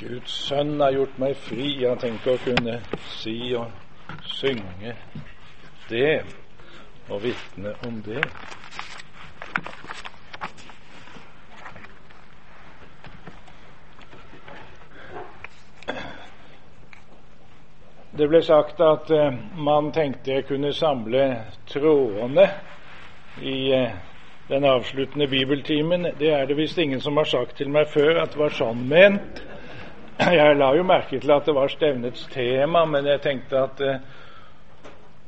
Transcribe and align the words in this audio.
Guds 0.00 0.32
sønn 0.32 0.78
har 0.80 0.94
gjort 0.96 1.18
meg 1.20 1.34
fri. 1.36 1.64
Jeg 1.82 1.98
tenker 2.00 2.32
å 2.32 2.40
kunne 2.40 2.78
si 3.18 3.34
og 3.58 3.68
synge 4.24 4.94
det 5.90 6.22
og 7.10 7.20
vitne 7.20 7.74
om 7.84 7.98
det. 8.06 8.22
Det 18.16 18.28
ble 18.28 18.40
sagt 18.44 18.80
at 18.84 19.12
uh, 19.12 19.36
man 19.56 19.92
tenkte 19.92 20.38
jeg 20.38 20.48
kunne 20.48 20.72
samle 20.76 21.26
trådene 21.68 22.48
i 23.44 23.58
uh, 23.76 23.92
den 24.48 24.64
avsluttende 24.64 25.28
bibeltimen. 25.28 26.08
Det 26.18 26.32
er 26.32 26.48
det 26.48 26.56
visst 26.56 26.78
ingen 26.78 27.00
som 27.00 27.20
har 27.20 27.28
sagt 27.28 27.56
til 27.60 27.68
meg 27.68 27.92
før 27.92 28.24
at 28.24 28.32
det 28.32 28.40
var 28.46 28.56
sånn 28.56 28.88
ment. 28.88 29.44
Jeg 30.40 30.56
la 30.56 30.74
jo 30.76 30.82
merke 30.84 31.20
til 31.20 31.30
at 31.32 31.46
det 31.46 31.54
var 31.54 31.68
stevnets 31.72 32.26
tema, 32.32 32.84
men 32.84 33.06
jeg 33.06 33.20
tenkte 33.24 33.58
at 33.58 33.78
det 33.78 33.94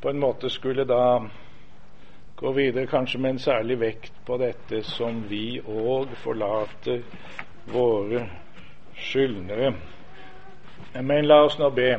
på 0.02 0.10
en 0.10 0.18
måte 0.20 0.50
skulle 0.50 0.84
da 0.84 1.20
gå 2.36 2.52
videre 2.52 2.86
kanskje 2.86 3.20
med 3.20 3.30
en 3.30 3.38
særlig 3.38 3.78
vekt 3.80 4.12
på 4.26 4.36
dette 4.36 4.82
som 4.84 5.22
vi 5.30 5.60
òg 5.60 6.12
forlater 6.24 7.04
våre 7.72 8.26
skyldnere. 8.98 9.72
Men 11.00 11.24
la 11.24 11.40
oss 11.46 11.56
nå 11.58 11.70
be. 11.70 11.92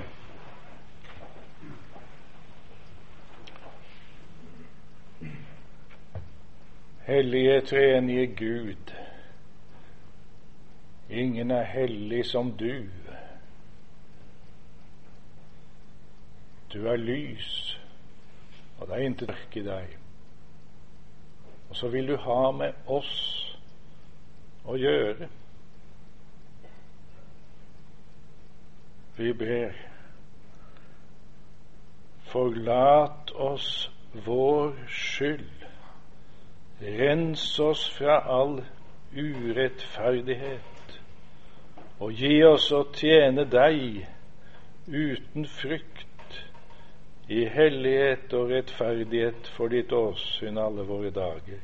Hellige 7.07 7.61
treenige 7.61 8.27
Gud. 8.27 9.02
Ingen 11.13 11.51
er 11.51 11.63
hellig 11.63 12.25
som 12.25 12.51
du. 12.57 12.85
Du 16.73 16.87
er 16.87 16.95
lys, 16.95 17.79
og 18.79 18.87
det 18.87 18.95
er 18.95 19.05
intet 19.05 19.29
mørke 19.29 19.59
i 19.59 19.65
deg. 19.67 19.91
Og 21.69 21.75
så 21.77 21.91
vil 21.93 22.09
du 22.09 22.15
ha 22.17 22.39
med 22.57 22.89
oss 22.89 23.13
å 24.65 24.79
gjøre. 24.81 25.29
Vi 29.21 29.29
ber. 29.37 29.77
Forlat 32.33 33.35
oss 33.37 33.69
vår 34.25 34.73
skyld. 34.89 35.67
Rens 36.81 37.47
oss 37.61 37.85
fra 37.93 38.17
all 38.41 38.63
urettferdighet 39.13 40.72
og 41.99 42.11
gi 42.17 42.43
oss 42.45 42.71
å 42.73 42.83
tjene 42.95 43.45
deg 43.45 44.05
uten 44.87 45.45
frykt, 45.47 46.09
i 47.31 47.45
hellighet 47.47 48.33
og 48.35 48.49
rettferdighet 48.51 49.47
for 49.55 49.71
ditt 49.71 49.93
åsyn 49.95 50.57
alle 50.59 50.83
våre 50.83 51.09
dager. 51.15 51.61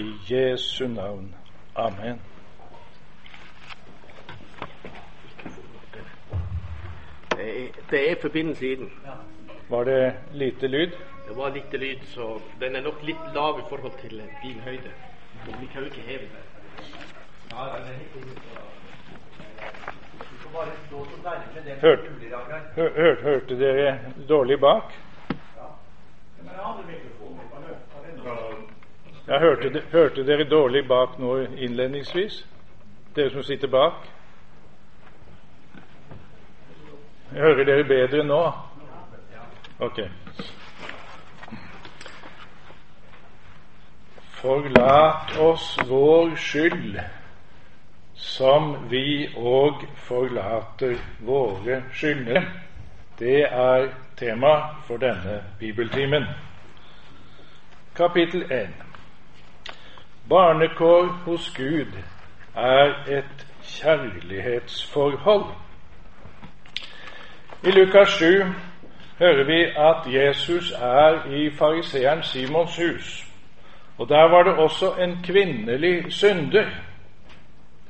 I 0.00 0.06
Jesu 0.26 0.86
navn. 0.88 1.34
Amen. 1.76 2.22
Det 7.90 8.00
er 8.10 8.16
forbindelse 8.22 8.66
i 8.66 8.74
den. 8.80 8.90
Var 9.68 9.84
det 9.84 10.14
lite 10.32 10.66
lyd? 10.66 10.96
Det 11.26 11.36
var 11.36 11.50
lite 11.54 11.76
lyd, 11.76 12.06
så 12.14 12.40
den 12.60 12.76
er 12.76 12.82
nok 12.82 13.02
litt 13.02 13.28
lav 13.34 13.60
i 13.60 13.68
forhold 13.68 14.00
til 14.00 14.22
din 14.42 14.60
høyde. 14.64 14.92
Vi 15.60 15.66
kan 15.66 15.82
jo 15.82 15.92
ikke 15.92 16.06
heve 16.08 16.26
den. 16.26 17.19
Hørt, 21.80 21.98
hør, 22.76 22.90
hør, 22.96 23.22
hørte 23.22 23.58
dere 23.58 23.98
dårlig 24.28 24.60
bak? 24.60 24.82
Ja, 29.28 29.38
hørte, 29.38 29.82
hørte 29.92 30.26
dere 30.26 30.44
dårlig 30.44 30.88
bak 30.88 31.18
nå 31.18 31.36
innledningsvis? 31.38 32.46
Dere 33.16 33.30
som 33.30 33.42
sitter 33.42 33.68
bak? 33.68 33.92
Hører 37.30 37.64
dere 37.64 37.84
bedre 37.84 38.24
nå? 38.24 38.42
Ok. 39.80 40.00
Forlat 44.40 45.38
oss 45.38 45.78
vår 45.88 46.36
skyld 46.36 47.00
som 48.20 48.90
vi 48.90 49.28
òg 49.36 49.84
forlater 49.96 50.96
våre 51.20 51.82
skyldnere. 51.92 52.42
Det 53.18 53.42
er 53.42 53.88
tema 54.16 54.54
for 54.86 54.96
denne 54.96 55.42
bibeltimen. 55.58 56.24
Kapittel 57.96 58.42
1. 58.52 58.68
Barnekår 60.28 61.06
hos 61.24 61.50
Gud 61.56 61.96
er 62.56 62.94
et 63.08 63.46
kjærlighetsforhold. 63.62 65.44
I 67.64 67.70
Lukas 67.70 68.08
7 68.08 68.24
hører 69.18 69.44
vi 69.44 69.60
at 69.64 70.14
Jesus 70.14 70.72
er 70.72 71.32
i 71.32 71.50
fariseeren 71.50 72.22
Simons 72.22 72.76
hus. 72.76 73.26
Og 73.98 74.08
Der 74.08 74.28
var 74.28 74.42
det 74.42 74.54
også 74.54 74.94
en 74.94 75.18
kvinnelig 75.24 76.12
synder 76.12 76.64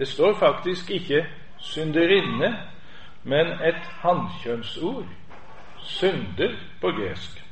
det 0.00 0.09
står 0.09 0.34
faktisk 0.34 0.91
ikke 0.91 1.27
synderinne, 1.59 2.56
men 3.22 3.47
et 3.47 3.83
hannkjønnsord. 4.03 5.05
Synder 5.78 6.53
på 6.81 6.87
gresk. 6.87 7.44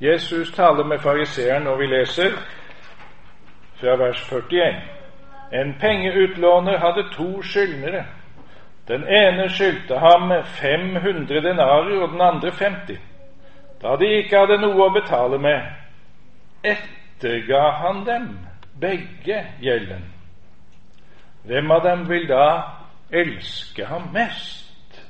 Jesus 0.00 0.52
taler 0.52 0.84
med 0.84 0.98
fariseeren, 0.98 1.66
og 1.66 1.78
vi 1.78 1.86
leser 1.86 2.30
fra 3.80 3.96
vers 3.96 4.32
41. 4.32 4.74
En 5.52 5.74
pengeutlåner 5.80 6.78
hadde 6.78 7.08
to 7.12 7.42
skyldnere. 7.42 8.04
Den 8.88 9.02
ene 9.02 9.48
skyldte 9.50 9.98
ham 9.98 10.32
500 10.46 11.40
denarer 11.48 12.02
og 12.02 12.08
den 12.08 12.20
andre 12.20 12.50
50. 12.50 12.98
Da 13.82 13.96
de 14.00 14.10
ikke 14.16 14.38
hadde 14.38 14.58
noe 14.66 14.88
å 14.88 14.90
betale 14.90 15.38
med, 15.38 15.62
etterga 16.64 17.70
han 17.70 18.02
dem 18.06 18.28
begge 18.80 19.46
gjelden. 19.62 20.13
Hvem 21.44 21.70
av 21.70 21.82
dem 21.82 22.08
vil 22.08 22.28
da 22.28 22.62
elske 23.12 23.84
ham 23.84 24.08
mest? 24.12 25.00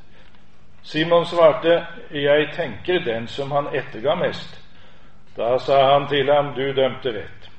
Simon 0.83 1.25
svarte, 1.25 1.87
Jeg 2.11 2.49
tenker 2.53 3.05
den 3.05 3.27
som 3.27 3.51
han 3.51 3.67
etterga 3.75 4.15
mest. 4.15 4.61
Da 5.37 5.59
sa 5.59 5.93
han 5.93 6.09
til 6.09 6.33
ham, 6.33 6.55
Du 6.55 6.73
dømte 6.73 7.09
rett. 7.09 7.51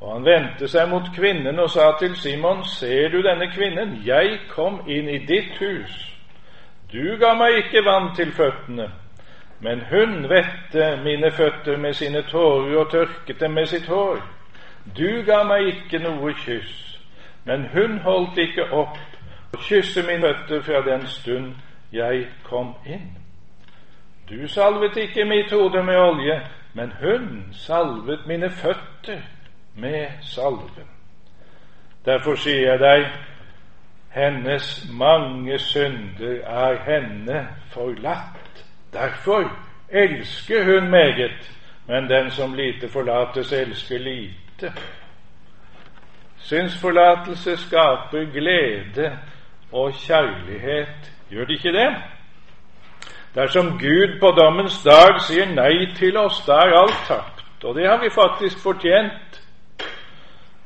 Og 0.00 0.12
han 0.12 0.24
vendte 0.24 0.68
seg 0.68 0.88
mot 0.88 1.04
kvinnen 1.16 1.58
og 1.58 1.70
sa 1.70 1.92
til 1.98 2.16
Simon, 2.16 2.64
Ser 2.64 3.08
du 3.08 3.22
denne 3.22 3.50
kvinnen? 3.52 4.00
Jeg 4.04 4.38
kom 4.48 4.80
inn 4.88 5.08
i 5.08 5.18
ditt 5.18 5.58
hus. 5.60 6.06
Du 6.92 7.16
ga 7.20 7.34
meg 7.34 7.56
ikke 7.56 7.84
vann 7.86 8.14
til 8.16 8.32
føttene, 8.32 8.88
men 9.60 9.82
hun 9.90 10.28
vette 10.28 10.96
mine 11.04 11.30
føtter 11.30 11.76
med 11.76 11.94
sine 11.94 12.22
tårer 12.22 12.76
og 12.80 12.90
tørket 12.90 13.40
dem 13.40 13.52
med 13.52 13.66
sitt 13.66 13.86
hår. 13.86 14.18
Du 14.96 15.22
ga 15.26 15.44
meg 15.44 15.68
ikke 15.68 15.98
noe 16.02 16.34
kyss. 16.34 16.89
Men 17.50 17.66
hun 17.72 17.98
holdt 17.98 18.36
ikke 18.38 18.68
opp 18.70 18.98
å 19.50 19.58
kysse 19.58 20.04
mine 20.06 20.28
føtter 20.28 20.60
fra 20.62 20.82
den 20.86 21.06
stund 21.10 21.48
jeg 21.90 22.28
kom 22.46 22.68
inn. 22.86 23.08
Du 24.28 24.46
salvet 24.46 24.94
ikke 25.02 25.24
mitt 25.26 25.50
hode 25.50 25.82
med 25.82 25.98
olje, 25.98 26.36
men 26.78 26.92
hun 27.00 27.24
salvet 27.52 28.22
mine 28.30 28.52
føtter 28.54 29.24
med 29.74 30.22
salven. 30.22 30.86
Derfor 32.06 32.38
sier 32.38 32.68
jeg 32.68 32.78
deg, 32.84 33.08
hennes 34.14 34.70
mange 34.94 35.58
synder 35.58 36.38
er 36.46 36.78
henne 36.86 37.42
forlatt. 37.74 38.62
Derfor 38.94 39.50
elsker 39.90 40.70
hun 40.70 40.90
meget, 40.90 41.50
men 41.90 42.06
den 42.06 42.30
som 42.30 42.54
lite 42.54 42.88
forlates, 42.88 43.52
elsker 43.52 43.98
lite. 43.98 44.70
Synsforlatelse 46.42 47.56
skaper 47.56 48.24
glede 48.32 49.18
og 49.72 49.92
kjærlighet, 49.92 51.12
gjør 51.30 51.44
det 51.44 51.52
ikke 51.52 51.72
det? 51.72 51.96
Dersom 53.34 53.66
Gud 53.78 54.18
på 54.20 54.30
dommens 54.30 54.82
dag 54.82 55.20
sier 55.22 55.46
nei 55.46 55.92
til 55.94 56.16
oss, 56.16 56.40
da 56.46 56.56
er 56.64 56.74
alt 56.80 57.04
tapt. 57.06 57.64
Og 57.64 57.74
det 57.74 57.86
har 57.86 58.00
vi 58.02 58.10
faktisk 58.10 58.58
fortjent. 58.62 59.42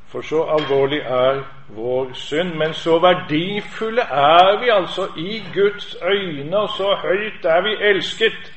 For 0.09 0.23
så 0.23 0.45
alvorlig 0.57 1.01
er 1.01 1.43
vår 1.69 2.13
synd. 2.15 2.55
Men 2.55 2.73
så 2.75 2.99
verdifulle 2.99 4.03
er 4.03 4.61
vi 4.61 4.71
altså 4.73 5.09
i 5.17 5.43
Guds 5.55 5.97
øyne, 6.03 6.57
og 6.57 6.69
så 6.69 6.95
høyt 7.03 7.45
er 7.45 7.63
vi 7.63 7.77
elsket 7.91 8.53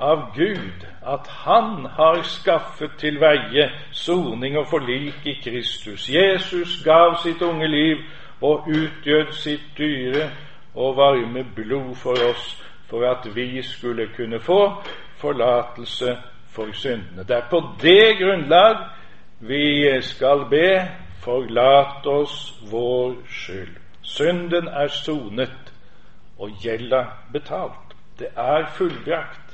av 0.00 0.30
Gud 0.34 0.87
at 1.06 1.26
Han 1.26 1.86
har 1.86 2.22
skaffet 2.22 2.90
til 2.98 3.20
veie 3.20 3.70
soning 3.92 4.58
og 4.58 4.66
forlik 4.66 5.26
i 5.26 5.34
Kristus. 5.44 6.08
Jesus 6.08 6.82
gav 6.84 7.18
sitt 7.22 7.42
unge 7.42 7.68
liv 7.68 7.96
og 8.40 8.68
utgjød 8.68 9.32
sitt 9.32 9.66
dyre 9.78 10.30
og 10.74 10.96
varme 10.96 11.44
blod 11.54 11.94
for 11.94 12.16
oss, 12.30 12.62
for 12.88 13.04
at 13.10 13.26
vi 13.34 13.62
skulle 13.62 14.08
kunne 14.16 14.40
få 14.40 14.82
forlatelse 15.18 16.16
for 16.50 16.72
syndene. 16.72 17.24
Det 17.28 17.36
er 17.36 17.48
på 17.50 17.62
det 17.82 18.18
grunnlag 18.18 18.76
vi 19.40 20.02
skal 20.02 20.46
be 20.50 20.88
forlat 21.22 22.06
oss 22.06 22.54
vår 22.70 23.14
skyld. 23.28 23.76
Synden 24.02 24.68
er 24.68 24.88
sonet, 24.88 25.72
og 26.38 26.50
gjelda 26.62 27.04
betalt. 27.32 27.94
Det 28.18 28.28
er 28.36 28.66
fullbrakt. 28.74 29.47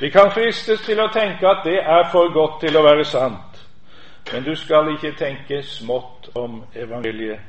Vi 0.00 0.10
kan 0.10 0.30
fristes 0.30 0.80
til 0.80 1.00
å 1.00 1.10
tenke 1.12 1.48
at 1.48 1.64
det 1.64 1.78
er 1.80 2.08
for 2.12 2.32
godt 2.34 2.60
til 2.64 2.76
å 2.76 2.82
være 2.82 3.04
sant. 3.04 3.60
Men 4.32 4.44
du 4.44 4.54
skal 4.56 4.90
ikke 4.94 5.14
tenke 5.18 5.62
smått 5.62 6.30
om 6.34 6.62
evangeliet. 6.74 7.40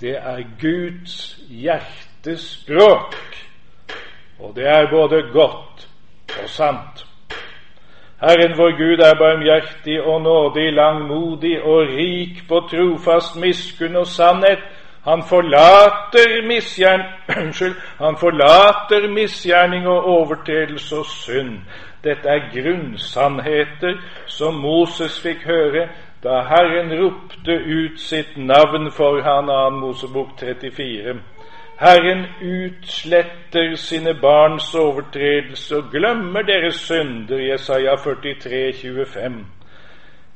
Det 0.00 0.14
er 0.16 0.44
Guds 0.60 1.38
hjertespråk, 1.48 3.16
og 4.38 4.54
det 4.56 4.68
er 4.70 4.90
både 4.90 5.22
godt 5.32 5.88
og 6.42 6.48
sant. 6.48 7.04
Herren 8.20 8.54
vår 8.58 8.70
Gud 8.78 9.00
er 9.02 9.18
barmhjertig 9.18 10.00
og 10.02 10.22
nådig, 10.22 10.72
langmodig 10.72 11.62
og 11.62 11.80
rik 11.86 12.44
på 12.48 12.60
trofast 12.70 13.36
miskunn 13.38 13.96
og 13.96 14.06
sannhet. 14.06 14.62
Han 15.08 15.22
forlater. 15.22 16.28
Unnskyld. 17.40 17.74
Han 17.98 18.16
forlater 18.16 19.08
misgjerning 19.08 19.86
og 19.86 20.04
overtredelse 20.04 20.96
og 20.96 21.06
synd. 21.06 21.58
Dette 22.04 22.28
er 22.28 22.50
grunnsannheter 22.52 23.96
som 24.26 24.54
Moses 24.54 25.20
fikk 25.20 25.46
høre 25.46 25.88
da 26.22 26.40
Herren 26.50 26.92
ropte 27.00 27.54
ut 27.78 28.00
sitt 28.00 28.36
navn 28.36 28.90
for 28.90 29.20
han, 29.22 29.46
2. 29.46 29.70
Mosebok 29.80 30.28
34. 30.40 31.14
Herren 31.78 32.24
utsletter 32.42 33.76
sine 33.76 34.14
barns 34.14 34.74
overtredelse 34.74 35.76
og 35.76 35.92
glemmer 35.92 36.42
deres 36.42 36.74
synder, 36.74 37.38
Jesaja 37.38 37.94
43, 37.96 38.72
25. 38.82 39.57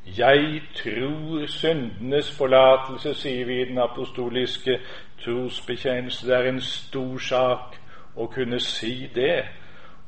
Jeg 0.05 0.61
tror 0.75 1.45
syndenes 1.47 2.31
forlatelse, 2.37 3.13
sier 3.13 3.45
vi 3.45 3.61
i 3.61 3.65
den 3.69 3.77
apostoliske 3.77 4.79
trosbekjennelse. 5.23 6.27
Det 6.27 6.35
er 6.35 6.49
en 6.49 6.61
stor 6.61 7.17
sak 7.17 7.77
å 8.15 8.27
kunne 8.27 8.59
si 8.59 9.07
det, 9.15 9.45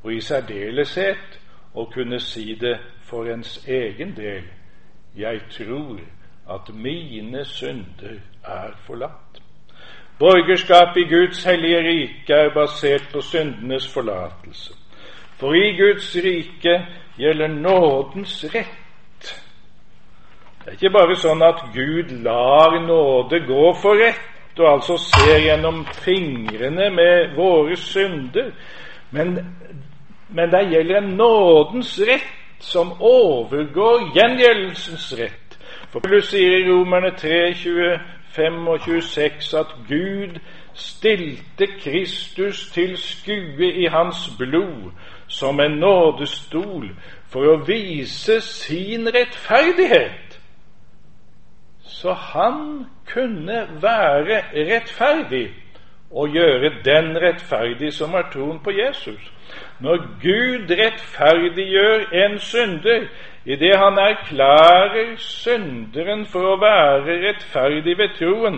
og 0.02 0.12
i 0.12 0.20
særdeleshet 0.20 1.40
å 1.74 1.86
kunne 1.94 2.20
si 2.20 2.54
det 2.60 2.76
for 3.08 3.24
ens 3.32 3.56
egen 3.68 4.12
del. 4.16 4.44
Jeg 5.16 5.40
tror 5.50 6.00
at 6.50 6.74
mine 6.74 7.44
synder 7.44 8.20
er 8.44 8.76
forlatt. 8.86 9.40
Borgerskap 10.18 10.96
i 10.96 11.08
Guds 11.08 11.44
hellige 11.44 11.80
rike 11.88 12.34
er 12.34 12.54
basert 12.54 13.08
på 13.12 13.20
syndenes 13.20 13.88
forlatelse. 13.92 14.74
For 15.36 15.52
i 15.54 15.76
Guds 15.76 16.14
rike 16.16 16.86
gjelder 17.18 17.48
nådens 17.48 18.44
rett. 18.54 18.85
Det 20.66 20.72
er 20.72 20.78
ikke 20.80 20.96
bare 20.98 21.14
sånn 21.14 21.42
at 21.46 21.60
Gud 21.70 22.08
lar 22.24 22.72
nåde 22.82 23.38
gå 23.46 23.68
for 23.78 24.00
rett, 24.02 24.58
og 24.58 24.66
altså 24.66 24.96
ser 24.98 25.44
gjennom 25.44 25.84
fingrene 26.02 26.88
med 26.90 27.36
våre 27.36 27.76
synder, 27.78 28.48
men, 29.14 29.36
men 30.26 30.50
det 30.50 30.64
gjelder 30.72 30.98
en 30.98 31.12
nådens 31.20 31.92
rett 32.08 32.58
som 32.58 32.90
overgår 32.98 34.08
gjengjeldelsens 34.16 35.06
rett. 35.20 35.54
For 35.92 36.02
Paulus 36.02 36.32
sier 36.32 36.58
i 36.58 36.66
Romerne 36.66 37.14
3, 37.14 37.54
25 37.62 38.68
og 38.74 38.82
26 38.90 39.54
at 39.62 39.78
Gud 39.86 40.42
stilte 40.74 41.70
Kristus 41.78 42.66
til 42.74 42.98
skue 42.98 43.70
i 43.70 43.86
hans 43.86 44.26
blod 44.38 44.90
som 45.30 45.62
en 45.62 45.78
nådestol 45.78 46.90
for 47.30 47.54
å 47.54 47.60
vise 47.70 48.40
sin 48.42 49.06
rettferdighet. 49.14 50.25
Så 51.96 52.12
han 52.12 52.86
kunne 53.08 53.60
være 53.82 54.42
rettferdig 54.52 55.46
og 56.10 56.28
gjøre 56.28 56.70
den 56.84 57.16
rettferdig 57.22 57.92
som 57.92 58.12
har 58.14 58.28
troen 58.32 58.58
på 58.64 58.70
Jesus. 58.70 59.32
Når 59.80 59.96
Gud 60.20 60.70
rettferdiggjør 60.76 62.04
en 62.12 62.38
synder, 62.38 63.08
Idet 63.46 63.78
han 63.78 63.98
erklærer 63.98 65.12
synderen 65.22 66.24
for 66.26 66.48
å 66.50 66.54
være 66.58 67.14
rettferdig 67.22 67.92
ved 67.98 68.16
troen, 68.18 68.56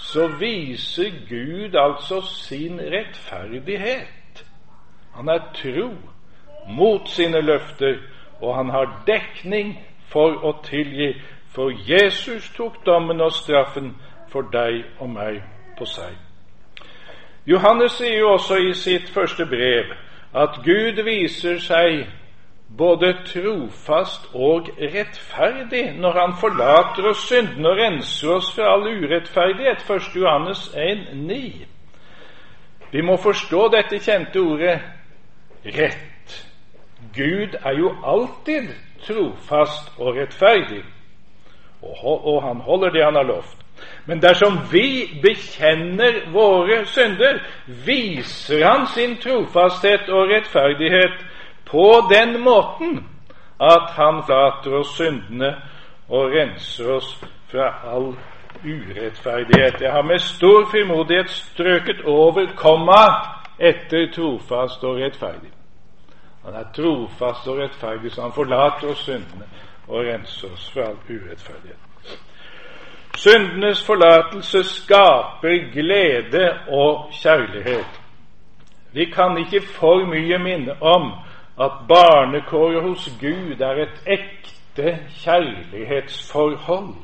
så 0.00 0.24
viser 0.40 1.10
Gud 1.28 1.76
altså 1.76 2.22
sin 2.24 2.80
rettferdighet. 2.80 4.40
Han 5.18 5.28
er 5.28 5.44
tro 5.58 5.90
mot 6.78 7.12
sine 7.12 7.42
løfter, 7.44 7.98
og 8.40 8.56
han 8.56 8.72
har 8.72 8.88
dekning 9.06 9.74
for 10.08 10.40
å 10.48 10.54
tilgi, 10.64 11.10
for 11.54 11.72
Jesus 11.88 12.50
tok 12.56 12.86
dommen 12.86 13.20
og 13.20 13.32
straffen 13.32 13.94
for 14.32 14.48
deg 14.52 14.84
og 14.98 15.10
meg 15.12 15.42
på 15.78 15.86
seg. 15.88 16.16
Johannes 17.46 17.98
sier 17.98 18.18
jo 18.20 18.32
også 18.36 18.56
i 18.62 18.72
sitt 18.78 19.10
første 19.10 19.46
brev 19.46 19.92
at 20.32 20.60
Gud 20.64 21.02
viser 21.04 21.58
seg 21.60 22.06
både 22.78 23.12
trofast 23.26 24.30
og 24.32 24.70
rettferdig 24.78 25.82
når 26.00 26.20
han 26.20 26.36
forlater 26.40 27.10
oss 27.10 27.26
syndene 27.28 27.68
og 27.68 27.82
renser 27.82 28.32
oss 28.36 28.52
fra 28.54 28.70
all 28.72 28.86
urettferdighet. 28.88 29.84
1. 29.90 30.08
Johannes 30.16 30.68
1,9. 30.76 31.66
Vi 32.92 33.00
må 33.00 33.16
forstå 33.16 33.68
dette 33.74 34.00
kjente 34.00 34.40
ordet 34.40 34.78
rett. 35.64 36.38
Gud 37.12 37.58
er 37.60 37.76
jo 37.78 37.92
alltid 38.04 38.72
trofast 39.02 39.92
og 39.98 40.16
rettferdig, 40.16 40.84
og, 41.82 42.42
han 42.42 42.60
holder 42.60 42.90
det 42.90 43.04
han 43.04 43.14
har 43.14 43.22
lovt. 43.22 43.56
Men 44.06 44.22
dersom 44.22 44.58
vi 44.72 45.10
bekjenner 45.22 46.32
våre 46.32 46.84
synder, 46.86 47.40
viser 47.86 48.66
han 48.66 48.86
sin 48.86 49.16
trofasthet 49.22 50.08
og 50.08 50.30
rettferdighet 50.30 51.24
på 51.66 51.86
den 52.10 52.40
måten 52.42 53.00
at 53.60 53.94
han 53.96 54.22
flater 54.26 54.78
oss 54.78 54.94
syndene 54.98 55.54
og 56.08 56.34
renser 56.34 56.90
oss 56.96 57.14
fra 57.50 57.68
all 57.94 58.12
urettferdighet. 58.62 59.80
Jeg 59.80 59.92
har 59.92 60.02
med 60.02 60.18
stor 60.18 60.66
frimodighet 60.70 61.30
strøket 61.30 62.04
over 62.04 62.46
komma 62.56 63.02
etter 63.58 64.10
trofast 64.14 64.84
og 64.84 64.98
rettferdig. 65.02 65.50
Han 66.44 66.54
er 66.54 66.70
trofast 66.74 67.48
og 67.48 67.58
rettferdig, 67.58 68.12
så 68.12 68.22
han 68.22 68.34
forlater 68.34 68.90
oss 68.90 69.04
syndene 69.06 69.46
og 69.88 70.04
rense 70.06 70.46
oss 70.46 70.70
fra 70.70 70.80
all 70.80 70.98
urettferdighet. 71.08 71.78
Syndenes 73.16 73.86
forlatelse 73.86 74.62
skaper 74.64 75.72
glede 75.72 76.58
og 76.68 77.10
kjærlighet. 77.22 78.00
Vi 78.92 79.04
kan 79.04 79.38
ikke 79.38 79.66
for 79.66 80.04
mye 80.06 80.38
minne 80.38 80.82
om 80.82 81.12
at 81.60 81.72
barnekåret 81.88 82.82
hos 82.82 83.08
Gud 83.20 83.60
er 83.60 83.82
et 83.82 84.02
ekte 84.06 84.98
kjærlighetsforhold. 85.24 86.94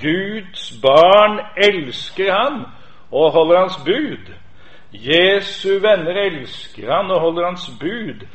Guds 0.00 0.72
barn 0.82 1.40
elsker 1.56 2.32
han 2.32 2.64
og 3.12 3.32
holder 3.32 3.58
hans 3.58 3.76
bud. 3.84 4.34
Jesu 4.92 5.78
venner 5.80 6.20
elsker 6.26 6.94
han 6.96 7.10
og 7.10 7.20
holder 7.20 7.44
hans 7.46 7.70
bud. 7.80 8.26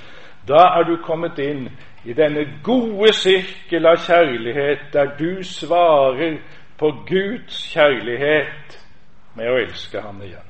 Da 0.47 0.61
er 0.79 0.83
du 0.83 0.97
kommet 1.03 1.39
inn 1.39 1.69
i 2.05 2.13
denne 2.13 2.45
gode 2.63 3.13
sirkel 3.13 3.85
av 3.85 3.97
kjærlighet, 4.01 4.87
der 4.93 5.15
du 5.19 5.43
svarer 5.43 6.37
på 6.77 6.91
Guds 7.07 7.59
kjærlighet 7.73 8.77
med 9.35 9.51
å 9.51 9.59
elske 9.61 10.01
ham 10.01 10.21
igjen. 10.25 10.47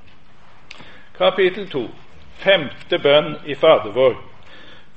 Kapittel 1.18 1.68
2. 1.70 1.84
Femte 2.42 2.98
bønn 3.04 3.36
i 3.46 3.56
Fader 3.56 3.92
vår. 3.94 4.16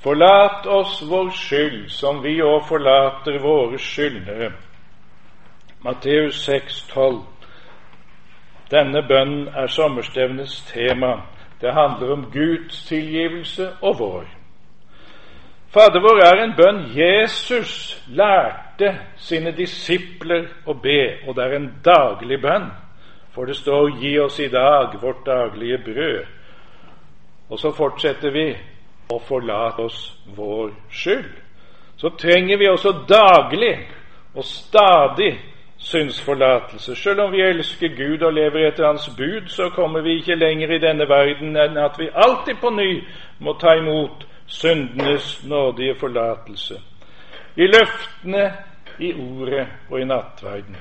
Forlat 0.04 0.66
oss 0.66 1.02
vår 1.08 1.30
skyld, 1.30 1.88
som 1.90 2.23
vi 2.23 2.38
òg 2.42 2.68
forlater 2.68 3.40
våre 3.42 3.78
skyldnere. 3.78 4.52
Matteus 5.84 6.49
6,12. 6.49 7.23
Denne 8.70 9.02
bønnen 9.08 9.49
er 9.49 9.66
sommerstevnets 9.66 10.62
tema. 10.70 11.16
Det 11.61 11.73
handler 11.73 12.12
om 12.12 12.25
Guds 12.32 12.84
tilgivelse 12.87 13.73
og 13.82 13.99
vår. 13.99 14.33
Fader 15.74 16.00
vår 16.00 16.20
er 16.22 16.40
en 16.42 16.52
bønn 16.54 16.82
Jesus 16.94 17.96
lærte 18.06 18.92
sine 19.18 19.50
disipler 19.56 20.44
å 20.70 20.76
be, 20.78 21.26
og 21.26 21.34
det 21.34 21.44
er 21.44 21.56
en 21.56 21.70
daglig 21.82 22.38
bønn. 22.42 22.68
For 23.34 23.50
det 23.50 23.56
står 23.56 23.88
'Gi 23.98 24.18
oss 24.18 24.38
i 24.40 24.48
dag 24.48 24.94
vårt 25.02 25.26
daglige 25.26 25.78
brød'. 25.78 26.26
Og 27.50 27.58
så 27.58 27.72
fortsetter 27.72 28.30
vi 28.30 28.56
og 29.10 29.22
forlat 29.22 29.78
oss 29.78 30.14
vår 30.36 30.70
skyld. 30.90 31.32
Så 31.96 32.08
trenger 32.08 32.58
vi 32.58 32.68
også 32.68 32.92
daglig 33.08 33.88
og 34.34 34.44
stadig, 34.44 35.40
synsforlatelse. 35.78 36.96
Selv 36.96 37.20
om 37.20 37.32
vi 37.32 37.40
elsker 37.40 37.88
Gud 37.88 38.22
og 38.22 38.32
lever 38.32 38.68
etter 38.68 38.86
Hans 38.86 39.10
bud, 39.16 39.48
så 39.48 39.70
kommer 39.70 40.00
vi 40.00 40.16
ikke 40.16 40.34
lenger 40.34 40.70
i 40.70 40.78
denne 40.78 41.08
verden 41.08 41.56
enn 41.56 41.76
at 41.76 41.98
vi 41.98 42.08
alltid 42.14 42.54
på 42.60 42.70
ny 42.70 43.04
må 43.38 43.52
ta 43.52 43.74
imot 43.74 44.26
syndenes 44.46 45.44
nådige 45.44 45.94
forlatelse. 46.00 46.80
I 47.56 47.66
løftene, 47.66 48.52
i 48.98 49.14
ordet 49.14 49.66
og 49.90 50.00
i 50.00 50.04
nattverden. 50.04 50.76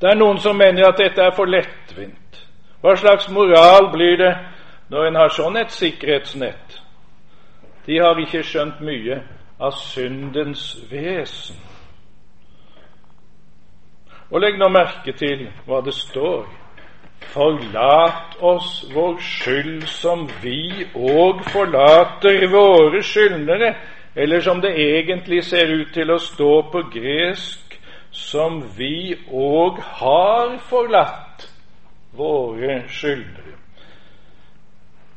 Det 0.00 0.08
er 0.08 0.16
noen 0.16 0.38
som 0.40 0.56
mener 0.56 0.88
at 0.88 0.98
dette 0.98 1.22
er 1.22 1.32
for 1.36 1.48
lettvint. 1.48 2.40
Hva 2.80 2.96
slags 2.96 3.28
moral 3.28 3.90
blir 3.92 4.16
det 4.16 4.32
når 4.88 5.06
en 5.06 5.18
har 5.20 5.32
sånn 5.36 5.56
et 5.60 5.72
sikkerhetsnett? 5.72 6.78
De 7.86 7.98
har 8.00 8.18
ikke 8.20 8.42
skjønt 8.44 8.80
mye 8.84 9.20
av 9.60 9.76
syndens 9.76 10.64
vesen. 10.90 11.58
Og 14.30 14.40
legg 14.40 14.56
nå 14.60 14.68
merke 14.72 15.12
til 15.18 15.48
hva 15.66 15.82
det 15.84 15.94
står. 15.96 16.46
Forlat 17.20 18.36
oss 18.42 18.84
vår 18.94 19.18
skyld 19.20 19.88
som 19.88 20.26
vi 20.42 20.86
òg 20.94 21.44
forlater 21.52 22.46
våre 22.50 23.02
skyldnere, 23.02 23.74
eller 24.16 24.40
som 24.40 24.60
det 24.60 24.72
egentlig 24.74 25.44
ser 25.44 25.70
ut 25.70 25.92
til 25.94 26.10
å 26.10 26.18
stå 26.18 26.50
på 26.72 26.82
gresk, 26.90 27.78
som 28.10 28.62
vi 28.76 29.14
òg 29.30 29.78
har 30.00 30.56
forlatt 30.66 31.46
våre 32.18 32.82
skyldnere. 32.88 33.54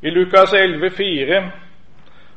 I 0.03 0.11
Lukas 0.11 0.53
11,4 0.53 1.41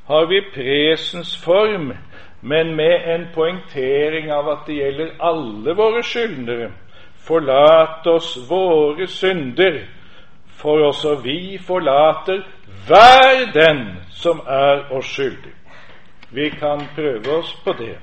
har 0.07 0.27
vi 0.27 0.41
presens 0.55 1.37
form 1.45 1.93
men 2.41 2.77
med 2.77 3.15
en 3.15 3.27
poengtering 3.35 4.33
av 4.33 4.49
at 4.49 4.67
det 4.67 4.75
gjelder 4.79 5.15
alle 5.21 5.75
våre 5.75 6.03
skyldnere. 6.07 6.71
Forlat 7.27 8.07
oss 8.07 8.37
våre 8.49 9.07
synder, 9.07 9.81
for 10.57 10.87
også 10.87 11.15
vi 11.25 11.59
forlater 11.67 12.43
hver 12.87 13.51
den 13.55 13.87
som 14.11 14.41
er 14.47 14.93
oss 14.95 15.07
skyldig. 15.07 15.55
Vi 16.31 16.49
kan 16.49 16.87
prøve 16.95 17.39
oss 17.39 17.55
på 17.65 17.73
det. 17.79 17.97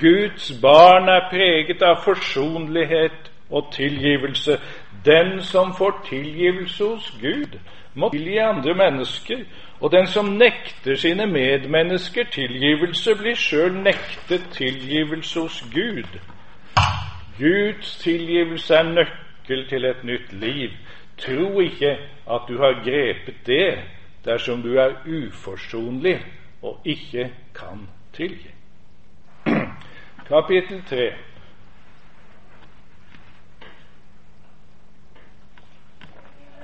Guds 0.00 0.52
barn 0.62 1.08
er 1.08 1.28
preget 1.30 1.82
av 1.82 2.02
forsonlighet 2.04 3.30
og 3.50 3.72
tilgivelse. 3.72 4.58
Den 5.04 5.42
som 5.42 5.74
får 5.78 6.06
tilgivelse 6.08 6.84
hos 6.84 7.14
Gud, 7.20 7.58
må 7.94 8.10
tilgi 8.10 8.36
andre 8.38 8.74
mennesker, 8.74 9.38
og 9.80 9.92
den 9.92 10.06
som 10.06 10.24
nekter 10.24 10.94
sine 10.94 11.26
medmennesker 11.26 12.24
tilgivelse, 12.32 13.14
blir 13.14 13.34
sjøl 13.34 13.72
nektet 13.82 14.50
tilgivelse 14.52 15.40
hos 15.40 15.64
Gud. 15.74 16.20
Guds 17.40 17.96
tilgivelse 17.96 18.74
er 18.74 18.82
nøkkel 18.82 19.68
til 19.68 19.84
et 19.84 20.04
nytt 20.04 20.32
liv. 20.32 20.70
Tro 21.18 21.60
ikke 21.60 21.90
at 22.30 22.42
du 22.48 22.58
har 22.60 22.82
grepet 22.84 23.46
det 23.46 23.78
dersom 24.24 24.62
du 24.62 24.76
er 24.76 24.92
uforsonlig 25.06 26.20
og 26.62 26.80
ikke 26.84 27.30
kan 27.54 27.88
tilgi. 28.12 28.50
Kapittel 30.28 30.82
3. 30.88 31.10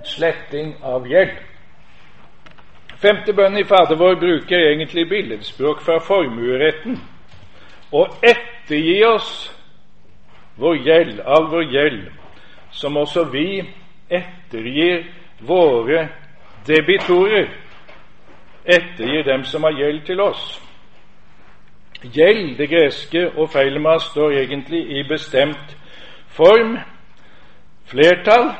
Sletting 0.04 0.76
av 0.85 1.09
gjeld. 1.09 1.35
Femte 3.00 3.33
bønn 3.33 3.56
i 3.59 3.64
Fader 3.64 3.97
vår 3.97 4.21
bruker 4.21 4.71
egentlig 4.71 5.09
billedspråk 5.09 5.80
fra 5.85 5.99
formueretten. 6.04 7.00
Og 7.92 8.09
ettergi 8.23 9.02
oss 9.04 9.55
vår 10.56 10.76
gjeld, 10.76 11.20
all 11.20 11.46
vår 11.50 11.64
gjeld, 11.72 12.10
som 12.70 12.96
også 12.96 13.25
vi 13.32 13.62
ettergir 14.08 15.06
våre 15.40 16.08
debitorer. 16.66 17.48
Ettergir 18.64 19.22
dem 19.22 19.44
som 19.44 19.62
har 19.62 19.76
gjeld 19.78 20.04
til 20.06 20.20
oss. 20.20 20.62
Gjeld, 22.02 22.56
det 22.58 22.68
greske 22.70 23.28
og 23.36 23.50
feilma, 23.50 23.98
står 23.98 24.30
egentlig 24.30 24.82
i 24.98 25.02
bestemt 25.08 25.76
form. 26.28 26.78
Flertall, 27.86 28.50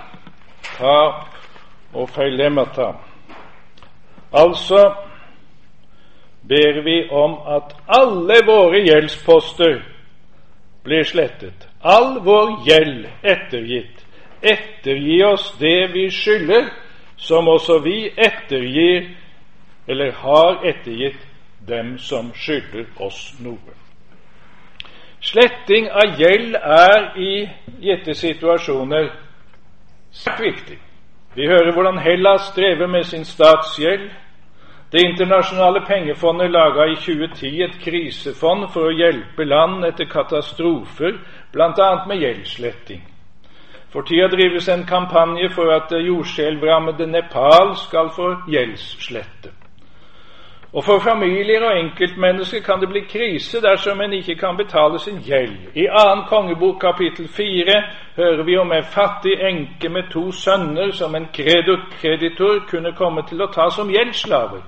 tap 0.78 1.34
og 1.92 2.08
feilemata. 2.08 2.92
Altså 4.32 4.94
ber 6.48 6.82
vi 6.84 7.08
om 7.10 7.38
at 7.56 7.74
alle 7.88 8.38
våre 8.46 8.82
gjeldsposter 8.86 9.80
blir 10.84 11.02
slettet. 11.02 11.65
All 11.87 12.19
vår 12.26 12.49
gjeld 12.66 13.07
ettergitt. 13.23 14.02
Ettergi 14.43 15.21
oss 15.25 15.52
det 15.61 15.93
vi 15.95 16.09
skylder, 16.11 16.69
som 17.16 17.49
også 17.49 17.78
vi 17.85 18.11
ettergir, 18.11 19.11
eller 19.88 20.12
har 20.12 20.64
ettergitt, 20.66 21.23
dem 21.69 21.99
som 21.99 22.33
skylder 22.35 22.87
oss 23.02 23.35
noe. 23.43 23.75
Sletting 25.23 25.88
av 25.90 26.19
gjeld 26.19 26.59
er 26.59 27.07
i 27.19 27.33
gitte 27.83 28.14
situasjoner 28.14 29.09
svært 30.14 30.43
viktig. 30.43 30.78
Vi 31.35 31.49
hører 31.49 31.73
hvordan 31.75 31.99
Hellas 31.99 32.50
strever 32.52 32.87
med 32.87 33.05
sin 33.05 33.25
statsgjeld. 33.25 34.11
Det 34.93 35.02
internasjonale 35.05 35.81
pengefondet 35.87 36.50
laga 36.50 36.87
i 36.93 36.95
2010 36.95 37.62
et 37.64 37.78
krisefond 37.83 38.69
for 38.73 38.87
å 38.87 38.95
hjelpe 38.95 39.45
land 39.45 39.85
etter 39.85 40.07
katastrofer, 40.09 41.19
bl.a. 41.56 41.90
med 42.06 42.20
gjeldssletting. 42.20 43.02
For 43.92 44.02
tida 44.04 44.28
drives 44.28 44.68
en 44.68 44.84
kampanje 44.84 45.48
for 45.50 45.72
at 45.72 45.90
det 45.90 46.06
jordskjelvrammede 46.06 47.06
Nepal 47.06 47.76
skal 47.76 48.10
få 48.16 48.34
gjeldsslette. 48.48 49.50
Og 50.72 50.84
For 50.84 50.98
familier 50.98 51.64
og 51.64 51.78
enkeltmennesker 51.78 52.60
kan 52.60 52.80
det 52.80 52.88
bli 52.88 53.00
krise 53.00 53.60
dersom 53.60 54.00
en 54.00 54.12
ikke 54.12 54.34
kan 54.34 54.56
betale 54.56 54.98
sin 54.98 55.18
gjeld. 55.22 55.56
I 55.75 55.86
2. 55.86 56.22
kongebok 56.28 56.80
kapittel 56.80 57.28
4 57.28 57.82
hører 58.16 58.42
vi 58.44 58.56
om 58.56 58.72
en 58.72 58.84
fattig 58.84 59.32
enke 59.40 59.88
med 59.88 60.02
to 60.12 60.32
sønner 60.32 60.92
som 60.92 61.14
en 61.14 61.28
kreditor 61.32 62.58
kunne 62.70 62.92
komme 62.92 63.22
til 63.28 63.42
å 63.42 63.46
ta 63.46 63.70
som 63.70 63.90
gjeldsslaver. 63.90 64.60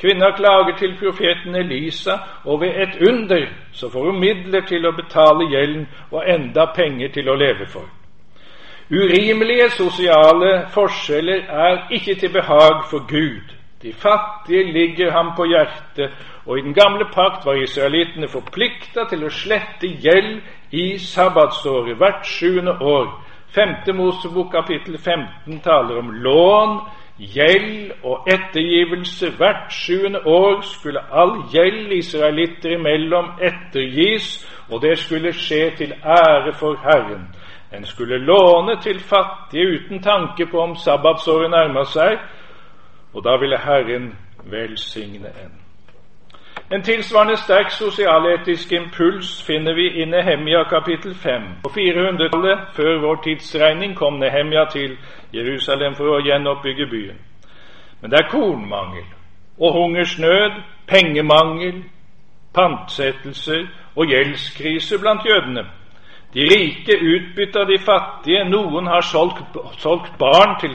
Kvinna 0.00 0.30
klager 0.36 0.76
til 0.78 0.96
profeten 0.98 1.54
Elisa, 1.54 2.18
og 2.44 2.60
ved 2.60 2.68
et 2.68 3.08
under 3.08 3.46
så 3.72 3.90
får 3.90 4.10
hun 4.10 4.20
midler 4.20 4.66
til 4.68 4.86
å 4.86 4.92
betale 4.92 5.46
gjelden 5.50 5.86
og 6.10 6.24
enda 6.28 6.66
penger 6.74 7.12
til 7.14 7.28
å 7.28 7.36
leve 7.38 7.66
for. 7.66 7.86
Urimelige 8.90 9.70
sosiale 9.70 10.66
forskjeller 10.74 11.46
er 11.48 11.86
ikke 11.90 12.14
til 12.14 12.32
behag 12.32 12.84
for 12.90 13.06
Gud. 13.08 13.54
De 13.82 13.92
fattige 13.92 14.72
ligger 14.72 15.10
ham 15.10 15.32
på 15.36 15.44
hjertet, 15.44 16.10
og 16.46 16.58
i 16.58 16.62
den 16.62 16.74
gamle 16.74 17.04
pakt 17.14 17.46
var 17.46 17.54
israelittene 17.54 18.28
forplikta 18.28 19.06
til 19.08 19.24
å 19.24 19.32
slette 19.32 19.88
gjeld 20.04 20.40
i 20.72 20.98
sabbatsåret 20.98 21.96
hvert 21.96 22.26
sjuende 22.26 22.76
år. 22.80 23.08
Femte 23.54 23.92
Mosebok 23.92 24.50
kapittel 24.52 24.98
15 24.98 25.60
taler 25.60 25.98
om 25.98 26.10
lån, 26.10 26.78
gjeld 27.18 27.92
og 28.02 28.26
ettergivelse. 28.26 29.30
Hvert 29.36 29.72
sjuende 29.72 30.26
år 30.26 30.60
skulle 30.60 31.00
all 31.12 31.42
gjeld 31.52 31.92
israelitter 31.92 32.70
imellom 32.70 33.30
ettergis, 33.40 34.46
og 34.70 34.82
det 34.82 34.98
skulle 34.98 35.32
skje 35.32 35.70
til 35.76 35.92
ære 36.04 36.52
for 36.52 36.76
Herren. 36.82 37.28
En 37.74 37.84
skulle 37.84 38.18
låne 38.18 38.80
til 38.80 39.00
fattige 39.00 39.68
uten 39.68 40.02
tanke 40.02 40.46
på 40.46 40.58
om 40.58 40.76
sabbatsåret 40.76 41.50
nærma 41.50 41.84
seg, 41.84 42.18
og 43.14 43.24
da 43.24 43.36
ville 43.36 43.58
Herren 43.58 44.14
velsigne 44.44 45.28
en. 45.44 45.63
En 46.74 46.82
tilsvarende 46.82 47.36
sterk 47.36 47.70
sosialetisk 47.70 48.72
impuls 48.72 49.44
finner 49.46 49.74
vi 49.74 49.86
i 50.02 50.04
Nehemia 50.04 50.64
kapittel 50.64 51.14
5. 51.14 51.42
På 51.62 51.70
400-tallet 51.70 52.58
før 52.76 53.00
vår 53.00 53.20
tidsregning 53.24 53.96
kom 53.96 54.14
Nehemia 54.18 54.64
til 54.72 54.96
Jerusalem 55.34 55.94
for 55.94 56.16
å 56.16 56.22
gjenoppbygge 56.26 56.86
byen. 56.90 57.20
Men 58.00 58.10
det 58.10 58.18
er 58.18 58.30
kornmangel 58.30 59.06
og 59.58 59.72
hungersnød, 59.76 60.58
pengemangel, 60.90 61.84
pantsettelser 62.54 63.68
og 63.96 64.10
gjeldskrise 64.10 64.98
blant 64.98 65.22
jødene. 65.30 65.64
De 66.34 66.48
rike 66.54 66.98
utbytter 67.14 67.70
de 67.70 67.78
fattige. 67.78 68.48
Noen 68.50 68.90
har 68.90 69.06
solgt, 69.06 69.46
solgt 69.78 70.18
barn 70.18 70.58
til 70.60 70.74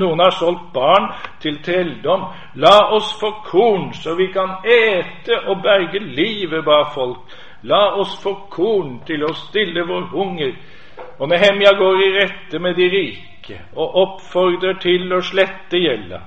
noen 0.00 0.20
har 0.20 0.34
solgt 0.36 0.72
barn 0.74 1.10
til 1.42 1.60
trelldom. 1.64 2.26
La 2.54 2.76
oss 2.96 3.12
få 3.20 3.32
korn, 3.46 3.92
så 3.94 4.14
vi 4.18 4.30
kan 4.34 4.58
ete 4.64 5.40
og 5.46 5.62
berge 5.62 6.00
livet, 6.00 6.64
ba 6.64 6.82
folk. 6.94 7.30
La 7.62 7.94
oss 8.00 8.16
få 8.22 8.34
korn 8.50 9.00
til 9.06 9.24
å 9.24 9.34
stille 9.36 9.84
vår 9.88 10.10
hunger. 10.14 10.54
Og 11.20 11.28
Nehemja 11.28 11.74
går 11.78 12.02
i 12.04 12.12
rette 12.16 12.58
med 12.58 12.76
de 12.76 12.88
rike 12.88 13.58
og 13.76 13.96
oppfordrer 14.04 14.78
til 14.80 15.10
å 15.12 15.20
slette 15.24 15.80
gjelda. 15.80 16.20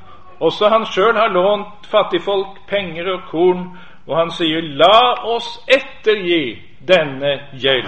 Også 0.44 0.70
han 0.70 0.86
sjøl 0.86 1.16
har 1.18 1.32
lånt 1.32 1.88
fattigfolk 1.90 2.66
penger 2.68 3.14
og 3.14 3.30
korn, 3.32 3.68
og 4.08 4.18
han 4.18 4.32
sier, 4.36 4.66
la 4.76 5.24
oss 5.32 5.56
ettergi 5.72 6.58
denne 6.84 7.38
gjeld 7.56 7.88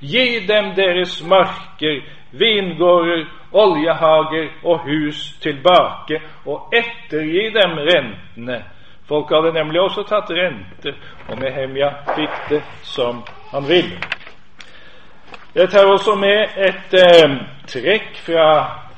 Gi 0.00 0.46
dem 0.46 0.74
deres 0.76 1.22
marker, 1.24 2.02
vingårder, 2.30 3.24
oljehager 3.52 4.48
og 4.64 4.78
hus 4.78 5.38
tilbake, 5.42 6.20
og 6.46 6.72
ettergi 6.72 7.50
dem 7.54 7.78
rentene. 7.78 8.64
Folk 9.08 9.30
hadde 9.30 9.52
nemlig 9.52 9.80
også 9.80 10.02
tatt 10.02 10.30
rente, 10.30 10.94
og 11.28 11.38
Nehemja 11.38 11.90
fikk 12.16 12.38
det 12.50 12.62
som 12.82 13.22
han 13.52 13.68
ville. 13.68 13.98
Jeg 15.54 15.70
tar 15.70 15.86
også 15.86 16.14
med 16.14 16.58
et 16.68 16.94
eh, 16.94 17.36
trekk 17.66 18.18
fra 18.26 18.48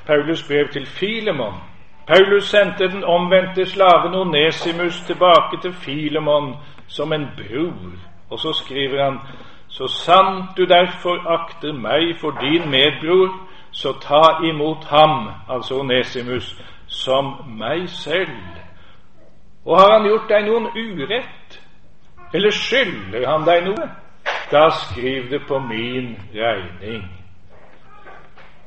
Paulus 0.06 0.42
brev 0.48 0.68
til 0.72 0.86
Filemon. 0.86 1.54
Paulus 2.06 2.44
sendte 2.44 2.88
den 2.88 3.04
omvendte 3.04 3.66
slaven 3.66 4.14
Onesimus 4.14 5.00
tilbake 5.06 5.60
til 5.62 5.72
Filemon 5.72 6.54
som 6.86 7.12
en 7.12 7.28
bror. 7.36 7.92
Og 8.30 8.38
så 8.38 8.52
skriver 8.52 9.04
han 9.04 9.18
så 9.68 9.86
sant 9.86 10.56
du 10.56 10.64
derfor 10.64 11.28
akter 11.28 11.72
meg 11.72 12.16
for 12.20 12.30
din 12.30 12.70
medbror, 12.70 13.28
så 13.70 13.92
ta 13.92 14.38
imot 14.44 14.84
ham, 14.84 15.30
altså 15.48 15.80
Onesimus, 15.80 16.56
som 16.86 17.34
meg 17.58 17.88
selv. 17.88 18.38
Og 19.64 19.80
har 19.80 19.92
han 19.98 20.08
gjort 20.08 20.28
deg 20.28 20.46
noen 20.48 20.66
urett, 20.72 21.60
eller 22.34 22.50
skylder 22.50 23.28
han 23.28 23.46
deg 23.46 23.64
noe, 23.68 23.88
da 24.50 24.68
skriv 24.70 25.30
det 25.30 25.42
på 25.48 25.58
min 25.58 26.14
regning. 26.34 27.04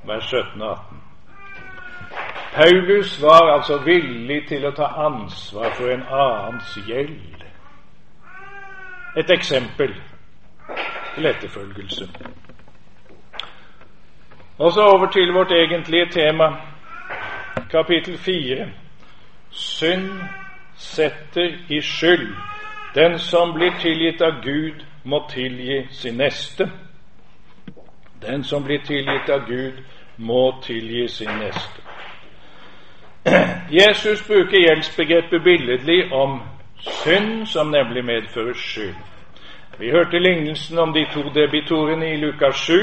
Vers 0.05 0.29
17 0.29 0.61
og 0.61 0.71
18. 0.71 1.01
Paulus 2.55 3.21
var 3.21 3.53
altså 3.53 3.77
villig 3.77 4.47
til 4.47 4.65
å 4.67 4.73
ta 4.75 4.89
ansvar 5.05 5.71
for 5.77 5.87
en 5.93 6.03
annens 6.03 6.73
gjeld. 6.87 7.45
Et 9.17 9.31
eksempel 9.31 9.93
til 11.15 11.25
etterfølgelse. 11.25 12.09
Og 14.61 14.71
så 14.71 14.81
over 14.81 15.11
til 15.11 15.33
vårt 15.33 15.51
egentlige 15.51 16.05
tema, 16.11 16.55
kapittel 17.71 18.17
fire. 18.17 18.67
Synd 19.51 20.09
setter 20.75 21.49
i 21.69 21.81
skyld. 21.81 22.35
Den 22.95 23.19
som 23.19 23.53
blir 23.53 23.71
tilgitt 23.79 24.21
av 24.21 24.31
Gud, 24.43 24.85
må 25.03 25.25
tilgi 25.29 25.87
sin 25.89 26.17
neste. 26.17 26.69
Den 28.21 28.43
som 28.43 28.63
blir 28.63 28.79
tilgitt 28.85 29.29
av 29.29 29.47
Gud, 29.47 29.83
må 30.17 30.53
tilgi 30.63 31.07
sin 31.07 31.29
neste. 31.39 31.81
Jesus 33.81 34.27
bruker 34.27 34.59
gjeldsbegrepet 34.67 35.43
billedlig 35.43 36.13
om 36.13 36.41
synd, 36.77 37.45
som 37.45 37.67
nemlig 37.67 38.05
medfører 38.05 38.53
skyld. 38.53 38.95
Vi 39.79 39.89
hørte 39.89 40.19
lignelsen 40.19 40.79
om 40.79 40.93
de 40.93 41.05
to 41.13 41.21
debitorene 41.33 42.13
i 42.13 42.17
Lukas 42.17 42.55
7. 42.55 42.73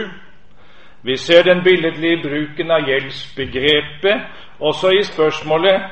Vi 1.03 1.17
ser 1.17 1.43
den 1.43 1.63
billedlige 1.65 2.23
bruken 2.23 2.71
av 2.71 2.89
gjeldsbegrepet 2.89 4.23
også 4.61 4.91
i 4.91 5.03
spørsmålet 5.03 5.83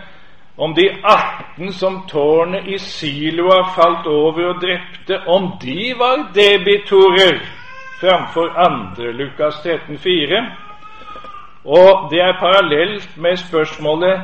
om 0.58 0.74
de 0.74 0.88
18 0.88 1.72
som 1.72 2.00
tårnet 2.08 2.66
i 2.66 2.78
Siloa 2.78 3.62
falt 3.76 4.06
over 4.06 4.54
og 4.54 4.62
drepte, 4.62 5.20
om 5.26 5.52
de 5.62 5.92
var 5.98 6.30
debitorer 6.34 7.38
framfor 8.00 8.48
andre. 8.68 9.12
Lukas 9.12 9.60
13, 9.62 9.98
4. 9.98 10.46
Og 11.64 12.10
det 12.10 12.20
er 12.20 12.40
parallelt 12.40 13.16
med 13.16 13.36
spørsmålet 13.36 14.20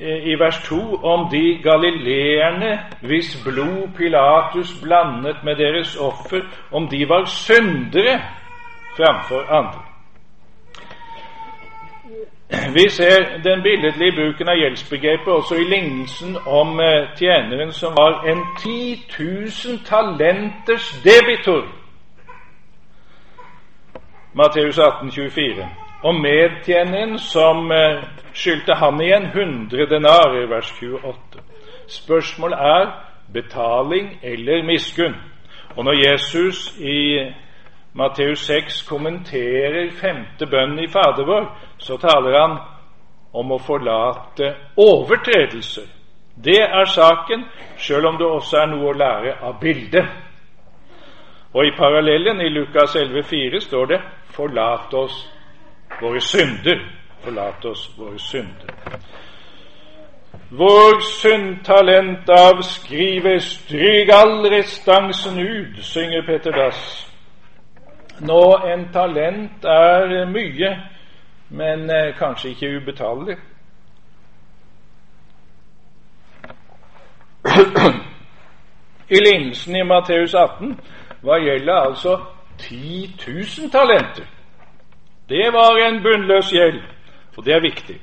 i 0.00 0.34
vers 0.38 0.58
2 0.64 0.76
om 1.04 1.28
de 1.30 1.58
galileerne 1.62 2.78
hvis 3.00 3.42
blod 3.44 3.88
Pilatus 3.96 4.80
blandet 4.82 5.36
med 5.44 5.56
deres 5.56 5.96
offer, 5.96 6.40
om 6.72 6.88
de 6.88 7.08
var 7.08 7.24
syndere 7.24 8.20
framfor 8.96 9.42
andre. 9.58 9.82
Vi 12.74 12.88
ser 12.88 13.42
den 13.44 13.62
billedlige 13.62 14.12
bruken 14.12 14.48
av 14.48 14.56
gjeldsbegrepet 14.56 15.28
også 15.28 15.54
i 15.54 15.64
lignelsen 15.64 16.36
om 16.46 16.80
eh, 16.80 17.08
tjeneren 17.18 17.72
som 17.72 17.92
var 17.92 18.24
en 18.30 18.40
10 18.58 18.98
000 19.18 19.84
talenters 19.84 20.88
debitor. 21.04 21.66
Matteus 24.34 24.78
18, 24.78 25.10
24 25.10 25.68
og 26.02 26.14
medtjeneren 26.14 27.18
som 27.18 27.72
eh, 27.72 28.02
skyldte 28.32 28.74
han 28.74 29.00
igjen 29.00 29.24
100 29.24 29.86
denarer, 29.90 30.46
vers 30.48 30.72
28. 30.80 31.42
Spørsmålet 31.88 32.58
er 32.58 32.86
betaling 33.32 34.18
eller 34.22 34.64
miskunn. 34.66 35.16
Og 35.76 35.84
når 35.84 36.10
Jesus 36.10 36.78
i 36.78 37.18
Matteus 37.94 38.46
6 38.46 38.82
kommenterer 38.88 39.90
femte 39.90 40.46
bønn 40.46 40.78
i 40.78 40.88
Fader 40.88 41.26
vår, 41.26 41.46
så 41.78 41.96
taler 41.98 42.38
han 42.38 42.58
om 43.32 43.50
å 43.52 43.58
forlate 43.58 44.54
overtredelser. 44.78 45.88
Det 46.44 46.60
er 46.62 46.84
saken, 46.86 47.44
sjøl 47.78 48.06
om 48.06 48.18
det 48.18 48.26
også 48.26 48.62
er 48.62 48.70
noe 48.70 48.92
å 48.92 48.96
lære 48.96 49.34
av 49.42 49.58
bildet. 49.60 50.06
Og 51.52 51.66
i 51.66 51.74
parallellen 51.76 52.40
i 52.40 52.48
Lukas 52.48 52.94
11,4 52.96 53.60
står 53.60 53.86
det 53.86 54.00
'forlat 54.30 54.94
oss 54.94 55.26
våre 56.00 56.20
synder. 56.20 56.78
Forlat 57.24 57.64
oss 57.64 57.90
våre 57.98 58.18
synder. 58.18 58.70
Vår 60.50 61.00
syndtalent 61.00 62.28
avskrives, 62.28 63.44
stryk 63.44 64.08
all 64.12 64.50
restansen 64.50 65.38
ut, 65.38 65.84
synger 65.84 66.22
Petter 66.26 66.52
Dass. 66.52 67.09
Nå, 68.20 68.56
en 68.66 68.92
talent 68.92 69.64
er 69.64 70.26
mye, 70.28 70.70
men 71.48 71.90
eh, 71.90 72.16
kanskje 72.18 72.48
ikke 72.50 72.76
ubetalelig. 72.76 73.36
I 79.16 79.20
lignelsen 79.24 79.76
i 79.76 79.82
Matteus 79.82 80.34
18 80.34 80.76
hva 81.24 81.38
gjelder 81.40 81.74
altså 81.74 82.18
10 82.58 83.16
000 83.26 83.70
talenter. 83.72 84.28
Det 85.28 85.52
var 85.52 85.80
en 85.86 86.02
bunnløs 86.02 86.52
gjeld, 86.52 86.82
og 87.36 87.44
det 87.44 87.54
er 87.54 87.60
viktig. 87.60 88.00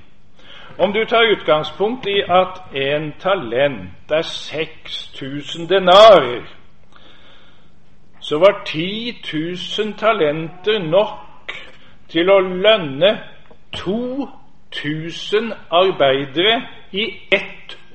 Om 0.80 0.94
du 0.94 1.06
tar 1.06 1.32
utgangspunkt 1.38 2.08
i 2.08 2.22
at 2.30 2.62
en 2.74 3.14
talent 3.20 4.12
er 4.12 4.22
6000 4.22 5.70
denarer, 5.70 6.57
så 8.28 8.38
var 8.38 8.62
10 8.66 9.16
000 9.78 9.94
talenter 9.94 10.80
nok 10.80 11.52
til 12.12 12.30
å 12.30 12.40
lønne 12.44 13.12
2000 13.76 15.54
arbeidere 15.72 16.58
i 16.92 17.06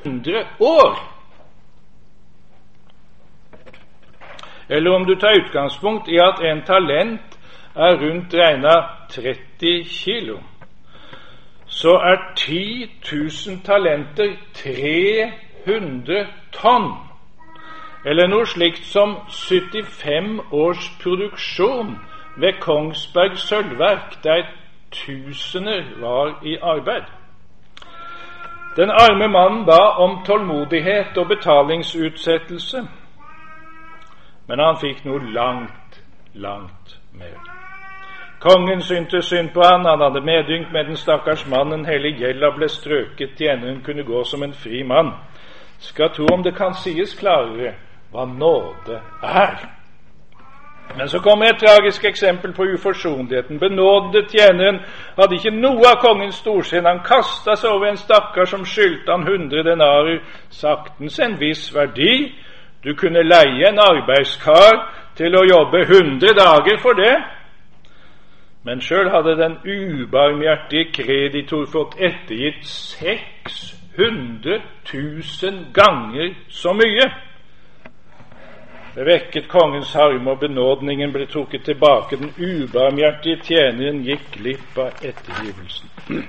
100 0.04 0.46
år. 0.60 0.96
Eller 4.68 4.90
om 4.90 5.04
du 5.04 5.14
tar 5.20 5.36
utgangspunkt 5.42 6.08
i 6.08 6.16
at 6.16 6.40
en 6.40 6.64
talent 6.64 7.38
er 7.76 8.00
rundt 8.00 8.34
regna 8.34 8.74
30 9.08 9.84
kilo, 9.84 10.40
så 11.66 11.92
er 12.00 12.16
10 12.36 12.90
000 13.12 13.60
talenter 13.64 14.36
300 14.54 16.26
tonn. 16.52 17.11
Eller 18.04 18.26
noe 18.26 18.46
slikt 18.46 18.84
som 18.84 19.16
75 19.30 20.40
års 20.50 20.88
produksjon 21.02 21.98
ved 22.36 22.58
Kongsberg 22.60 23.38
sølvverk, 23.38 24.16
der 24.24 24.42
tusener 24.90 25.84
var 26.00 26.38
i 26.42 26.56
arbeid. 26.62 27.04
Den 28.76 28.90
arme 28.90 29.28
mannen 29.28 29.66
ba 29.66 30.02
om 30.02 30.24
tålmodighet 30.26 31.18
og 31.18 31.28
betalingsutsettelse, 31.28 32.88
men 34.48 34.58
han 34.58 34.76
fikk 34.80 35.04
noe 35.04 35.20
langt, 35.32 36.02
langt 36.34 36.98
mer. 37.12 37.38
Kongen 38.40 38.80
syntes 38.82 39.24
synd 39.24 39.52
på 39.54 39.62
han, 39.62 39.84
han 39.86 40.00
hadde 40.00 40.24
medynk 40.26 40.72
med 40.72 40.84
den 40.84 40.96
stakkars 40.96 41.46
mannen, 41.46 41.84
hele 41.86 42.16
gjelda 42.18 42.50
ble 42.56 42.68
strøket, 42.68 43.36
til 43.36 43.52
ende 43.52 43.70
hun 43.70 43.82
kunne 43.84 44.04
gå 44.04 44.24
som 44.24 44.42
en 44.42 44.52
fri 44.52 44.82
mann. 44.82 45.12
Skal 45.78 46.10
tro 46.10 46.26
om 46.32 46.42
det 46.42 46.56
kan 46.56 46.74
sies 46.74 47.14
klarere 47.18 47.74
hva 48.12 48.26
nåde 48.26 49.00
er. 49.22 49.56
Men 50.96 51.08
så 51.08 51.18
kommer 51.18 51.46
et 51.46 51.60
tragisk 51.60 52.04
eksempel 52.04 52.52
på 52.52 52.62
uforsonligheten. 52.64 53.58
Benådede 53.58 54.26
tjeneren 54.28 54.80
hadde 55.16 55.34
ikke 55.34 55.50
noe 55.50 55.88
av 55.88 56.00
kongens 56.04 56.34
storsinn. 56.42 56.86
Han 56.86 57.00
kasta 57.06 57.56
seg 57.56 57.70
over 57.70 57.86
en 57.88 57.96
stakkar 57.96 58.44
som 58.44 58.64
skyldte 58.64 59.12
han 59.12 59.24
100 59.28 59.62
denarer, 59.70 60.20
saktens 60.50 61.18
en 61.18 61.38
viss 61.40 61.74
verdi. 61.74 62.34
Du 62.84 62.94
kunne 62.94 63.22
leie 63.22 63.68
en 63.68 63.78
arbeidskar 63.80 64.82
til 65.16 65.36
å 65.36 65.46
jobbe 65.48 65.80
100 65.86 66.36
dager 66.36 66.78
for 66.82 66.92
det. 66.98 67.16
Men 68.64 68.80
sjøl 68.80 69.10
hadde 69.10 69.36
den 69.40 69.56
ubarmhjertige 69.64 70.92
kreditor 70.92 71.66
fått 71.72 71.96
ettergitt 71.98 72.66
600 72.66 74.60
000 74.92 75.72
ganger 75.74 76.34
så 76.48 76.72
mye. 76.72 77.31
Det 78.94 79.06
vekket 79.06 79.48
kongens 79.48 79.92
harme, 79.92 80.30
og 80.30 80.38
benådningen 80.40 81.12
ble 81.12 81.26
trukket 81.26 81.64
tilbake. 81.64 82.16
Den 82.16 82.34
ubarmhjertige 82.36 83.38
tjeneren 83.46 84.02
gikk 84.04 84.26
glipp 84.36 84.78
av 84.78 85.00
ettergivelsen. 85.00 86.26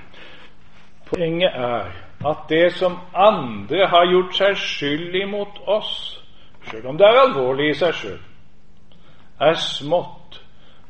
Poenget 1.10 1.52
er 1.52 1.92
at 2.26 2.46
det 2.50 2.72
som 2.78 2.96
andre 3.14 3.88
har 3.92 4.08
gjort 4.12 4.38
seg 4.38 4.56
skyld 4.56 5.16
imot 5.26 5.60
oss, 5.68 6.22
selv 6.70 6.88
om 6.88 6.98
det 6.98 7.08
er 7.08 7.20
alvorlig 7.26 7.74
i 7.74 7.76
seg 7.82 7.98
sjøl, 8.00 8.22
er 9.44 9.60
smått 9.60 10.40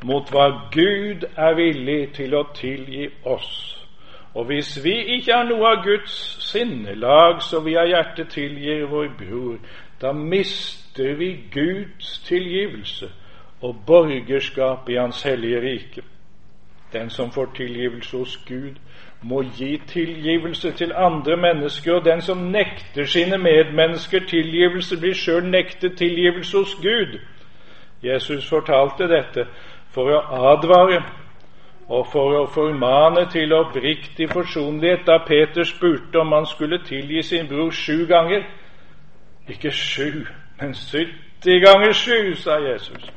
mot 0.05 0.29
hva 0.29 0.45
Gud 0.71 1.25
er 1.25 1.57
villig 1.57 2.13
til 2.13 2.35
å 2.37 2.43
tilgi 2.53 3.07
oss. 3.25 3.49
Og 4.37 4.45
hvis 4.49 4.75
vi 4.83 4.93
ikke 5.17 5.33
har 5.33 5.49
noe 5.49 5.73
av 5.73 5.83
Guds 5.85 6.13
sinnelag 6.51 7.41
så 7.41 7.61
vi 7.65 7.75
av 7.77 7.89
hjertet 7.89 8.29
tilgir 8.33 8.85
vår 8.93 9.09
bror, 9.17 9.57
da 10.01 10.13
mister 10.13 10.82
vi 10.97 11.39
Guds 11.51 12.19
tilgivelse 12.19 13.09
og 13.61 13.75
borgerskap 13.87 14.89
i 14.89 14.95
Hans 14.95 15.23
hellige 15.23 15.61
rike. 15.61 16.01
Den 16.93 17.09
som 17.09 17.31
får 17.31 17.53
tilgivelse 17.55 18.17
hos 18.17 18.37
Gud, 18.37 18.75
må 19.21 19.41
gi 19.41 19.81
tilgivelse 19.87 20.71
til 20.71 20.91
andre 20.95 21.37
mennesker, 21.37 21.93
og 21.93 22.05
den 22.05 22.21
som 22.21 22.37
nekter 22.37 23.05
sine 23.05 23.37
medmennesker 23.37 24.19
tilgivelse, 24.27 24.99
blir 24.99 25.13
sjøl 25.13 25.49
nektet 25.49 25.97
tilgivelse 25.97 26.57
hos 26.57 26.75
Gud. 26.75 27.19
Jesus 28.03 28.49
fortalte 28.49 29.07
dette 29.07 29.47
for 29.93 30.11
å 30.11 30.19
advare 30.51 31.03
og 31.87 32.07
for 32.11 32.35
å 32.41 32.45
formane 32.51 33.25
til 33.31 33.53
oppriktig 33.53 34.29
forsonlighet 34.31 35.07
da 35.07 35.17
Peter 35.27 35.63
spurte 35.63 36.19
om 36.19 36.31
han 36.31 36.45
skulle 36.45 36.83
tilgi 36.83 37.21
sin 37.23 37.47
bror 37.47 37.71
sju 37.71 38.05
ganger. 38.07 38.43
Ikke 39.47 39.71
sju, 39.71 40.25
70 40.71 41.59
ganger 41.59 41.91
7, 41.91 42.35
sa 42.35 42.51
Jesus. 42.51 43.11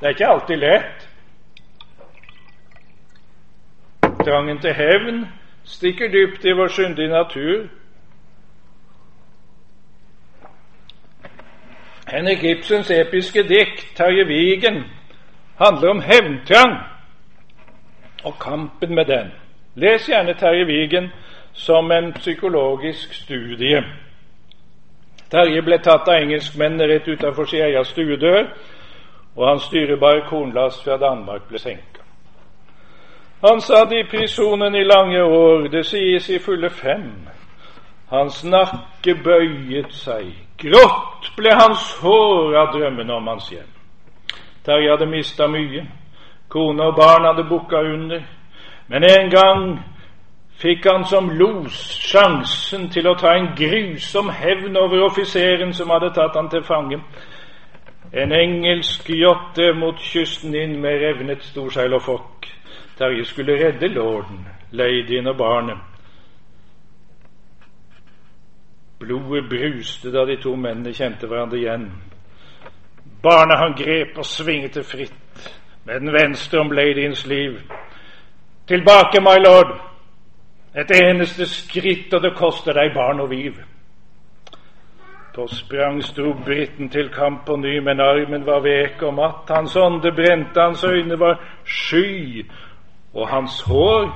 Det 0.00 0.06
er 0.06 0.08
ikke 0.08 0.26
alltid 0.26 0.56
lett. 0.56 1.08
Trangen 4.02 4.60
til 4.60 4.74
hevn 4.74 5.26
stikker 5.64 6.08
dypt 6.08 6.44
i 6.44 6.52
vår 6.52 6.68
syndige 6.68 7.08
natur. 7.08 7.66
Henrik 12.08 12.44
Ibsens 12.44 12.90
episke 12.90 13.42
dikt 13.42 13.96
'Terje 13.96 14.24
Vigen' 14.24 14.84
handler 15.58 15.90
om 15.90 16.00
hevntrang 16.00 16.76
og 18.24 18.38
kampen 18.38 18.94
med 18.94 19.04
den. 19.04 19.32
Les 19.74 20.06
gjerne 20.06 20.34
Terje 20.34 20.66
Vigen 20.66 21.10
som 21.52 21.92
en 21.92 22.12
psykologisk 22.12 23.14
studie. 23.14 24.05
Terje 25.30 25.62
ble 25.62 25.78
tatt 25.82 26.08
av 26.08 26.20
engelskmennene 26.22 26.86
rett 26.86 27.08
utenfor 27.08 27.48
sin 27.50 27.64
egen 27.66 27.84
stuedør, 27.84 28.50
og 29.36 29.48
hans 29.48 29.66
styrebare 29.68 30.24
kornlast 30.28 30.84
fra 30.84 30.96
Danmark 30.96 31.48
ble 31.48 31.58
senka. 31.58 32.04
Han 33.44 33.60
satt 33.60 33.92
i 33.92 34.04
prisonen 34.10 34.74
i 34.74 34.84
lange 34.84 35.22
år, 35.22 35.68
det 35.68 35.84
sies 35.86 36.28
i 36.30 36.38
fulle 36.38 36.70
fem. 36.70 37.10
Hans 38.10 38.44
nakke 38.44 39.16
bøyet 39.24 39.92
seg, 39.92 40.30
grått 40.62 41.32
ble 41.36 41.52
hans 41.58 41.90
hår 42.00 42.54
av 42.56 42.70
drømmene 42.72 43.12
om 43.12 43.26
hans 43.28 43.50
hjem. 43.50 43.68
Terje 44.64 44.90
hadde 44.94 45.10
mista 45.10 45.50
mye, 45.50 45.82
kone 46.48 46.86
og 46.86 46.96
barn 46.96 47.26
hadde 47.26 47.44
bukka 47.50 47.82
under, 47.82 48.22
men 48.88 49.04
en 49.04 49.30
gang 49.30 49.66
fikk 50.58 50.86
han 50.90 51.04
som 51.04 51.30
los 51.30 51.76
sjansen 52.00 52.88
til 52.90 53.08
å 53.08 53.16
ta 53.18 53.34
en 53.36 53.50
grusom 53.56 54.30
hevn 54.32 54.76
over 54.76 55.04
offiseren 55.04 55.74
som 55.76 55.90
hadde 55.92 56.12
tatt 56.16 56.36
han 56.36 56.48
til 56.50 56.64
fange. 56.64 57.00
En 58.12 58.32
engelsk 58.32 59.10
jotte 59.10 59.72
mot 59.76 59.98
kysten 60.00 60.54
inn 60.54 60.78
med 60.80 61.00
revnet 61.02 61.44
storseil 61.44 61.94
og 61.94 62.02
fokk. 62.02 62.48
Terje 62.96 63.24
skulle 63.28 63.58
redde 63.60 63.88
lorden, 63.92 64.46
ladyen 64.72 65.26
og 65.28 65.36
barnet. 65.36 65.78
Blodet 68.98 69.48
bruste 69.50 70.12
da 70.12 70.24
de 70.24 70.38
to 70.40 70.54
mennene 70.56 70.94
kjente 70.96 71.28
hverandre 71.28 71.58
igjen. 71.58 71.90
Barnet 73.22 73.60
han 73.60 73.76
grep 73.76 74.16
og 74.16 74.24
svingte 74.24 74.84
fritt 74.84 75.50
med 75.84 76.00
den 76.00 76.14
venstre 76.14 76.60
om 76.60 76.72
ladyens 76.72 77.26
liv. 77.26 77.60
Tilbake, 78.66 79.20
my 79.20 79.36
lord! 79.44 79.85
Et 80.76 80.90
eneste 80.90 81.46
skritt, 81.48 82.12
og 82.14 82.22
det 82.22 82.34
koster 82.36 82.76
deg 82.76 82.92
barn 82.94 83.20
og 83.20 83.32
liv. 83.32 83.56
Da 85.36 85.46
sprang 85.52 86.02
sto 86.04 86.32
briten 86.44 86.88
til 86.88 87.08
kamp 87.12 87.46
på 87.46 87.56
ny, 87.56 87.78
men 87.84 88.00
armen 88.00 88.46
var 88.46 88.60
vek 88.64 89.02
og 89.02 89.14
matt. 89.14 89.50
Hans 89.52 89.76
ånde 89.76 90.12
brente, 90.16 90.60
hans 90.60 90.84
øyne 90.84 91.18
var 91.20 91.40
sky, 91.64 92.44
og 93.14 93.28
hans 93.28 93.60
hår, 93.60 94.12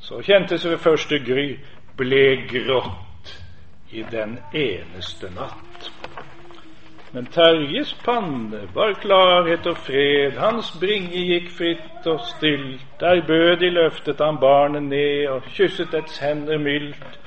så 0.00 0.22
kjentes 0.24 0.64
ved 0.68 0.78
første 0.78 1.20
gry, 1.24 1.58
ble 1.96 2.24
grått 2.48 3.32
i 3.90 4.04
den 4.12 4.38
eneste 4.52 5.32
natt. 5.36 5.90
Men 7.12 7.26
Terjes 7.26 7.94
panne 8.04 8.68
var 8.74 8.92
klarhet 9.00 9.66
og 9.66 9.76
fred, 9.80 10.34
hans 10.36 10.74
bringe 10.80 11.22
gikk 11.30 11.46
fritt 11.56 12.06
og 12.06 12.20
stilt. 12.20 12.84
Der 13.00 13.22
bødig 13.26 13.70
løftet 13.72 14.20
han 14.20 14.36
barnet 14.40 14.82
ned 14.82 15.28
og 15.32 15.46
kysset 15.56 15.88
dets 15.92 16.18
hender 16.18 16.58
mildt. 16.58 17.18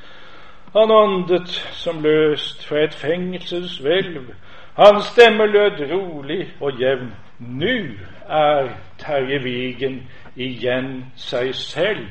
Han 0.75 0.91
åndet 0.91 1.49
som 1.73 2.03
løst 2.03 2.67
fra 2.67 2.83
et 2.83 2.93
fengselshvelv. 2.93 4.29
Hans 4.77 5.05
stemme 5.05 5.47
lød 5.47 5.81
rolig 5.91 6.53
og 6.61 6.81
jevn. 6.81 7.09
Nu 7.39 7.97
er 8.29 8.69
Terje 8.99 9.39
Vigen 9.43 10.03
igjen 10.35 11.05
seg 11.17 11.55
selv. 11.55 12.05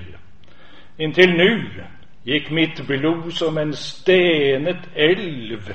Inntil 0.99 1.37
nu 1.39 1.53
gikk 2.27 2.51
mitt 2.51 2.83
blod 2.89 3.31
som 3.33 3.59
en 3.59 3.73
stenet 3.73 4.91
elv 4.97 5.71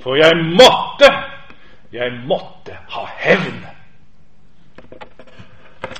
for 0.00 0.14
jeg 0.14 0.36
måtte, 0.36 1.10
jeg 1.92 2.12
måtte 2.26 2.76
ha 2.88 3.04
hevn. 3.18 3.66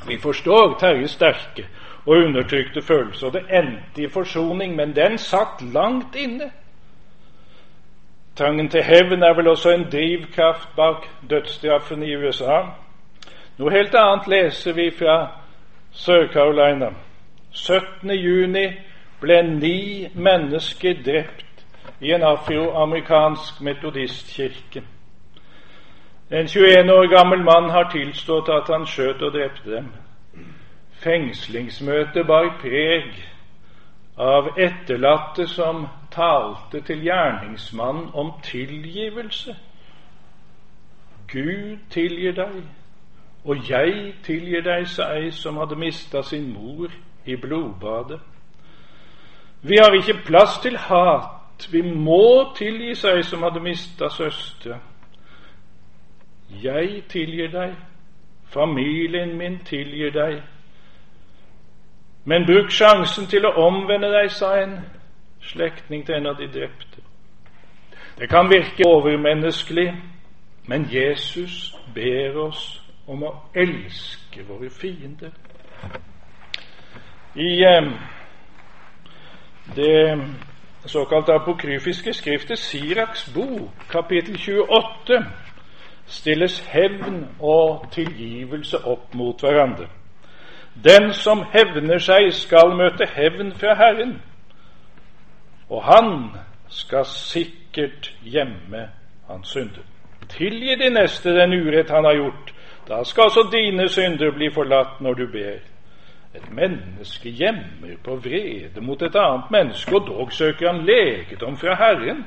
Vi 0.07 0.19
forstår 0.19 0.79
Terjes 0.81 1.11
sterke 1.11 1.67
og 2.07 2.17
undertrykte 2.17 2.83
følelser, 2.83 3.27
og 3.27 3.33
det 3.33 3.43
endte 3.51 4.03
i 4.03 4.09
forsoning, 4.09 4.77
men 4.77 4.97
den 4.97 5.19
satt 5.19 5.63
langt 5.75 6.15
inne. 6.17 6.51
Trangen 8.37 8.69
til 8.69 8.83
hevn 8.83 9.23
er 9.23 9.35
vel 9.35 9.49
også 9.49 9.71
en 9.71 9.91
drivkraft 9.93 10.69
bak 10.77 11.09
dødsstraffen 11.31 12.03
i 12.03 12.15
USA. 12.17 12.61
Noe 13.59 13.73
helt 13.75 13.95
annet 13.99 14.29
leser 14.31 14.73
vi 14.73 14.91
fra 14.95 15.17
Sør-Carolina. 15.93 16.93
17. 17.53 18.11
juni 18.11 18.69
ble 19.21 19.43
ni 19.43 20.09
mennesker 20.15 21.03
drept 21.05 21.48
i 22.01 22.13
en 22.13 22.23
afroamerikansk 22.23 23.61
metodistkirke. 23.61 24.83
En 26.31 26.49
21 26.49 26.93
år 26.93 27.09
gammel 27.17 27.45
mann 27.45 27.71
har 27.71 27.91
tilstått 27.91 28.49
at 28.49 28.69
han 28.69 28.87
skjøt 28.87 29.23
og 29.23 29.33
drepte 29.33 29.71
dem. 29.71 29.93
Fengslingsmøtet 31.03 32.27
bar 32.27 32.51
preg 32.61 33.15
av 34.19 34.51
etterlatte 34.59 35.47
som 35.49 35.87
talte 36.11 36.81
til 36.81 37.03
gjerningsmannen 37.07 38.11
om 38.15 38.33
tilgivelse. 38.43 39.57
Gud 41.33 41.79
tilgir 41.91 42.33
deg, 42.33 42.63
og 43.45 43.71
jeg 43.71 44.15
tilgir 44.25 44.65
deg, 44.65 44.87
sa 44.89 45.13
ei 45.17 45.31
som 45.31 45.57
hadde 45.57 45.79
mista 45.79 46.23
sin 46.23 46.53
mor 46.53 46.93
i 47.25 47.37
blodbadet. 47.37 48.21
Vi 49.63 49.77
har 49.77 49.95
ikke 49.95 50.21
plass 50.27 50.59
til 50.63 50.77
hat 50.77 51.38
vi 51.73 51.83
må 51.83 52.53
tilgi 52.57 52.95
seg 52.95 53.25
som 53.25 53.43
hadde 53.43 53.61
mista 53.61 54.09
søster. 54.09 54.79
Jeg 56.63 57.03
tilgir 57.09 57.51
deg, 57.53 57.75
familien 58.53 59.37
min 59.37 59.59
tilgir 59.65 60.11
deg. 60.15 60.39
Men 62.25 62.47
bruk 62.47 62.71
sjansen 62.71 63.27
til 63.27 63.47
å 63.47 63.55
omvende 63.67 64.11
deg, 64.13 64.31
sa 64.31 64.55
en 64.63 64.79
slektning 65.41 66.07
til 66.07 66.15
en 66.15 66.27
av 66.27 66.39
de 66.39 66.49
drepte. 66.53 67.03
Det 68.19 68.29
kan 68.29 68.51
virke 68.51 68.87
overmenneskelig, 68.87 69.93
men 70.67 70.87
Jesus 70.93 71.75
ber 71.95 72.37
oss 72.49 72.83
om 73.07 73.23
å 73.23 73.35
elske 73.55 74.45
våre 74.49 74.71
fiender. 74.71 75.31
I 77.39 77.63
eh, 77.65 77.93
det 79.77 80.19
såkalte 80.87 81.33
apokryfiske 81.33 82.13
skriftet 82.13 82.59
Siraks 82.59 83.31
bok, 83.35 83.71
kapittel 83.91 84.39
28, 84.39 85.25
stilles 86.07 86.61
hevn 86.67 87.27
og 87.41 87.87
tilgivelse 87.93 88.79
opp 88.85 89.15
mot 89.15 89.41
hverandre. 89.41 89.89
Den 90.85 91.13
som 91.13 91.43
hevner 91.53 91.99
seg, 91.99 92.31
skal 92.33 92.77
møte 92.79 93.09
hevn 93.15 93.53
fra 93.59 93.75
Herren, 93.75 94.21
og 95.69 95.83
han 95.85 96.31
skal 96.69 97.05
sikkert 97.05 98.13
gjemme 98.23 98.89
hans 99.29 99.49
synder. 99.49 99.83
Tilgi 100.29 100.77
de 100.79 100.91
neste 100.91 101.33
den 101.35 101.53
urett 101.53 101.91
han 101.91 102.05
har 102.05 102.15
gjort. 102.15 102.55
Da 102.89 103.05
skal 103.05 103.25
også 103.25 103.49
dine 103.53 103.89
synder 103.89 104.31
bli 104.33 104.51
forlatt 104.55 105.01
når 105.01 105.15
du 105.15 105.27
ber. 105.33 105.59
Et 106.35 106.53
menneske 106.53 107.31
gjemmer 107.31 107.97
på 108.05 108.17
vrede 108.17 108.81
mot 108.81 109.03
et 109.03 109.17
annet 109.17 109.51
menneske, 109.51 109.97
og 109.97 110.07
dog 110.07 110.33
søker 110.33 110.73
han 110.73 110.85
legedom 110.85 111.57
fra 111.57 111.75
Herren. 111.75 112.25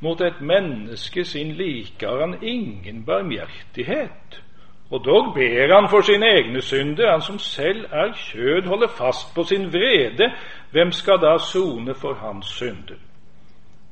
Mot 0.00 0.20
et 0.20 0.40
menneske 0.40 1.24
sin 1.24 1.52
like 1.52 2.06
har 2.06 2.20
han 2.20 2.38
ingen 2.42 3.04
barmhjertighet. 3.04 4.42
Og 4.90 5.04
dog 5.04 5.34
ber 5.34 5.74
han 5.74 5.88
for 5.90 6.00
sine 6.00 6.26
egne 6.26 6.60
synder. 6.60 7.10
Han 7.10 7.20
som 7.20 7.38
selv 7.38 7.84
er 7.92 8.12
kjød, 8.12 8.66
holder 8.66 8.88
fast 8.88 9.34
på 9.34 9.42
sin 9.42 9.72
vrede. 9.72 10.32
Hvem 10.70 10.92
skal 10.92 11.18
da 11.22 11.38
sone 11.38 11.94
for 11.94 12.14
hans 12.14 12.46
synder? 12.46 13.00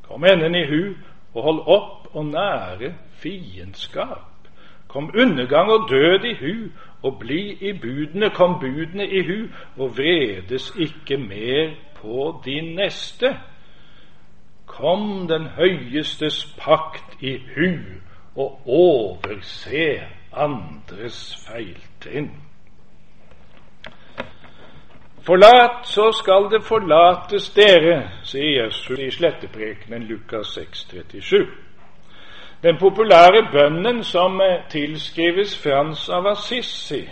Kom 0.02 0.24
enden 0.24 0.54
i 0.54 0.66
hu 0.66 0.94
og 1.34 1.42
hold 1.42 1.60
opp 1.66 2.16
og 2.16 2.26
nære 2.26 2.94
fiendskap. 3.22 4.28
Kom 4.88 5.10
undergang 5.18 5.70
og 5.70 5.88
død 5.90 6.24
i 6.24 6.34
hu, 6.34 6.68
og 7.02 7.18
bli 7.18 7.52
i 7.60 7.72
budene, 7.72 8.30
kom 8.30 8.60
budene 8.60 9.06
i 9.06 9.22
hu, 9.26 9.46
og 9.76 9.96
vredes 9.96 10.72
ikke 10.78 11.16
mer 11.16 11.74
på 11.96 12.42
din 12.44 12.74
neste. 12.74 13.36
Kom 14.66 15.28
den 15.28 15.46
høyestes 15.46 16.54
pakt 16.58 17.22
i 17.22 17.36
hu, 17.56 17.74
og 18.36 18.60
overse 18.66 20.00
andres 20.32 21.46
feiltrinn. 21.46 22.30
Forlat, 25.26 25.86
så 25.86 26.12
skal 26.12 26.48
det 26.50 26.64
forlates 26.66 27.50
dere, 27.54 28.10
sier 28.26 28.62
Jesus 28.62 28.98
i 28.98 29.10
sletteprekenen 29.10 30.02
Lukas 30.02 30.46
6, 30.56 30.86
37. 30.90 31.46
Den 32.62 32.78
populære 32.78 33.48
bønnen 33.52 34.04
som 34.04 34.40
tilskrives 34.70 35.62
Frans 35.62 36.08
av 36.08 36.26
Assisi, 36.30 37.10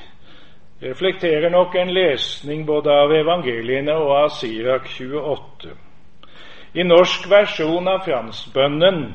reflekterer 0.83 1.51
nok 1.51 1.75
en 1.75 1.91
lesning 1.91 2.67
både 2.67 2.91
av 2.95 3.13
evangeliene 3.13 3.95
og 3.99 4.11
av 4.15 4.29
Sirak 4.37 4.87
28. 4.95 5.69
I 6.75 6.83
norsk 6.87 7.31
versjon 7.31 7.89
av 7.91 8.05
fransbønnen, 8.07 9.15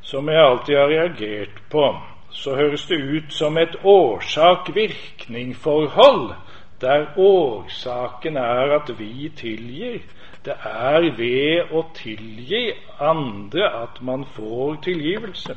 som 0.00 0.28
jeg 0.32 0.46
alltid 0.46 0.76
har 0.76 0.88
reagert 0.88 1.62
på, 1.70 1.96
så 2.30 2.54
høres 2.56 2.86
det 2.88 2.96
ut 2.96 3.32
som 3.36 3.58
et 3.60 3.76
årsak-virkning-forhold, 3.84 6.32
der 6.80 7.06
årsaken 7.16 8.36
er 8.36 8.76
at 8.80 8.98
vi 8.98 9.28
tilgir. 9.36 10.00
Det 10.44 10.54
er 10.66 11.04
ved 11.16 11.70
å 11.70 11.84
tilgi 11.94 12.72
andre 13.00 13.68
at 13.82 14.00
man 14.02 14.24
får 14.34 14.80
tilgivelse. 14.82 15.54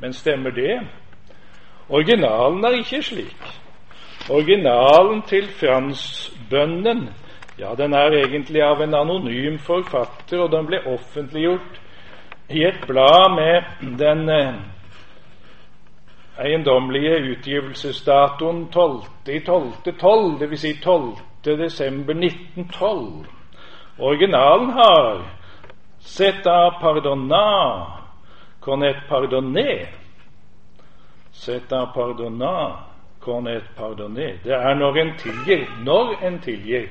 Men 0.00 0.12
stemmer 0.12 0.50
det? 0.56 0.80
Originalen 1.88 2.64
er 2.64 2.78
ikke 2.80 3.02
slik. 3.02 3.52
Originalen 4.30 5.22
til 5.28 5.48
fransbønnen 5.60 7.08
ja, 7.58 7.74
den 7.74 7.94
er 7.94 8.12
egentlig 8.12 8.60
av 8.62 8.82
en 8.84 8.94
anonym 8.94 9.58
forfatter, 9.58 10.42
og 10.44 10.50
den 10.52 10.66
ble 10.68 10.82
offentliggjort 10.92 11.78
i 12.52 12.64
et 12.68 12.82
blad 12.86 13.32
med 13.32 13.96
den 13.98 14.28
eh, 14.28 14.58
eiendommelige 16.44 17.16
utgivelsesdatoen 17.30 18.66
12. 18.72 19.00
i 19.32 19.40
12. 19.40 19.72
dvs. 20.42 20.60
Si 20.60 20.74
12. 20.82 21.16
desember 21.44 22.14
1912. 22.14 23.35
Originalen 23.98 24.70
har 24.70 25.22
seta 25.98 26.70
pardona 26.80 27.86
con 28.60 28.82
et 28.82 28.96
pardonné. 29.08 29.86
Seta 31.32 31.86
pardona 31.86 32.84
con 33.20 33.46
et 33.46 33.64
pardonné. 33.76 34.38
Det 34.44 34.52
er 34.52 34.74
når 34.74 34.96
en 34.96 35.16
tilgir. 35.18 35.66
Når 35.84 36.14
en 36.22 36.40
tilgir. 36.40 36.88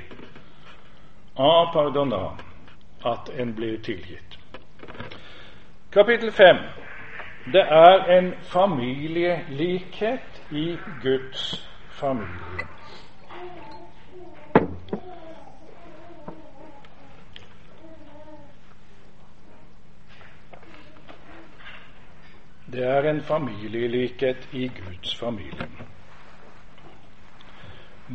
A 1.38 1.72
pardona. 1.74 2.30
At 3.06 3.30
en 3.40 3.56
blir 3.56 3.78
tilgitt. 3.78 4.40
Kapittel 5.92 6.32
5. 6.32 6.56
Det 7.54 7.62
er 7.62 8.18
en 8.18 8.34
familielikhet 8.42 10.44
i 10.52 10.78
Guds 11.04 11.70
familie. 11.90 12.75
Det 22.76 22.84
er 22.84 23.10
en 23.10 23.22
familielikhet 23.22 24.50
i 24.52 24.68
Guds 24.68 25.16
familie. 25.16 25.68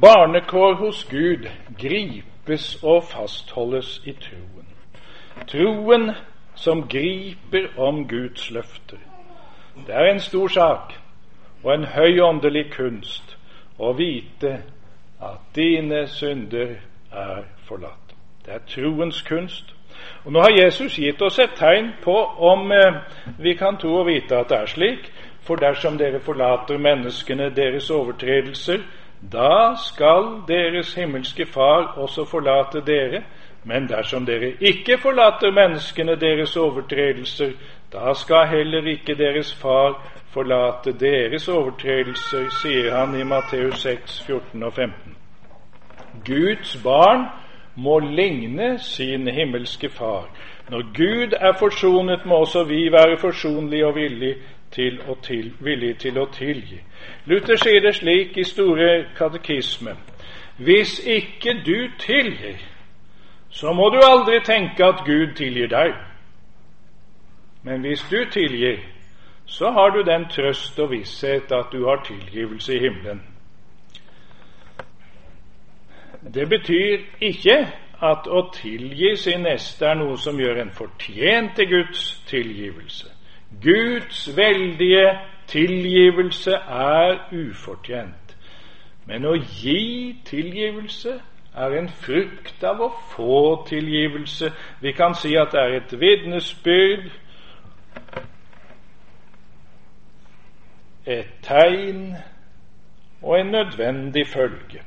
Barnekår 0.00 0.74
hos 0.74 1.04
Gud 1.04 1.48
gripes 1.78 2.82
og 2.82 3.04
fastholdes 3.04 4.00
i 4.04 4.12
troen. 4.12 4.68
Troen 5.48 6.10
som 6.54 6.82
griper 6.88 7.78
om 7.78 8.08
Guds 8.08 8.50
løfter. 8.50 9.00
Det 9.86 9.94
er 9.94 10.12
en 10.12 10.20
stor 10.20 10.48
sak 10.48 10.92
og 11.62 11.74
en 11.74 11.84
høy 11.84 12.20
åndelig 12.20 12.66
kunst 12.72 13.36
å 13.78 13.94
vite 13.96 14.58
at 15.20 15.40
dine 15.56 16.06
synder 16.06 16.76
er 17.12 17.44
forlatt. 17.64 18.12
Det 18.44 18.54
er 18.54 18.66
troens 18.68 19.22
kunst. 19.22 19.74
Og 20.24 20.32
Nå 20.32 20.40
har 20.40 20.64
Jesus 20.64 20.96
gitt 20.96 21.22
oss 21.22 21.38
et 21.38 21.56
tegn 21.56 21.92
på 22.02 22.16
om 22.52 22.72
eh, 22.72 23.02
vi 23.38 23.54
kan 23.54 23.76
tro 23.76 24.00
og 24.02 24.06
vite 24.06 24.36
at 24.36 24.48
det 24.48 24.58
er 24.58 24.66
slik. 24.66 25.10
For 25.42 25.56
dersom 25.56 25.98
dere 25.98 26.20
forlater 26.20 26.78
menneskene 26.78 27.50
deres 27.56 27.90
overtredelser, 27.90 28.82
da 29.32 29.74
skal 29.76 30.42
deres 30.48 30.94
himmelske 30.94 31.46
Far 31.46 31.94
også 31.96 32.24
forlate 32.24 32.84
dere. 32.86 33.22
Men 33.64 33.88
dersom 33.88 34.26
dere 34.26 34.52
ikke 34.60 34.98
forlater 34.98 35.50
menneskene 35.52 36.16
deres 36.20 36.56
overtredelser, 36.56 37.50
da 37.92 38.14
skal 38.14 38.46
heller 38.48 38.86
ikke 38.86 39.14
deres 39.14 39.54
far 39.54 39.98
forlate 40.32 40.92
deres 40.92 41.48
overtredelser, 41.48 42.48
sier 42.62 42.94
han 42.96 43.20
i 43.20 43.24
Matteus 43.24 43.82
6, 43.82 44.22
14 44.26 44.62
og 44.62 44.72
15. 44.72 45.16
Guds 46.26 46.76
barn 46.84 47.26
må 47.76 47.98
ligne 47.98 48.78
sin 48.78 49.28
himmelske 49.28 49.88
far. 49.88 50.28
Når 50.70 50.82
Gud 50.82 51.32
er 51.40 51.52
forsonet, 51.58 52.26
må 52.26 52.34
også 52.34 52.64
vi 52.64 52.92
være 52.92 53.18
forsonlige 53.18 53.86
og 53.86 53.94
villige 53.94 54.36
til 54.70 55.00
å, 55.08 55.16
til, 55.22 55.52
villige 55.60 55.94
til 55.94 56.18
å 56.18 56.26
tilgi. 56.32 56.78
Luther 57.26 57.58
sier 57.58 57.82
det 57.82 57.94
slik 57.98 58.36
i 58.38 58.44
Store 58.44 59.06
katekisme 59.18 59.96
Hvis 60.56 60.98
ikke 61.06 61.54
du 61.66 61.88
tilgir, 61.98 62.60
så 63.50 63.72
må 63.72 63.88
du 63.90 63.98
aldri 64.04 64.40
tenke 64.44 64.84
at 64.84 65.04
Gud 65.06 65.34
tilgir 65.36 65.68
deg. 65.68 65.94
Men 67.64 67.80
hvis 67.80 68.04
du 68.10 68.24
tilgir, 68.30 68.78
så 69.46 69.70
har 69.70 69.90
du 69.90 70.02
den 70.02 70.28
trøst 70.30 70.78
og 70.78 70.90
visshet 70.90 71.52
at 71.52 71.72
du 71.72 71.86
har 71.88 72.04
tilgivelse 72.04 72.76
i 72.76 72.78
himmelen. 72.78 73.29
Det 76.34 76.48
betyr 76.48 76.98
ikke 77.20 77.56
at 78.02 78.28
å 78.28 78.42
tilgi 78.54 79.14
sin 79.16 79.44
neste 79.44 79.86
er 79.86 79.98
noe 80.00 80.16
som 80.20 80.38
gjør 80.40 80.62
en 80.62 80.72
fortjent 80.76 81.56
til 81.56 81.68
Guds 81.68 82.04
tilgivelse. 82.28 83.08
Guds 83.62 84.28
veldige 84.36 85.06
tilgivelse 85.50 86.52
er 86.52 87.16
ufortjent. 87.32 88.36
Men 89.06 89.26
å 89.26 89.34
gi 89.34 90.20
tilgivelse 90.24 91.16
er 91.56 91.78
en 91.78 91.88
frukt 91.88 92.64
av 92.64 92.80
å 92.84 92.90
få 93.14 93.40
tilgivelse. 93.68 94.52
Vi 94.80 94.92
kan 94.92 95.16
si 95.18 95.34
at 95.36 95.52
det 95.52 95.60
er 95.64 95.76
et 95.80 95.96
vitnesbyrd 96.00 97.10
et 101.10 101.32
tegn 101.42 102.14
og 103.22 103.40
en 103.40 103.50
nødvendig 103.56 104.26
følge. 104.26 104.84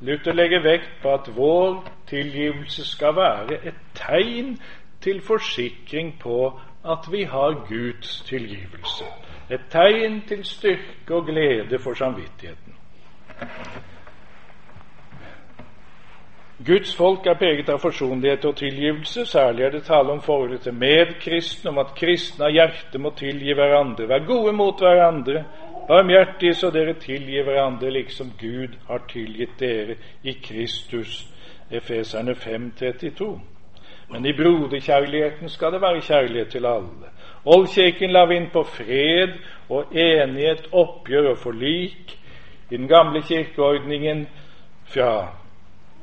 Luther 0.00 0.32
legger 0.32 0.62
vekt 0.64 0.90
på 1.02 1.12
at 1.14 1.28
vår 1.36 1.84
tilgivelse 2.08 2.84
skal 2.88 3.16
være 3.16 3.58
et 3.68 3.80
tegn 3.94 4.54
til 5.00 5.20
forsikring 5.20 6.14
på 6.20 6.52
at 6.84 7.08
vi 7.12 7.22
har 7.22 7.66
Guds 7.68 8.22
tilgivelse. 8.28 9.04
Et 9.50 9.60
tegn 9.70 10.22
til 10.28 10.44
styrke 10.44 11.14
og 11.14 11.26
glede 11.26 11.78
for 11.78 11.94
samvittigheten. 11.94 12.76
Guds 16.66 16.96
folk 16.96 17.26
er 17.26 17.38
preget 17.40 17.68
av 17.72 17.78
forsonlighet 17.80 18.44
og 18.44 18.56
tilgivelse. 18.56 19.24
Særlig 19.26 19.64
er 19.64 19.70
det 19.70 19.84
tale 19.84 20.12
om 20.12 20.20
forholdet 20.20 20.60
til 20.60 20.74
medkristne, 20.76 21.70
om 21.70 21.78
at 21.80 21.94
kristne 21.96 22.44
av 22.44 22.52
hjerte 22.52 23.00
må 23.00 23.14
tilgi 23.16 23.54
hverandre, 23.56 24.08
være 24.08 24.26
gode 24.28 24.52
mot 24.52 24.80
hverandre, 24.80 25.44
barmhjertige 25.90 26.54
så 26.54 26.70
dere 26.70 26.94
tilgir 26.94 27.44
hverandre, 27.44 27.90
liksom 27.90 28.32
Gud 28.38 28.76
har 28.88 29.02
tilgitt 29.10 29.58
dere 29.60 29.96
i 30.22 30.32
Kristus. 30.32 31.26
Efeserne 31.70 32.32
5,32. 32.32 33.40
Men 34.10 34.26
i 34.26 34.32
broderkjærligheten 34.32 35.48
skal 35.48 35.72
det 35.72 35.80
være 35.80 36.00
kjærlighet 36.00 36.48
til 36.48 36.66
alle. 36.66 37.10
Oldkirken 37.44 38.10
la 38.10 38.24
vind 38.24 38.50
på 38.52 38.62
fred 38.62 39.32
og 39.68 39.84
enighet, 39.94 40.68
oppgjør 40.72 41.30
og 41.30 41.38
forlik. 41.38 42.18
I 42.70 42.76
den 42.76 42.88
gamle 42.88 43.22
kirkeordningen 43.22 44.28
fra 44.84 45.34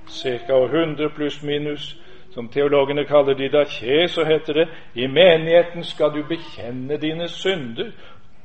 ca. 0.10 0.54
år 0.54 0.66
100 0.66 1.10
pluss 1.16 1.44
minus, 1.44 1.98
som 2.34 2.48
teologene 2.48 3.06
kaller 3.06 3.34
didaché, 3.34 4.08
så 4.08 4.26
heter 4.26 4.54
det 4.54 4.68
i 4.96 5.08
menigheten 5.08 5.84
skal 5.84 6.10
du 6.10 6.24
bekjenne 6.24 6.98
dine 6.98 7.28
synder, 7.28 7.92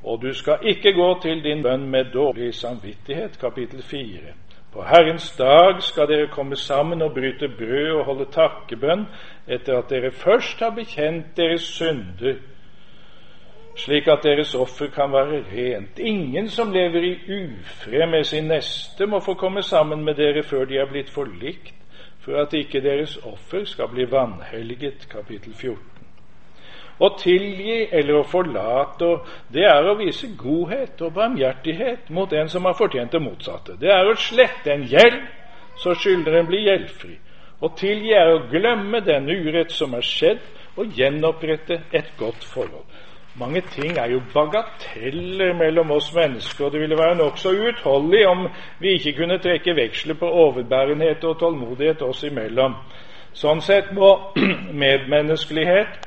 og 0.03 0.21
du 0.21 0.33
skal 0.33 0.57
ikke 0.61 0.93
gå 0.93 1.09
til 1.21 1.43
din 1.43 1.63
bønn 1.63 1.89
med 1.89 2.11
dårlig 2.13 2.53
samvittighet. 2.53 3.39
Kapittel 3.39 3.81
4. 3.81 4.33
På 4.73 4.83
Herrens 4.83 5.35
dag 5.37 5.81
skal 5.81 6.07
dere 6.07 6.27
komme 6.27 6.55
sammen 6.55 7.01
og 7.01 7.13
bryte 7.13 7.47
brød 7.57 7.91
og 7.99 8.05
holde 8.05 8.25
takkebønn 8.31 9.05
etter 9.47 9.77
at 9.77 9.89
dere 9.89 10.11
først 10.11 10.59
har 10.59 10.73
bekjent 10.75 11.37
deres 11.37 11.61
synder 11.61 12.41
slik 13.75 14.07
at 14.07 14.19
deres 14.23 14.55
offer 14.55 14.87
kan 14.87 15.11
være 15.11 15.43
rent. 15.53 15.99
Ingen 15.99 16.49
som 16.49 16.71
lever 16.71 17.01
i 17.01 17.13
ufred 17.43 18.09
med 18.09 18.23
sin 18.23 18.43
neste, 18.43 19.05
må 19.05 19.19
få 19.19 19.33
komme 19.33 19.61
sammen 19.61 20.05
med 20.05 20.15
dere 20.15 20.43
før 20.43 20.65
de 20.65 20.77
er 20.77 20.85
blitt 20.91 21.09
forlikt, 21.09 21.73
for 22.19 22.41
at 22.41 22.53
ikke 22.53 22.81
deres 22.81 23.17
offer 23.17 23.65
skal 23.65 23.87
bli 23.87 24.11
vanhelliget. 24.11 25.09
Kapittel 25.09 25.53
14. 25.53 25.92
Å 26.99 27.09
tilgi 27.17 27.87
eller 27.91 28.19
å 28.19 28.25
forlate, 28.29 29.09
det 29.53 29.65
er 29.65 29.87
å 29.89 29.95
vise 29.97 30.29
godhet 30.37 31.01
og 31.01 31.15
barmhjertighet 31.15 32.11
mot 32.13 32.33
en 32.33 32.51
som 32.51 32.65
har 32.69 32.77
fortjent 32.77 33.11
det 33.11 33.21
motsatte. 33.23 33.77
Det 33.81 33.89
er 33.89 34.09
å 34.09 34.17
slette 34.19 34.73
en 34.73 34.85
gjeld, 34.89 35.21
så 35.81 35.95
skyldneren 35.97 36.45
blir 36.49 36.67
gjeldfri. 36.67 37.15
Å 37.63 37.71
tilgi 37.79 38.13
er 38.13 38.33
å 38.33 38.43
glemme 38.51 39.01
den 39.01 39.29
urett 39.31 39.71
som 39.71 39.95
er 39.97 40.05
skjedd, 40.05 40.43
og 40.77 40.93
gjenopprette 40.97 41.83
et 41.93 42.15
godt 42.17 42.45
forhold. 42.49 42.85
Mange 43.37 43.61
ting 43.73 43.97
er 43.97 44.11
jo 44.13 44.19
bagateller 44.33 45.55
mellom 45.57 45.91
oss 45.95 46.11
mennesker, 46.13 46.65
og 46.65 46.73
det 46.73 46.81
ville 46.83 46.97
være 46.97 47.17
nokså 47.17 47.49
uutholdelig 47.49 48.27
om 48.29 48.43
vi 48.81 48.93
ikke 48.97 49.15
kunne 49.17 49.39
trekke 49.41 49.73
veksler 49.77 50.17
på 50.19 50.29
overbærenhet 50.43 51.25
og 51.25 51.39
tålmodighet 51.41 52.01
oss 52.05 52.21
imellom. 52.29 52.75
Sånn 53.33 53.61
sett 53.65 53.89
må 53.97 54.11
medmenneskelighet 54.83 55.97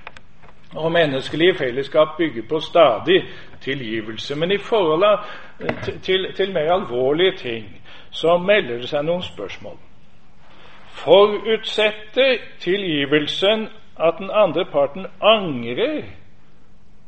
og 0.76 0.92
menneskelige 0.92 1.54
fellesskap 1.54 2.08
bygger 2.18 2.42
på 2.48 2.60
stadig 2.60 3.24
tilgivelse. 3.60 4.36
Men 4.36 4.50
i 4.50 4.58
forhold 4.58 5.18
til, 5.84 6.00
til, 6.00 6.32
til 6.36 6.52
mer 6.52 6.72
alvorlige 6.72 7.36
ting 7.36 7.82
så 8.10 8.38
melder 8.38 8.78
det 8.80 8.88
seg 8.88 9.04
noen 9.04 9.22
spørsmål. 9.22 9.76
Forutsetter 10.96 12.38
tilgivelsen 12.60 13.68
at 14.00 14.14
den 14.18 14.30
andre 14.32 14.64
parten 14.64 15.06
angrer 15.20 16.02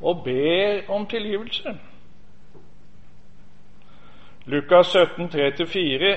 og 0.01 0.25
ber 0.25 0.91
om 0.93 1.07
tilgivelse. 1.07 1.79
Lukas 4.47 4.87
17, 4.87 5.31
3-4 5.35 6.17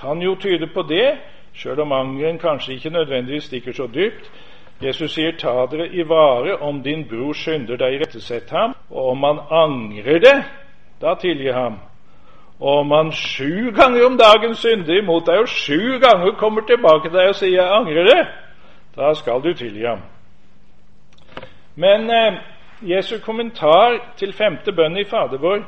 kan 0.00 0.22
jo 0.22 0.34
tyde 0.34 0.66
på 0.74 0.82
det, 0.82 1.18
sjøl 1.54 1.80
om 1.80 1.92
angeren 1.92 2.38
kanskje 2.38 2.74
ikke 2.74 2.90
nødvendigvis 2.90 3.44
stikker 3.44 3.72
så 3.72 3.86
dypt. 3.94 4.30
Jesus 4.80 5.14
sier, 5.14 5.32
'Ta 5.32 5.66
dere 5.66 5.88
i 5.88 6.02
vare 6.02 6.56
om 6.60 6.82
din 6.82 7.08
bror 7.08 7.32
synder 7.32 7.76
deg, 7.76 7.94
irettesett 7.94 8.50
ham.' 8.50 8.74
Og 8.90 9.10
om 9.10 9.22
han 9.22 9.38
angrer 9.50 10.18
det, 10.18 10.44
da 11.00 11.14
tilgi 11.14 11.52
ham. 11.52 11.78
Og 12.60 12.78
om 12.78 12.90
han 12.90 13.12
sju 13.12 13.70
ganger 13.70 14.06
om 14.06 14.18
dagen 14.18 14.54
synder 14.54 14.98
imot 14.98 15.26
deg, 15.26 15.38
og 15.38 15.48
sju 15.48 15.98
ganger 15.98 16.36
kommer 16.38 16.60
tilbake 16.60 17.08
til 17.08 17.18
deg 17.18 17.28
og 17.28 17.34
sier 17.34 17.50
'jeg 17.50 17.72
angrer 17.72 18.04
det', 18.04 18.28
da 18.96 19.14
skal 19.14 19.42
du 19.42 19.54
tilgi 19.54 19.84
ham. 19.86 20.02
Men 21.74 22.10
eh, 22.10 22.34
Jesu 22.82 23.18
kommentar 23.24 24.12
til 24.16 24.32
femte 24.32 24.72
bønn 24.72 24.96
i 24.96 25.04
Fader 25.04 25.38
vår 25.38 25.64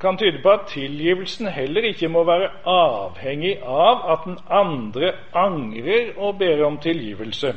kan 0.00 0.16
tyde 0.16 0.42
på 0.42 0.48
at 0.48 0.60
tilgivelsen 0.68 1.46
heller 1.46 1.82
ikke 1.82 2.08
må 2.08 2.24
være 2.24 2.48
avhengig 2.66 3.58
av 3.62 4.12
at 4.12 4.18
den 4.24 4.38
andre 4.50 5.12
angrer 5.34 6.12
og 6.16 6.38
ber 6.38 6.64
om 6.64 6.78
tilgivelse. 6.78 7.54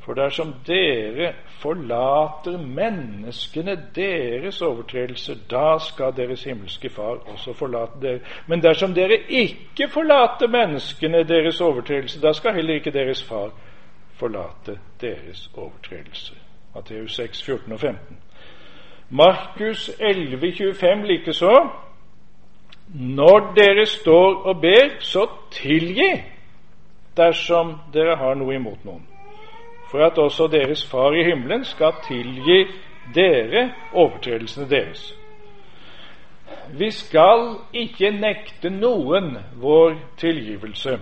For 0.00 0.14
dersom 0.14 0.54
dere 0.66 1.34
forlater 1.60 2.56
menneskene 2.58 3.76
deres 3.94 4.62
overtredelser, 4.62 5.34
da 5.50 5.78
skal 5.78 6.14
deres 6.16 6.44
himmelske 6.44 6.90
Far 6.90 7.20
også 7.28 7.52
forlate 7.52 8.00
dere. 8.02 8.20
Men 8.46 8.62
dersom 8.62 8.94
dere 8.94 9.18
ikke 9.28 9.88
forlater 9.92 10.48
menneskene 10.48 11.24
deres 11.28 11.60
overtredelser, 11.60 12.20
da 12.20 12.32
skal 12.32 12.54
heller 12.54 12.74
ikke 12.74 12.90
deres 12.90 13.22
Far 13.24 13.50
forlate 14.16 14.78
deres 15.00 15.50
overtredelser. 15.56 16.34
Matteus 16.74 17.14
6, 17.16 17.44
14 17.44 17.72
og 17.72 17.80
15. 17.80 18.18
Markus 19.10 19.90
11, 20.00 20.52
25 20.52 21.06
likeså. 21.06 21.68
Når 22.94 23.52
dere 23.54 23.86
står 23.86 24.42
og 24.42 24.60
ber, 24.60 24.96
så 24.98 25.26
tilgi 25.50 26.22
dersom 27.16 27.74
dere 27.92 28.16
har 28.16 28.34
noe 28.38 28.54
imot 28.54 28.84
noen, 28.84 29.02
for 29.90 30.06
at 30.06 30.18
også 30.18 30.46
deres 30.46 30.86
Far 30.90 31.12
i 31.12 31.24
himmelen 31.24 31.64
skal 31.64 31.92
tilgi 32.06 32.66
dere 33.14 33.72
overtredelsene 33.92 34.70
deres. 34.70 35.14
Vi 36.78 36.90
skal 36.90 37.56
ikke 37.74 38.10
nekte 38.10 38.70
noen 38.70 39.36
vår 39.58 39.94
tilgivelse. 40.16 40.98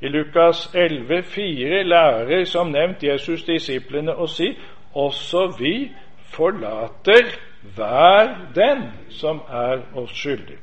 I 0.00 0.08
Lukas 0.08 0.74
11, 0.74 1.22
4 1.22 1.82
lærer 1.82 2.44
som 2.44 2.70
nevnt 2.70 3.02
Jesus 3.02 3.42
disiplene 3.42 4.14
å 4.14 4.26
si 4.26 4.52
også 4.94 5.46
vi 5.58 5.90
forlater 6.34 7.34
hver 7.74 8.34
den 8.54 8.82
som 9.10 9.40
er 9.50 9.82
oss 9.94 10.14
skyldig. 10.14 10.58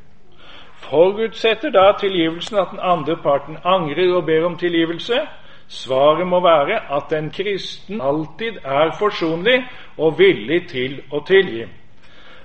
Forutsetter 0.86 1.72
da 1.72 1.92
tilgivelsen 2.00 2.58
at 2.58 2.72
den 2.72 2.80
andre 2.82 3.18
parten 3.24 3.58
angrer 3.64 4.16
og 4.16 4.26
ber 4.26 4.46
om 4.46 4.58
tilgivelse? 4.58 5.20
Svaret 5.68 6.28
må 6.28 6.40
være 6.46 6.80
at 6.98 7.14
en 7.18 7.32
kristen 7.34 8.02
alltid 8.02 8.62
er 8.64 8.94
forsonlig 9.00 9.64
og 9.98 10.20
villig 10.20 10.68
til 10.70 11.00
å 11.12 11.24
tilgi. 11.26 11.66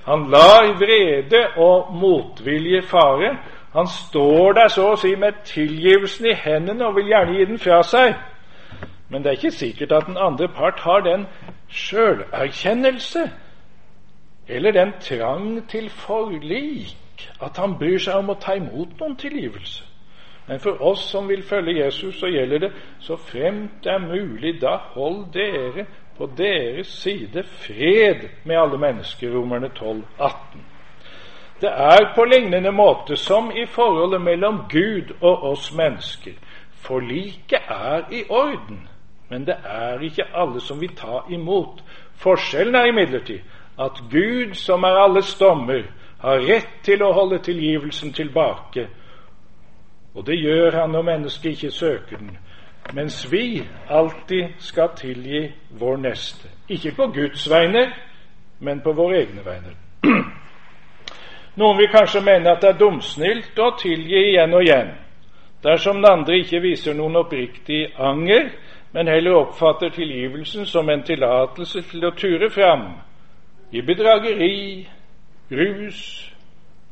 Han 0.06 0.30
lar 0.32 0.70
vrede 0.80 1.42
og 1.60 1.92
motvilje 1.94 2.82
fare 2.88 3.34
han 3.72 3.86
står 3.86 4.52
der 4.52 4.68
så 4.68 4.88
å 4.92 4.96
si 4.98 5.12
med 5.14 5.44
tilgivelsen 5.46 6.26
i 6.26 6.34
hendene 6.34 6.88
og 6.88 6.96
vil 6.96 7.12
gjerne 7.12 7.36
gi 7.36 7.44
den 7.52 7.60
fra 7.62 7.82
seg. 7.86 8.16
Men 9.10 9.22
det 9.22 9.30
er 9.30 9.38
ikke 9.38 9.54
sikkert 9.54 9.92
at 9.94 10.08
den 10.08 10.18
andre 10.18 10.48
part 10.48 10.80
har 10.82 11.04
den 11.06 11.26
sjølerkjennelse 11.68 13.28
eller 14.48 14.74
den 14.74 14.92
trang 15.00 15.68
til 15.70 15.86
forlik 15.90 16.96
at 17.40 17.56
han 17.62 17.76
bryr 17.78 17.98
seg 18.02 18.18
om 18.18 18.32
å 18.34 18.38
ta 18.42 18.56
imot 18.58 18.98
noen 18.98 19.14
tilgivelse. 19.16 19.84
Men 20.46 20.60
for 20.60 20.82
oss 20.82 21.04
som 21.10 21.28
vil 21.28 21.42
følge 21.42 21.84
Jesus, 21.84 22.18
så 22.18 22.26
gjelder 22.26 22.58
det 22.58 22.72
så 23.00 23.16
fremt 23.16 23.84
det 23.84 23.92
er 23.92 23.98
mulig, 23.98 24.60
da 24.60 24.76
hold 24.94 25.32
dere 25.34 25.86
på 26.18 26.26
deres 26.36 26.86
side 26.86 27.42
fred 27.42 28.28
med 28.44 28.56
alle 28.56 28.78
mennesker. 28.78 29.30
Romerne 29.30 29.68
12, 29.68 30.02
18. 30.18 30.64
Det 31.60 31.70
er 31.70 32.12
på 32.14 32.24
lignende 32.24 32.72
måte 32.72 33.16
som 33.16 33.50
i 33.50 33.66
forholdet 33.66 34.20
mellom 34.20 34.62
Gud 34.68 35.14
og 35.20 35.44
oss 35.52 35.72
mennesker. 35.76 36.32
Forliket 36.72 37.60
er 37.68 38.02
i 38.12 38.24
orden, 38.28 38.88
men 39.28 39.46
det 39.46 39.56
er 39.64 40.00
ikke 40.00 40.24
alle 40.34 40.60
som 40.60 40.80
vil 40.80 40.96
ta 40.96 41.20
imot. 41.30 41.84
Forskjellen 42.16 42.74
er 42.74 42.88
imidlertid 42.88 43.40
at 43.80 44.02
Gud, 44.10 44.54
som 44.54 44.82
er 44.82 45.02
alles 45.04 45.34
dommer, 45.34 45.82
har 46.20 46.40
rett 46.44 46.80
til 46.84 47.02
å 47.02 47.12
holde 47.12 47.38
tilgivelsen 47.44 48.12
tilbake. 48.12 48.88
Og 50.14 50.26
det 50.26 50.38
gjør 50.40 50.80
han 50.80 50.90
når 50.90 51.02
mennesket 51.02 51.50
ikke 51.50 51.70
søker 51.70 52.16
den, 52.18 52.38
mens 52.94 53.32
vi 53.32 53.62
alltid 53.88 54.44
skal 54.58 54.88
tilgi 54.96 55.52
vår 55.70 55.96
neste. 55.96 56.48
Ikke 56.68 56.94
på 56.96 57.06
Guds 57.06 57.50
vegne, 57.50 57.92
men 58.58 58.80
på 58.80 58.92
våre 58.92 59.20
egne 59.22 59.44
vegne. 59.44 59.76
Noen 61.60 61.78
vil 61.78 61.90
kanskje 61.92 62.24
mene 62.24 62.50
at 62.50 62.62
det 62.62 62.68
er 62.68 62.78
dumsnilt 62.78 63.58
å 63.58 63.70
tilgi 63.78 64.18
igjen 64.32 64.54
og 64.54 64.64
igjen, 64.64 64.92
dersom 65.62 66.02
den 66.02 66.10
andre 66.12 66.38
ikke 66.40 66.62
viser 66.62 66.94
noen 66.94 67.20
oppriktig 67.20 67.86
anger, 67.98 68.50
men 68.92 69.08
heller 69.08 69.38
oppfatter 69.44 69.92
tilgivelsen 69.94 70.66
som 70.66 70.88
en 70.90 71.02
tillatelse 71.06 71.82
til 71.90 72.06
å 72.06 72.14
ture 72.18 72.50
fram 72.50 72.88
i 73.70 73.82
bedrageri, 73.86 74.88
rus, 75.50 76.00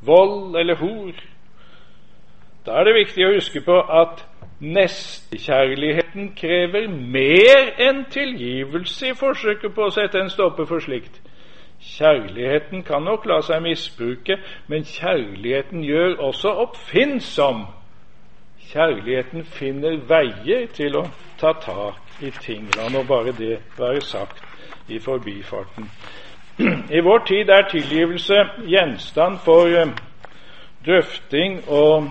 vold 0.06 0.56
eller 0.56 0.78
hor. 0.78 1.12
Da 2.68 2.74
er 2.74 2.84
det 2.84 2.94
viktig 2.94 3.24
å 3.24 3.30
huske 3.32 3.60
på 3.64 3.74
at 3.80 4.18
nestekjærligheten 4.60 6.34
krever 6.36 6.90
mer 6.90 7.70
enn 7.80 8.02
tilgivelse 8.12 9.08
i 9.08 9.14
forsøket 9.16 9.72
på 9.72 9.86
å 9.86 9.94
sette 9.94 10.20
en 10.20 10.28
stopper 10.28 10.68
for 10.68 10.84
slikt. 10.84 11.16
Kjærligheten 11.80 12.82
kan 12.84 13.08
nok 13.08 13.24
la 13.30 13.38
seg 13.46 13.62
misbruke, 13.64 14.36
men 14.68 14.84
kjærligheten 14.84 15.84
gjør 15.84 16.20
også 16.28 16.52
oppfinnsom. 16.66 17.64
kjærligheten 18.68 19.44
finner 19.44 19.96
veier 20.08 20.66
til 20.66 20.96
å 20.96 21.06
ta 21.40 21.52
tak 21.52 22.20
i 22.20 22.30
ting. 22.30 22.68
La 22.76 22.90
nå 22.92 23.02
bare 23.08 23.32
det 23.32 23.62
være 23.78 24.00
sagt 24.00 24.44
i 24.88 24.98
forbifarten. 24.98 25.88
I 26.98 27.00
vår 27.00 27.24
tid 27.24 27.48
er 27.48 27.68
tilgivelse 27.70 28.44
gjenstand 28.66 29.38
for 29.44 29.72
eh, 29.72 29.88
drøfting 30.84 31.62
og 31.68 32.10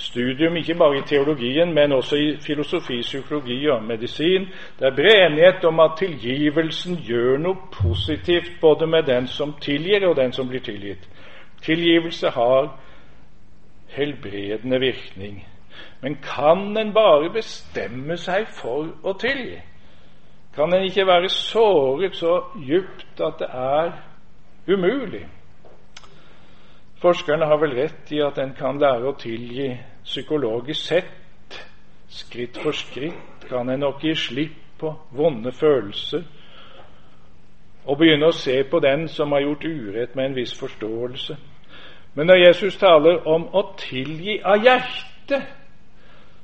studium 0.00 0.56
ikke 0.56 0.74
bare 0.74 0.98
i 0.98 1.02
teologien, 1.06 1.74
men 1.74 1.92
også 1.92 2.16
i 2.16 2.36
filosofi, 2.46 3.00
psykologi 3.00 3.68
og 3.68 3.84
medisin. 3.84 4.48
Det 4.78 4.86
er 4.86 4.96
bred 4.96 5.26
enighet 5.26 5.64
om 5.64 5.80
at 5.80 5.98
tilgivelsen 5.98 6.96
gjør 7.06 7.38
noe 7.44 7.56
positivt 7.72 8.52
både 8.60 8.86
med 8.86 9.02
den 9.02 9.26
som 9.26 9.52
tilgir, 9.60 10.08
og 10.08 10.16
den 10.16 10.32
som 10.32 10.48
blir 10.48 10.64
tilgitt. 10.64 11.08
Tilgivelse 11.62 12.30
har 12.30 12.70
helbredende 13.88 14.80
virkning. 14.80 15.46
Men 16.00 16.16
kan 16.24 16.76
en 16.78 16.92
bare 16.94 17.30
bestemme 17.32 18.16
seg 18.16 18.48
for 18.56 18.88
å 19.04 19.12
tilgi? 19.20 19.60
Kan 20.56 20.72
en 20.74 20.84
ikke 20.88 21.06
være 21.06 21.28
såret 21.28 22.16
så 22.16 22.40
djupt 22.56 23.20
at 23.20 23.38
det 23.38 23.50
er 23.52 23.92
umulig? 24.68 25.26
Forskerne 27.00 27.46
har 27.46 27.60
vel 27.60 27.76
rett 27.76 28.12
i 28.12 28.20
at 28.24 28.38
en 28.38 28.52
kan 28.56 28.80
lære 28.80 29.08
å 29.08 29.16
tilgi 29.20 29.70
psykologisk 30.10 30.80
sett. 30.90 31.60
Skritt 32.10 32.58
for 32.58 32.74
skritt 32.74 33.46
kan 33.48 33.70
en 33.70 33.80
nok 33.86 34.02
gi 34.02 34.14
slipp 34.18 34.58
på 34.80 34.90
vonde 35.14 35.52
følelser 35.52 36.24
og 37.84 37.98
begynne 37.98 38.28
å 38.28 38.36
se 38.36 38.58
på 38.70 38.80
den 38.82 39.06
som 39.08 39.32
har 39.32 39.40
gjort 39.40 39.64
urett, 39.64 40.14
med 40.14 40.24
en 40.24 40.36
viss 40.36 40.52
forståelse. 40.58 41.36
Men 42.14 42.26
når 42.26 42.42
Jesus 42.46 42.76
taler 42.76 43.26
om 43.28 43.46
å 43.54 43.62
tilgi 43.78 44.40
av 44.44 44.62
hjertet, 44.64 45.46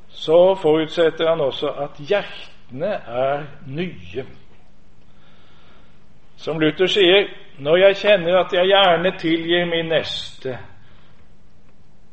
så 0.08 0.54
forutsetter 0.62 1.28
han 1.28 1.42
også 1.44 1.70
at 1.84 2.00
hjertene 2.00 2.92
er 3.20 3.44
nye. 3.68 4.24
Som 6.36 6.60
Luther 6.60 6.88
sier, 6.88 7.28
når 7.58 7.76
jeg 7.76 7.96
kjenner 8.04 8.40
at 8.40 8.52
jeg 8.52 8.70
gjerne 8.72 9.12
tilgir 9.20 9.68
min 9.68 9.92
neste, 9.92 10.58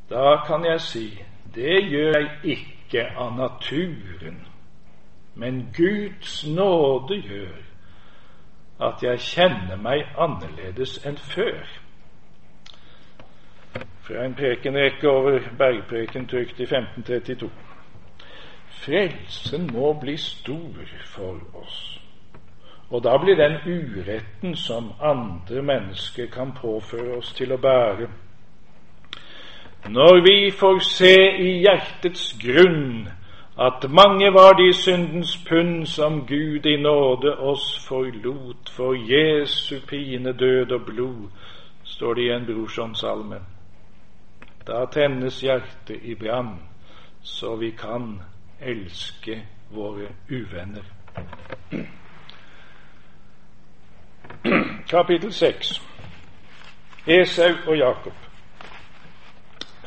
da 0.10 0.36
kan 0.48 0.66
jeg 0.68 0.82
si 0.82 1.08
det 1.56 1.84
gjør 1.90 2.18
jeg 2.18 2.30
ikke 2.44 3.06
av 3.18 3.36
naturen, 3.38 4.42
men 5.36 5.68
Guds 5.78 6.46
nåde 6.48 7.22
gjør 7.22 7.62
at 8.84 9.04
jeg 9.04 9.20
kjenner 9.20 9.80
meg 9.82 10.06
annerledes 10.18 10.98
enn 11.06 11.18
før. 11.18 11.64
Fra 14.04 14.26
en 14.26 14.36
prekenrekke 14.36 15.10
over 15.10 15.46
bergpreken 15.58 16.28
trykt 16.28 16.60
i 16.60 16.68
1532. 16.68 17.50
Frelsen 18.84 19.70
må 19.72 19.94
bli 20.02 20.18
stor 20.18 20.96
for 21.14 21.40
oss. 21.54 21.78
Og 22.90 23.04
da 23.04 23.16
blir 23.18 23.36
den 23.40 23.56
uretten 23.66 24.56
som 24.56 24.92
andre 25.02 25.62
mennesker 25.62 26.28
kan 26.34 26.52
påføre 26.54 27.18
oss 27.18 27.32
til 27.34 27.56
å 27.56 27.58
bære. 27.58 28.10
Når 29.90 30.22
vi 30.24 30.52
får 30.52 30.80
se 30.80 31.16
i 31.40 31.60
hjertets 31.60 32.38
grunn 32.40 33.08
at 33.60 33.90
mange 33.90 34.34
var 34.34 34.54
de 34.54 34.74
syndens 34.74 35.38
pund 35.50 35.86
som 35.86 36.26
Gud 36.28 36.66
i 36.66 36.78
nåde 36.78 37.38
oss 37.38 37.88
forlot 37.88 38.70
for 38.72 38.94
Jesu 38.96 39.80
pine, 39.88 40.34
død 40.34 40.72
og 40.72 40.86
blod, 40.86 41.30
står 41.84 42.14
det 42.14 42.22
i 42.22 42.32
en 42.32 42.46
brorsonsalme. 42.46 43.40
Da 44.68 44.86
tennes 44.92 45.42
hjertet 45.42 46.00
i 46.02 46.16
brann, 46.16 46.60
så 47.22 47.56
vi 47.56 47.72
kan 47.72 48.22
elske 48.62 49.42
våre 49.70 50.08
uvenner. 50.32 50.84
Kapittel 54.90 55.34
6 55.34 55.82
Esau 57.08 57.56
og 57.68 57.78
Jakob. 57.78 58.14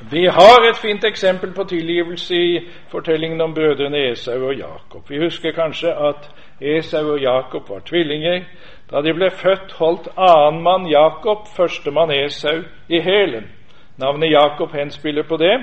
Vi 0.01 0.26
har 0.26 0.68
et 0.68 0.76
fint 0.76 1.05
eksempel 1.05 1.53
på 1.55 1.64
tilgivelse 1.64 2.34
i 2.36 2.61
fortellingen 2.88 3.40
om 3.40 3.55
brødrene 3.55 4.11
Esau 4.11 4.47
og 4.47 4.55
Jakob. 4.55 5.09
Vi 5.09 5.18
husker 5.18 5.53
kanskje 5.53 5.88
at 5.88 6.28
Esau 6.61 7.12
og 7.12 7.20
Jakob 7.20 7.68
var 7.68 7.80
tvillinger. 7.80 8.44
Da 8.90 9.01
de 9.01 9.14
ble 9.14 9.30
født, 9.30 9.72
holdt 9.72 10.09
annenmann 10.16 10.86
Jakob 10.90 11.49
førstemann 11.57 12.12
Esau 12.12 12.61
i 12.88 13.01
hælen. 13.01 13.49
Navnet 13.97 14.30
Jakob 14.30 14.72
henspiller 14.72 15.22
på 15.22 15.36
det. 15.36 15.57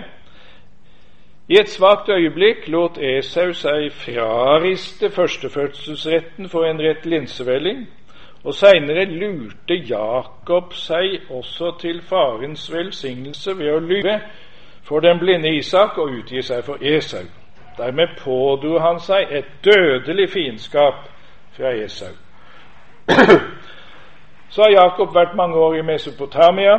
I 1.50 1.60
et 1.60 1.70
svakt 1.70 2.10
øyeblikk 2.10 2.68
lot 2.68 2.98
Esau 2.98 3.54
seg 3.54 3.92
frariste 3.92 5.10
førstefødselsretten 5.10 6.50
for 6.50 6.66
en 6.66 6.82
rett 6.82 7.06
linsevelling. 7.06 7.86
Og 8.44 8.54
seinere 8.54 9.06
lurte 9.06 9.76
Jakob 9.90 10.74
seg 10.76 11.30
også 11.32 11.78
til 11.80 12.02
farens 12.02 12.66
velsignelse 12.74 13.56
ved 13.58 13.72
å 13.72 13.80
lyve 13.80 14.18
for 14.84 15.00
den 15.00 15.20
blinde 15.20 15.54
Isak 15.56 15.98
og 15.98 16.12
utgi 16.12 16.42
seg 16.44 16.66
for 16.68 16.84
Esau. 16.84 17.24
Dermed 17.78 18.18
pådro 18.20 18.82
han 18.84 19.00
seg 19.00 19.32
et 19.32 19.48
dødelig 19.66 20.28
fiendskap 20.30 21.08
fra 21.56 21.72
Esau. 21.86 22.12
Så 24.54 24.62
har 24.62 24.76
Jakob 24.76 25.16
vært 25.16 25.40
mange 25.40 25.56
år 25.56 25.80
i 25.80 25.88
Mesopotamia. 25.88 26.76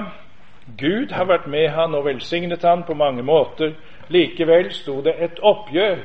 Gud 0.78 1.16
har 1.16 1.26
vært 1.32 1.48
med 1.50 1.68
han 1.72 1.94
og 1.94 2.04
velsignet 2.04 2.62
han 2.62 2.84
på 2.86 2.94
mange 2.94 3.22
måter. 3.22 3.72
Likevel 4.08 4.68
sto 4.72 5.00
det 5.02 5.16
et 5.18 5.40
oppgjør 5.42 5.98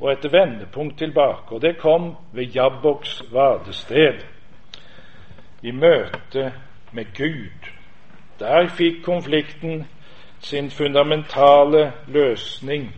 og 0.00 0.12
et 0.12 0.32
vendepunkt 0.32 0.98
tilbake, 0.98 1.54
og 1.54 1.62
det 1.62 1.78
kom 1.80 2.14
ved 2.32 2.52
Jabboks 2.52 3.22
vadested 3.32 4.35
i 5.66 5.70
møte 5.70 6.52
med 6.92 7.04
Gud. 7.16 7.70
Der 8.38 8.68
fikk 8.68 9.02
konflikten 9.04 9.86
sin 10.40 10.70
fundamentale 10.70 11.92
løsning. 12.06 12.94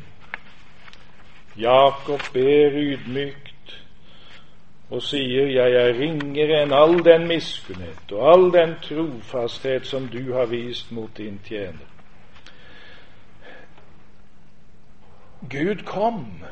Jakob 1.57 2.21
ber 2.33 2.71
ydmykt 2.73 3.85
og 4.91 5.03
sier, 5.03 5.47
'Jeg 5.47 5.73
er 5.73 5.99
ringere 6.01 6.63
enn 6.63 6.73
all 6.73 7.05
den 7.05 7.27
miskunnhet 7.29 8.13
og 8.13 8.33
all 8.33 8.53
den 8.53 8.75
trofasthet 8.83 9.87
som 9.87 10.09
du 10.09 10.33
har 10.33 10.47
vist 10.47 10.93
mot 10.93 11.17
din 11.17 11.41
tjener'. 11.45 11.89
Gud 15.51 15.85
kom 15.85 16.45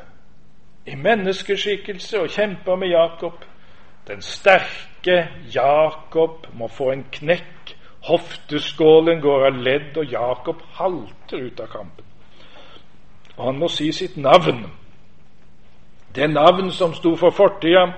i 0.87 0.95
menneskeskikkelse 0.95 2.21
og 2.21 2.29
kjempa 2.29 2.75
med 2.75 2.89
Jakob. 2.89 3.45
Den 4.07 4.23
sterke 4.23 5.29
Jakob 5.55 6.47
må 6.55 6.69
få 6.69 6.91
en 6.93 7.05
knekk. 7.13 7.75
Hofteskålen 8.07 9.21
går 9.21 9.47
av 9.49 9.57
ledd, 9.59 9.97
og 9.99 10.13
Jakob 10.13 10.63
halter 10.79 11.43
ut 11.49 11.61
av 11.61 11.67
kampen. 11.73 12.05
Og 13.37 13.45
han 13.45 13.59
må 13.59 13.69
si 13.69 13.91
sitt 13.93 14.17
navn. 14.17 14.63
Det 16.15 16.31
navn 16.31 16.71
som 16.71 16.95
sto 16.95 17.17
for 17.17 17.35
fortida, 17.35 17.89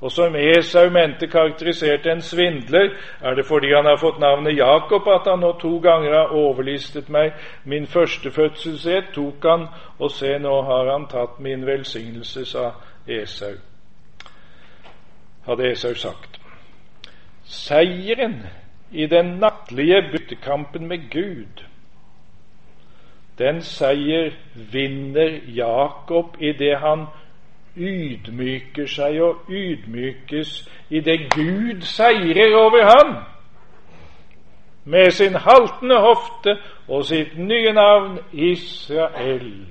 og 0.00 0.12
som 0.12 0.36
Esau 0.36 0.88
mente 0.90 1.28
karakteriserte 1.28 2.08
en 2.10 2.22
svindler, 2.24 2.96
er 3.20 3.34
det 3.34 3.44
fordi 3.46 3.74
han 3.76 3.84
har 3.84 4.00
fått 4.00 4.18
navnet 4.18 4.56
Jakob 4.56 5.08
at 5.12 5.28
han 5.28 5.44
nå 5.44 5.52
to 5.60 5.76
ganger 5.78 6.16
har 6.16 6.32
overlistet 6.32 7.12
meg. 7.12 7.36
Min 7.64 7.86
førstefødselsrett 7.86 9.12
tok 9.14 9.44
han, 9.44 9.68
og 9.98 10.10
se, 10.10 10.38
nå 10.38 10.62
har 10.62 10.92
han 10.92 11.06
tatt 11.06 11.36
min 11.38 11.66
velsignelse, 11.66 12.48
sa 12.48 12.70
Esau 13.06 13.69
hadde 15.50 15.70
Esau 15.70 15.94
sagt. 15.94 16.40
Seieren 17.44 18.46
i 18.92 19.06
den 19.06 19.38
nattlige 19.38 20.02
byttekampen 20.12 20.86
med 20.86 21.10
Gud, 21.10 21.64
den 23.38 23.62
seier 23.62 24.30
vinner 24.54 25.40
Jakob 25.46 26.36
idet 26.40 26.78
han 26.78 27.06
ydmyker 27.76 28.86
seg 28.86 29.16
og 29.24 29.48
ydmykes 29.48 30.68
idet 30.90 31.30
Gud 31.34 31.82
seirer 31.88 32.56
over 32.58 32.84
han. 32.84 33.14
Med 34.84 35.10
sin 35.10 35.34
haltende 35.34 36.00
hofte 36.00 36.56
og 36.88 37.04
sitt 37.04 37.38
nye 37.38 37.72
navn 37.72 38.18
Israel 38.32 39.66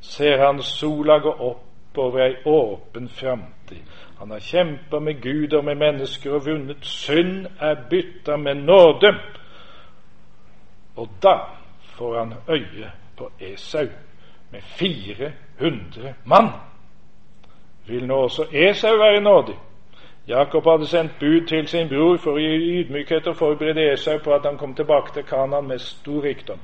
ser 0.00 0.46
han 0.46 0.62
sola 0.62 1.18
gå 1.18 1.32
opp 1.50 1.63
over 1.98 2.20
ei 2.24 2.36
åpen 2.44 3.08
framtid. 3.08 3.82
Han 4.18 4.30
har 4.30 4.40
kjempa 4.40 5.00
med 5.00 5.22
Gud 5.22 5.52
og 5.52 5.64
med 5.64 5.74
mennesker 5.74 6.34
og 6.34 6.46
vunnet. 6.46 6.76
Synd 6.80 7.46
er 7.60 7.74
bytta 7.90 8.36
med 8.36 8.54
nåde. 8.54 9.14
Og 10.96 11.08
da 11.22 11.38
får 11.96 12.18
han 12.18 12.34
øye 12.48 12.90
på 13.16 13.30
Esau 13.40 13.86
med 14.50 14.60
400 14.62 16.14
mann. 16.24 16.48
Vil 17.86 18.06
nå 18.06 18.14
også 18.14 18.46
Esau 18.52 18.96
være 18.96 19.20
nådig? 19.20 19.54
Jakob 20.28 20.64
hadde 20.64 20.86
sendt 20.86 21.12
bud 21.20 21.46
til 21.46 21.68
sin 21.68 21.88
bror 21.88 22.16
for 22.16 22.38
å 22.38 22.40
gi 22.40 22.78
ydmykhet 22.80 23.26
og 23.26 23.36
forberede 23.36 23.92
Esau 23.92 24.18
på 24.24 24.32
at 24.32 24.46
han 24.46 24.56
kom 24.58 24.74
tilbake 24.74 25.12
til 25.14 25.22
Kanan 25.28 25.68
med 25.68 25.78
stor 25.78 26.22
rikdom. 26.22 26.58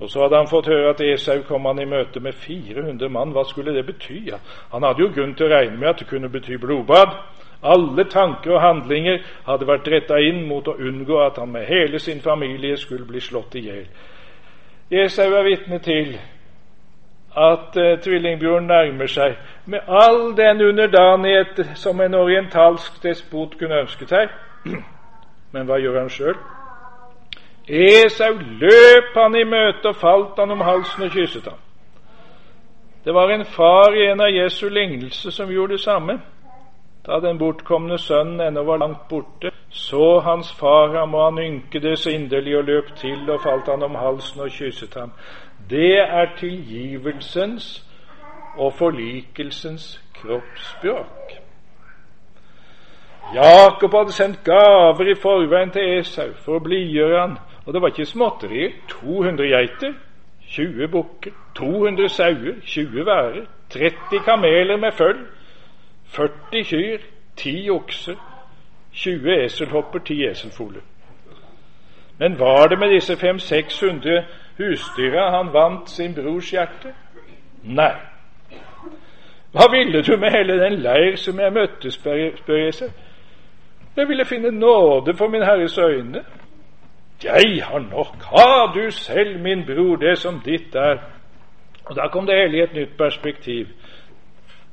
Og 0.00 0.10
så 0.10 0.22
hadde 0.22 0.36
han 0.36 0.50
fått 0.50 0.66
høre 0.66 0.90
at 0.90 1.00
Esau 1.00 1.42
kom 1.46 1.66
han 1.70 1.78
i 1.78 1.86
møte 1.86 2.20
med 2.20 2.34
400 2.34 3.08
mann. 3.08 3.32
Hva 3.32 3.44
skulle 3.46 3.74
det 3.74 3.86
bety? 3.86 4.26
Han 4.72 4.82
hadde 4.82 5.02
jo 5.04 5.12
grunn 5.14 5.34
til 5.38 5.46
å 5.46 5.54
regne 5.54 5.78
med 5.78 5.88
at 5.88 6.02
det 6.02 6.08
kunne 6.10 6.30
bety 6.32 6.58
blodbad. 6.58 7.14
Alle 7.64 8.04
tanker 8.10 8.56
og 8.56 8.60
handlinger 8.60 9.22
hadde 9.46 9.68
vært 9.68 9.88
retta 9.88 10.18
inn 10.20 10.42
mot 10.48 10.66
å 10.68 10.76
unngå 10.76 11.20
at 11.24 11.38
han 11.40 11.52
med 11.52 11.64
hele 11.68 11.98
sin 11.98 12.20
familie 12.20 12.76
skulle 12.76 13.06
bli 13.08 13.20
slått 13.20 13.54
i 13.56 13.64
hjel. 13.68 13.86
Esau 14.90 15.30
er 15.32 15.46
vitne 15.46 15.78
til 15.78 16.16
at 17.34 17.76
eh, 17.80 17.94
tvillingbjørnen 18.02 18.68
nærmer 18.68 19.08
seg 19.10 19.38
med 19.66 19.88
all 19.88 20.36
den 20.36 20.60
underdanighet 20.62 21.64
som 21.74 22.00
en 22.00 22.14
orientalsk 22.14 23.00
despot 23.02 23.56
kunne 23.58 23.80
ønsket 23.86 24.12
seg. 24.12 24.36
Men 25.54 25.66
hva 25.66 25.80
gjør 25.80 26.02
han 26.02 26.12
sjøl? 26.12 26.36
Esau 27.68 28.32
løp 28.60 29.14
han 29.14 29.36
i 29.36 29.44
møte 29.48 29.88
og 29.88 29.96
falt 29.96 30.38
han 30.38 30.50
om 30.52 30.60
halsen 30.60 31.06
og 31.06 31.10
kysset 31.10 31.46
ham. 31.48 31.60
Det 33.04 33.14
var 33.14 33.30
en 33.30 33.44
far 33.44 33.94
i 33.96 34.06
en 34.10 34.20
av 34.20 34.32
Jesu 34.32 34.68
lignelse 34.68 35.30
som 35.32 35.50
gjorde 35.52 35.72
det 35.72 35.80
samme. 35.80 36.18
Da 37.06 37.20
den 37.20 37.38
bortkomne 37.38 37.98
sønnen 37.98 38.40
ennå 38.40 38.62
var 38.64 38.78
langt 38.80 39.08
borte, 39.08 39.50
så 39.68 40.20
hans 40.24 40.52
far 40.52 40.96
ham, 40.98 41.14
og 41.14 41.24
han 41.24 41.38
ynkedes 41.38 42.06
inderlig 42.06 42.56
og 42.58 42.64
løp 42.64 42.94
til 42.96 43.30
og 43.30 43.42
falt 43.42 43.68
han 43.68 43.82
om 43.82 43.94
halsen 43.94 44.40
og 44.40 44.50
kysset 44.50 44.94
ham. 44.94 45.12
Det 45.70 45.98
er 46.00 46.36
tilgivelsens 46.38 47.84
og 48.56 48.72
forlikelsens 48.72 50.00
kroppsspråk. 50.14 51.32
Jakob 53.34 53.94
hadde 53.94 54.12
sendt 54.12 54.44
gaver 54.44 55.10
i 55.10 55.14
forveien 55.20 55.70
til 55.70 55.98
Esau 55.98 56.32
for 56.44 56.56
å 56.56 56.64
blidgjøre 56.64 57.20
han 57.20 57.36
og 57.66 57.74
det 57.74 57.82
var 57.82 57.88
ikke 57.88 58.04
småtterier. 58.04 58.70
200 58.88 59.48
geiter, 59.48 59.92
20 60.48 60.88
bukker, 60.88 61.30
200 61.56 62.08
sauer, 62.08 62.54
20 62.66 63.06
værer, 63.06 63.44
30 63.70 64.24
kameler 64.24 64.76
med 64.76 64.92
føll, 64.92 65.26
40 66.04 66.64
kyr, 66.64 66.98
10 67.36 67.70
okser, 67.70 68.14
20 68.92 69.44
eselhopper, 69.44 69.98
10 69.98 70.24
eselfoler. 70.24 70.80
Men 72.18 72.38
var 72.38 72.66
det 72.66 72.78
med 72.78 72.90
disse 72.90 73.12
500-600 73.12 74.22
husdyra 74.58 75.36
han 75.36 75.52
vant 75.52 75.90
sin 75.90 76.14
brors 76.14 76.50
hjerte? 76.50 76.94
Nei. 77.62 77.94
Hva 79.54 79.66
ville 79.70 80.02
du 80.02 80.16
med 80.16 80.30
hele 80.30 80.58
den 80.64 80.78
leir 80.82 81.16
som 81.16 81.40
jeg 81.40 81.52
møtte, 81.52 81.90
spør 81.90 82.56
jeg 82.58 82.74
seg. 82.74 82.90
Jeg 83.96 84.08
ville 84.08 84.24
finne 84.24 84.50
nåde 84.50 85.14
for 85.14 85.28
min 85.28 85.42
Herres 85.42 85.78
øyne. 85.78 86.24
Jeg 87.22 87.64
har 87.64 87.78
nok, 87.78 88.16
ha 88.22 88.72
du 88.74 88.90
selv, 88.90 89.40
min 89.40 89.64
bror, 89.66 89.96
det 89.96 90.18
som 90.18 90.40
ditt 90.44 90.74
er. 90.74 90.98
Og 91.84 91.96
Da 91.96 92.08
kom 92.08 92.26
det 92.26 92.34
hele 92.34 92.56
i 92.58 92.62
et 92.62 92.74
nytt 92.74 92.96
perspektiv. 92.98 93.66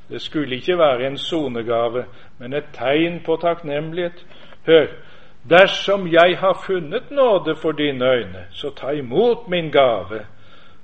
Det 0.09 0.21
skulle 0.21 0.55
ikke 0.55 0.77
være 0.77 1.07
en 1.07 1.17
sonegave, 1.17 2.05
men 2.39 2.53
et 2.53 2.65
tegn 2.73 3.21
på 3.25 3.35
takknemlighet. 3.35 4.25
Hør, 4.65 4.87
dersom 5.49 6.07
jeg 6.07 6.37
har 6.39 6.63
funnet 6.65 7.11
nåde 7.11 7.55
for 7.55 7.71
dine 7.71 8.05
øyne, 8.05 8.45
så 8.51 8.69
ta 8.69 8.89
imot 8.89 9.47
min 9.47 9.71
gave. 9.71 10.25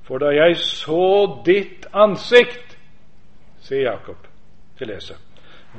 For 0.04 0.18
da 0.18 0.26
jeg 0.26 0.58
så 0.58 1.38
ditt 1.46 1.88
ansikt, 1.94 2.78
sier 3.60 3.82
Jakob 3.82 4.28
til 4.78 4.88
leser, 4.88 5.16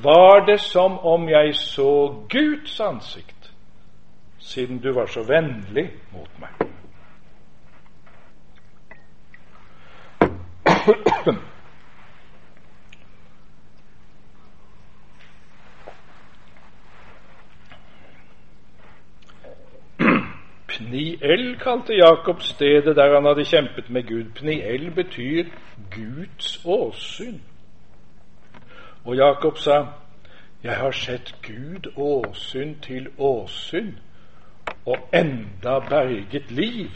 var 0.03 0.45
det 0.47 0.61
som 0.61 0.99
om 0.99 1.29
jeg 1.29 1.55
så 1.55 2.15
Guds 2.31 2.81
ansikt 2.81 3.38
siden 4.49 4.79
du 4.79 4.93
var 4.93 5.07
så 5.07 5.23
vennlig 5.23 5.91
mot 6.13 6.31
meg. 6.41 6.49
Pniel 20.69 21.59
kalte 21.61 21.95
Jakob 21.95 22.43
stedet 22.43 22.97
der 22.97 23.15
han 23.15 23.27
hadde 23.27 23.45
kjempet 23.45 23.91
med 23.91 24.09
Gud. 24.09 24.33
Pniel 24.35 24.91
betyr 24.95 25.45
Guds 25.93 26.61
åsyn. 26.65 27.41
Og 29.05 29.17
Jakob 29.17 29.59
sa, 29.59 29.87
Jeg 30.63 30.77
har 30.77 30.91
sett 30.91 31.35
Gud 31.43 31.93
åsyn 31.97 32.81
til 32.81 33.09
åsyn 33.19 33.99
og 34.87 34.97
enda 35.15 35.79
berget 35.89 36.51
liv. 36.51 36.91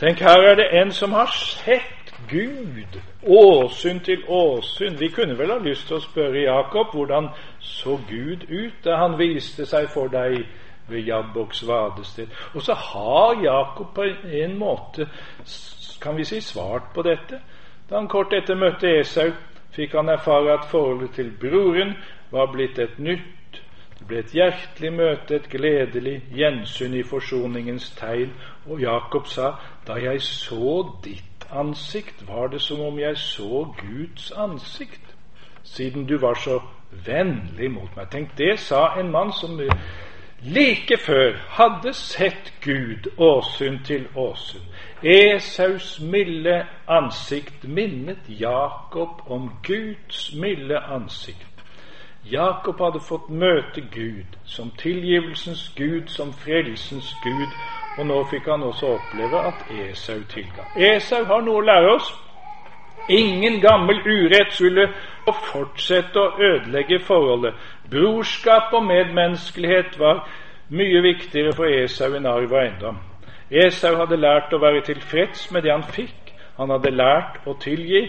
Tenk, 0.00 0.18
her 0.20 0.42
er 0.50 0.54
det 0.54 0.68
en 0.80 0.92
som 0.92 1.12
har 1.12 1.30
sett 1.32 2.12
Gud, 2.30 3.00
åsyn 3.22 4.00
til 4.00 4.22
åsyn. 4.28 5.00
Vi 5.00 5.08
kunne 5.08 5.38
vel 5.38 5.50
ha 5.50 5.58
lyst 5.58 5.86
til 5.86 5.96
å 5.96 6.04
spørre 6.04 6.42
Jakob 6.42 6.94
hvordan 6.94 7.28
så 7.60 7.98
Gud 8.08 8.46
ut 8.50 8.78
da 8.84 8.96
han 8.96 9.18
viste 9.18 9.66
seg 9.66 9.88
for 9.92 10.12
deg 10.12 10.46
ved 10.88 11.06
Jabboks 11.06 11.66
vadested. 11.66 12.32
Og 12.54 12.62
så 12.62 12.74
har 12.74 13.42
Jakob 13.42 13.94
på 13.94 14.04
en 14.42 14.58
måte, 14.58 15.08
kan 16.02 16.16
vi 16.16 16.24
si, 16.24 16.40
svart 16.40 16.92
på 16.94 17.02
dette. 17.02 17.40
Da 17.88 17.98
han 17.98 18.08
kort 18.08 18.32
etter 18.34 18.58
møtte 18.58 18.90
Esau, 19.00 19.30
fikk 19.76 19.94
han 19.94 20.08
erfare 20.08 20.58
at 20.58 20.68
forholdet 20.70 21.14
til 21.14 21.30
broren 21.40 21.94
var 22.30 22.50
blitt 22.52 22.78
et 22.78 22.98
nytt 22.98 23.35
det 23.98 24.06
ble 24.06 24.18
et 24.20 24.32
hjertelig 24.36 24.92
møte, 24.92 25.36
et 25.36 25.48
gledelig 25.48 26.16
gjensyn 26.36 26.94
i 26.94 27.02
forsoningens 27.02 27.90
tegn, 27.96 28.34
og 28.66 28.80
Jakob 28.80 29.26
sa, 29.26 29.54
da 29.86 29.96
jeg 30.00 30.20
så 30.22 30.82
ditt 31.04 31.46
ansikt, 31.50 32.26
var 32.28 32.50
det 32.52 32.60
som 32.60 32.80
om 32.80 32.98
jeg 32.98 33.16
så 33.16 33.64
Guds 33.80 34.32
ansikt, 34.36 35.14
siden 35.62 36.06
du 36.06 36.18
var 36.18 36.34
så 36.34 36.60
vennlig 37.06 37.70
mot 37.70 37.96
meg. 37.96 38.10
Tenk, 38.10 38.36
det 38.38 38.58
sa 38.60 38.92
en 39.00 39.10
mann 39.10 39.32
som 39.32 39.56
like 40.42 40.98
før 41.00 41.36
hadde 41.56 41.92
sett 41.96 42.52
Gud 42.64 43.08
åsyn 43.16 43.80
til 43.84 44.06
åsyn. 44.14 44.62
Esaus 45.02 46.00
milde 46.00 46.66
ansikt 46.88 47.64
minnet 47.64 48.28
Jakob 48.28 49.24
om 49.26 49.50
Guds 49.66 50.34
milde 50.34 50.78
ansikt. 50.78 51.55
Jakob 52.30 52.80
hadde 52.82 53.00
fått 53.00 53.28
møte 53.30 53.84
Gud 53.92 54.36
som 54.44 54.70
tilgivelsens 54.78 55.68
Gud, 55.76 56.08
som 56.10 56.32
frelsens 56.34 57.14
Gud, 57.22 57.54
og 57.96 58.06
nå 58.06 58.16
fikk 58.30 58.48
han 58.50 58.64
også 58.66 58.90
oppleve 58.98 59.40
at 59.48 59.62
Esau 59.70 60.24
tilga. 60.28 60.66
Esau 60.74 61.22
har 61.24 61.44
noe 61.46 61.62
å 61.62 61.66
lære 61.66 61.92
oss. 61.94 62.08
Ingen 63.08 63.60
gammel 63.62 64.00
urett 64.02 64.52
skulle 64.52 64.88
fortsette 65.26 66.18
å 66.18 66.32
ødelegge 66.42 66.98
forholdet. 67.06 67.54
Brorskap 67.90 68.74
og 68.74 68.84
medmenneskelighet 68.88 69.98
var 69.98 70.24
mye 70.74 71.02
viktigere 71.02 71.54
for 71.54 71.70
Esau 71.70 72.10
enn 72.18 72.26
arv 72.26 72.50
og 72.50 72.60
eiendom. 72.60 72.98
Esau 73.50 73.94
hadde 74.00 74.18
lært 74.18 74.52
å 74.52 74.60
være 74.60 74.82
tilfreds 74.88 75.50
med 75.54 75.62
det 75.62 75.72
han 75.72 75.86
fikk. 75.86 76.34
Han 76.58 76.72
hadde 76.74 76.90
lært 76.90 77.46
å 77.46 77.54
tilgi. 77.62 78.08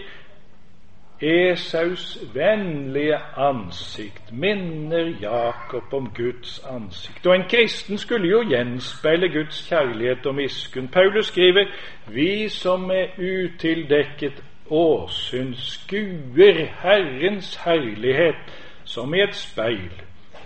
Esaus 1.22 2.20
vennlige 2.34 3.18
ansikt 3.38 4.32
minner 4.32 5.14
Jakob 5.22 5.94
om 5.94 6.12
Guds 6.16 6.66
ansikt. 6.70 7.26
Og 7.28 7.36
en 7.36 7.48
kristen 7.50 7.98
skulle 7.98 8.30
jo 8.30 8.44
gjenspeile 8.50 9.30
Guds 9.34 9.64
kjærlighet 9.70 10.26
og 10.26 10.36
miskunn. 10.36 10.88
Paulus 10.88 11.26
skriver 11.26 11.66
vi 12.08 12.50
som 12.50 12.82
med 12.82 13.18
utildekket 13.18 14.44
åsyn 14.70 15.56
skuer 15.56 16.66
Herrens 16.84 17.56
herlighet 17.66 18.54
som 18.84 19.14
i 19.14 19.22
et 19.22 19.36
speil. 19.36 20.02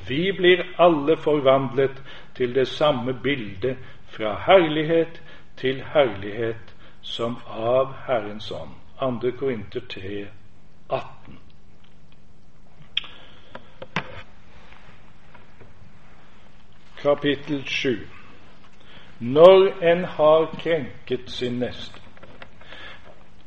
Vi 0.07 0.31
blir 0.37 0.63
alle 0.79 1.17
forvandlet 1.17 2.03
til 2.35 2.55
det 2.55 2.67
samme 2.67 3.13
bildet, 3.23 3.77
fra 4.07 4.39
herlighet 4.47 5.21
til 5.57 5.83
herlighet, 5.93 6.75
som 7.01 7.37
av 7.47 7.93
Herrens 8.07 8.51
ånd. 8.51 8.75
2. 9.21 9.31
Korinter 9.39 9.81
3, 9.89 10.27
18. 10.91 11.39
Kapittel 17.01 17.63
7. 17.65 17.99
Når 19.19 19.83
en 19.83 20.05
har 20.05 20.55
krenket 20.59 21.31
sin 21.31 21.53
neste. 21.59 22.01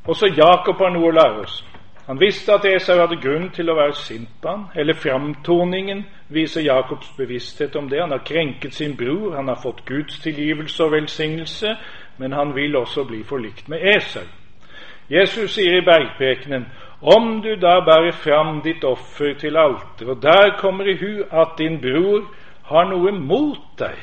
Også 0.04 0.26
Jakob 0.26 0.76
har 0.76 0.90
noe 0.92 1.08
å 1.08 1.14
lære 1.14 1.44
oss. 1.44 1.62
Han 2.06 2.20
visste 2.20 2.52
at 2.52 2.66
Esau 2.68 2.98
hadde 3.00 3.16
grunn 3.16 3.46
til 3.56 3.70
å 3.72 3.76
være 3.78 3.96
sint 3.96 4.28
på 4.42 4.50
ham. 4.50 4.64
Hele 4.74 4.94
framtoningen 4.94 6.02
viser 6.28 6.60
Jakobs 6.66 7.08
bevissthet 7.16 7.76
om 7.80 7.88
det. 7.88 8.02
Han 8.02 8.12
har 8.12 8.24
krenket 8.26 8.74
sin 8.74 8.96
bror, 8.96 9.36
han 9.36 9.48
har 9.48 9.60
fått 9.62 9.84
Guds 9.88 10.18
tilgivelse 10.20 10.84
og 10.84 10.92
velsignelse, 10.92 11.76
men 12.18 12.32
han 12.32 12.54
vil 12.54 12.76
også 12.76 13.04
bli 13.08 13.22
forlikt 13.24 13.68
med 13.68 13.86
Esau. 13.96 14.26
Jesus 15.10 15.54
sier 15.56 15.78
i 15.78 15.84
bergprekenen 15.84 16.66
om 17.04 17.40
du 17.44 17.54
da 17.60 17.80
bærer 17.84 18.12
fram 18.16 18.60
ditt 18.64 18.84
offer 18.84 19.34
til 19.38 19.56
alteret, 19.60 20.08
og 20.08 20.22
der 20.22 20.56
kommer 20.58 20.88
i 20.88 20.96
hu 20.96 21.24
at 21.30 21.58
din 21.58 21.76
bror 21.80 22.24
har 22.70 22.88
noe 22.88 23.12
mot 23.12 23.60
deg, 23.78 23.98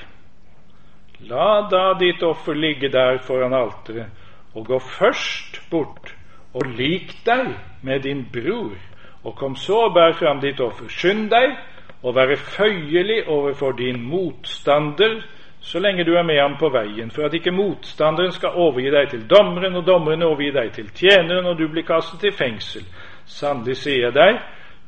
la 1.30 1.68
da 1.72 1.94
ditt 1.98 2.22
offer 2.24 2.54
ligge 2.54 2.92
der 2.94 3.18
foran 3.26 3.58
alteret, 3.58 4.14
og 4.54 4.66
gå 4.66 4.80
først 4.80 5.62
bort 5.72 6.14
og 6.54 6.68
lik 6.78 7.16
deg 7.26 7.56
med 7.82 8.04
din 8.06 8.26
bror, 8.34 8.78
og 9.24 9.36
kom 9.36 9.56
så 9.56 9.88
og 9.88 9.94
bær 9.96 10.14
fram 10.18 10.42
ditt 10.42 10.60
offer. 10.60 10.90
Skynd 10.90 11.30
deg 11.32 11.56
å 12.02 12.14
være 12.14 12.38
føyelig 12.38 13.24
overfor 13.30 13.78
din 13.78 14.02
motstander 14.10 15.22
så 15.62 15.80
lenge 15.80 16.04
du 16.04 16.16
er 16.16 16.24
med 16.24 16.40
ham 16.42 16.58
på 16.60 16.70
veien, 16.74 17.12
for 17.12 17.26
at 17.26 17.34
ikke 17.34 17.52
motstanderen 17.52 18.32
skal 18.32 18.58
overgi 18.58 18.90
deg 18.90 19.10
til 19.10 19.28
dommeren, 19.30 19.76
og 19.76 19.86
dommeren 19.88 20.24
overgi 20.24 20.52
deg 20.52 20.72
til 20.74 20.90
tjeneren, 20.90 21.46
og 21.46 21.58
du 21.60 21.68
blir 21.70 21.86
kastet 21.86 22.24
i 22.24 22.32
fengsel. 22.34 22.86
Sannelig 23.26 23.78
sier 23.78 24.08
jeg 24.08 24.16
deg, 24.16 24.40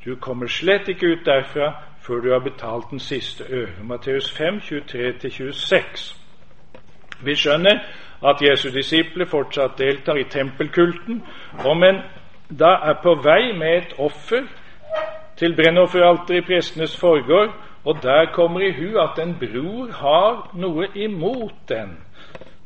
du 0.05 0.15
kommer 0.15 0.47
slett 0.47 0.89
ikke 0.89 1.13
ut 1.13 1.25
derfra 1.25 1.69
før 2.03 2.19
du 2.19 2.31
har 2.31 2.41
betalt 2.43 2.89
den 2.91 2.99
siste 2.99 3.45
øre. 3.49 3.83
Matteus 3.83 4.31
5, 4.37 4.57
23-26. 4.65 6.15
Vi 7.23 7.35
skjønner 7.35 7.79
at 8.23 8.41
Jesu 8.41 8.69
disipler 8.73 9.29
fortsatt 9.29 9.77
deltar 9.77 10.17
i 10.17 10.27
tempelkulten, 10.29 11.21
og 11.65 11.77
men 11.77 12.01
da 12.49 12.73
er 12.89 12.99
på 13.03 13.15
vei 13.23 13.53
med 13.57 13.77
et 13.77 13.93
offer 13.99 14.43
til 15.37 15.55
brennofferalteret 15.55 16.37
i 16.37 16.45
prestenes 16.47 16.97
forgård, 16.99 17.53
og 17.85 18.03
der 18.03 18.31
kommer 18.33 18.59
i 18.59 18.71
hu 18.71 18.99
at 18.99 19.19
en 19.19 19.35
bror 19.39 19.91
har 19.91 20.49
noe 20.55 20.87
imot 20.95 21.55
den, 21.69 21.97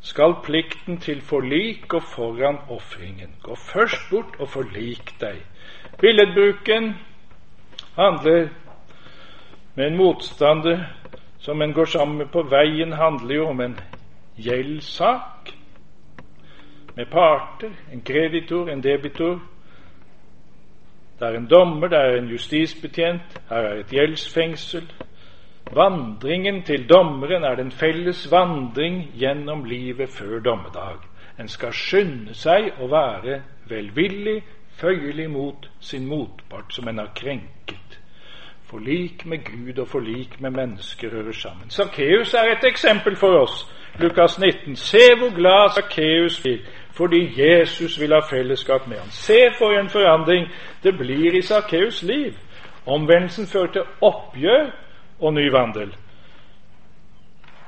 skal 0.01 0.35
plikten 0.43 0.99
til 1.01 1.21
forlik 1.21 1.87
gå 1.87 1.99
foran 1.99 2.59
ofringen. 2.69 3.33
Gå 3.43 3.55
først 3.55 4.09
bort 4.11 4.37
og 4.39 4.49
forlik 4.49 5.15
deg. 5.21 5.41
Billedbruken 6.01 6.93
handler 7.95 8.49
med 9.75 9.87
en 9.87 9.97
motstander 9.97 10.85
som 11.39 11.61
en 11.61 11.73
går 11.73 11.85
sammen 11.85 12.17
med 12.17 12.29
på 12.31 12.41
veien, 12.43 12.93
handler 12.93 13.35
jo 13.35 13.47
om 13.47 13.61
en 13.61 13.79
gjeldssak 14.37 15.51
med 16.95 17.05
parter, 17.11 17.71
en 17.93 18.01
kreditor, 18.01 18.69
en 18.69 18.83
debitor. 18.83 19.41
Det 21.19 21.27
er 21.27 21.37
en 21.37 21.49
dommer, 21.49 21.87
det 21.87 21.97
er 21.97 22.17
en 22.17 22.29
justisbetjent, 22.29 23.41
her 23.49 23.57
er 23.57 23.79
et 23.79 23.93
gjeldsfengsel. 23.93 24.91
Vandringen 25.75 26.63
til 26.63 26.89
dommeren 26.89 27.43
er 27.43 27.55
den 27.55 27.71
felles 27.71 28.31
vandring 28.31 29.11
gjennom 29.19 29.63
livet 29.63 30.09
før 30.09 30.39
dommedag. 30.39 31.03
En 31.39 31.47
skal 31.47 31.73
skynde 31.73 32.33
seg 32.33 32.71
å 32.81 32.87
være 32.89 33.41
velvillig, 33.69 34.41
føyelig 34.79 35.29
mot 35.29 35.67
sin 35.79 36.07
motpart 36.07 36.73
som 36.73 36.87
en 36.87 36.97
har 36.97 37.11
krenket. 37.15 37.99
Forlik 38.67 39.25
med 39.25 39.45
Gud 39.45 39.79
og 39.79 39.87
forlik 39.87 40.41
med 40.41 40.51
mennesker 40.51 41.11
hører 41.11 41.31
sammen. 41.31 41.69
Sakkeus 41.69 42.33
er 42.33 42.51
et 42.51 42.65
eksempel 42.67 43.15
for 43.15 43.41
oss. 43.43 43.67
Lukas 43.99 44.39
19. 44.39 44.75
Se 44.75 45.03
hvor 45.19 45.35
glad 45.35 45.69
Sakkeus 45.75 46.41
blir 46.41 46.59
fordi 46.97 47.19
Jesus 47.37 47.99
vil 48.01 48.13
ha 48.13 48.19
fellesskap 48.29 48.87
med 48.87 48.97
ham. 48.97 49.09
Se 49.09 49.37
for 49.57 49.69
en 49.77 49.89
forandring 49.89 50.47
det 50.83 50.97
blir 50.97 51.37
i 51.37 51.41
Sakkeus 51.41 52.03
liv. 52.03 52.33
Omvendelsen 52.85 53.45
fører 53.47 53.71
til 53.71 53.81
oppgjør 54.01 54.71
og 55.19 55.33
ny 55.33 55.51
vandel. 55.51 55.95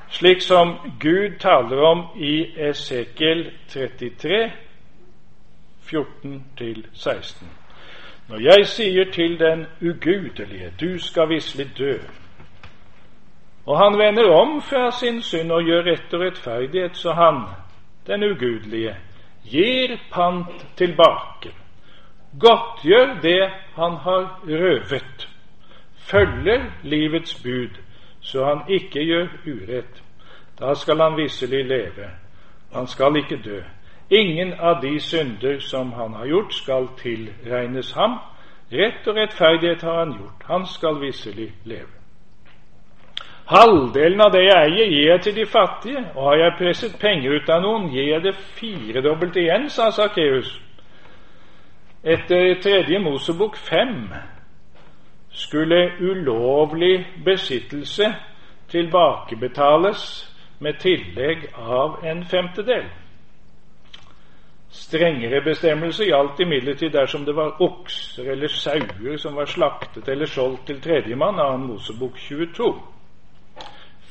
Slik 0.10 0.41
som 0.41 0.74
Gud 1.00 1.38
taler 1.39 1.82
om 1.86 2.06
i 2.18 2.45
Esekiel 2.70 3.52
33, 3.68 4.52
14-16. 5.86 7.45
Når 8.30 8.39
jeg 8.39 8.68
sier 8.68 9.12
til 9.12 9.39
den 9.39 9.66
ugudelige, 9.82 10.74
du 10.82 11.00
skal 11.00 11.30
visselig 11.30 11.78
dø, 11.78 11.97
og 13.66 13.78
han 13.78 13.97
vender 13.97 14.32
om 14.34 14.62
fra 14.62 14.91
sin 14.91 15.22
synd 15.22 15.52
og 15.52 15.64
gjør 15.64 15.84
rett 15.86 16.14
og 16.14 16.22
rettferdighet, 16.22 16.97
så 16.97 17.14
han, 17.14 17.43
den 18.08 18.24
ugudelige, 18.32 18.95
gir 19.45 19.97
pant 20.14 20.66
tilbake, 20.78 21.54
godtgjør 22.39 23.20
det 23.22 23.50
han 23.76 23.97
har 24.06 24.39
røvet, 24.47 25.29
følger 26.12 26.66
livets 26.84 27.36
bud, 27.43 27.82
så 28.22 28.45
han 28.45 28.62
ikke 28.68 29.03
gjør 29.05 29.28
urett. 29.47 30.03
Da 30.60 30.74
skal 30.74 31.01
han 31.01 31.18
visselig 31.18 31.66
leve. 31.66 32.10
Han 32.74 32.88
skal 32.88 33.16
ikke 33.16 33.41
dø. 33.45 33.62
Ingen 34.10 34.53
av 34.53 34.82
de 34.82 34.99
synder 34.99 35.60
som 35.60 35.93
han 35.93 36.14
har 36.14 36.26
gjort, 36.26 36.53
skal 36.53 36.88
tilregnes 36.97 37.91
ham. 37.91 38.18
Rett 38.72 39.07
og 39.07 39.16
rettferdighet 39.16 39.82
har 39.82 39.99
han 39.99 40.14
gjort. 40.18 40.43
Han 40.45 40.66
skal 40.66 41.01
visselig 41.01 41.51
leve. 41.64 41.99
Halvdelen 43.49 44.22
av 44.22 44.32
det 44.32 44.43
jeg 44.43 44.57
eier, 44.66 44.89
gir 44.93 45.07
jeg 45.12 45.22
til 45.22 45.36
de 45.36 45.45
fattige, 45.45 46.03
og 46.16 46.24
har 46.28 46.36
jeg 46.38 46.57
presset 46.57 46.97
penger 47.01 47.34
ut 47.34 47.49
av 47.49 47.64
noen, 47.64 47.88
gir 47.89 48.12
jeg 48.12 48.24
det 48.24 48.36
firedobbelt 48.60 49.39
igjen, 49.41 49.70
sa 49.74 49.89
Sakkeus. 49.91 50.51
Etter 52.03 52.60
tredje 52.62 52.99
Mosebok 52.99 53.57
fem 53.57 54.12
skulle 55.32 55.92
ulovlig 56.00 57.08
besittelse 57.26 58.16
tilbakebetales 58.70 60.26
med 60.60 60.74
tillegg 60.80 61.48
av 61.56 62.00
en 62.06 62.26
femtedel. 62.26 62.90
Strengere 64.70 65.42
bestemmelse 65.42 66.06
gjaldt 66.06 66.40
imidlertid 66.40 66.94
dersom 66.94 67.26
det 67.26 67.36
var 67.36 67.62
okser 67.62 68.32
eller 68.32 68.48
sauer 68.48 69.18
som 69.18 69.36
var 69.36 69.46
slaktet 69.50 70.10
eller 70.10 70.26
solgt 70.26 70.68
til 70.68 70.82
tredjemann, 70.82 71.40
av 71.40 71.60
Mosebok 71.60 72.18
22. 72.18 72.70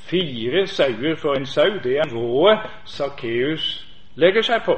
Fire 0.09 0.67
sauer 0.67 1.15
for 1.17 1.39
en 1.39 1.47
sau, 1.47 1.79
det 1.85 1.99
er 1.99 2.11
nivået 2.11 2.67
Sakkeus 2.85 3.85
legger 4.17 4.43
seg 4.43 4.65
på, 4.67 4.75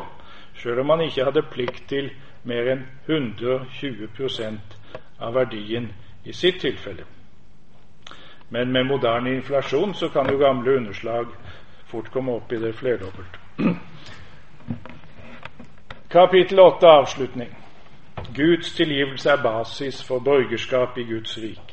sjøl 0.58 0.82
om 0.82 0.90
han 0.90 1.06
ikke 1.06 1.24
hadde 1.24 1.46
plikt 1.52 1.88
til 1.88 2.10
mer 2.44 2.72
enn 2.74 2.84
120% 3.08 4.76
av 5.20 5.34
verdien 5.36 5.88
i 6.24 6.32
sitt 6.32 6.60
tilfelle. 6.60 7.04
Men 8.48 8.72
med 8.72 8.84
moderne 8.84 9.34
inflasjon 9.34 9.94
så 9.94 10.08
kan 10.08 10.30
jo 10.30 10.38
gamle 10.38 10.76
underslag 10.76 11.26
fort 11.86 12.10
komme 12.10 12.32
opp 12.32 12.52
i 12.52 12.58
det 12.58 12.74
flerdobbelt. 12.74 13.38
Kapittel 16.10 16.60
8 16.60 16.86
avslutning. 16.86 17.56
Guds 18.34 18.72
tilgivelse 18.72 19.30
er 19.30 19.42
basis 19.42 20.02
for 20.04 20.18
borgerskap 20.18 20.98
i 20.98 21.04
Guds 21.04 21.38
rike. 21.38 21.69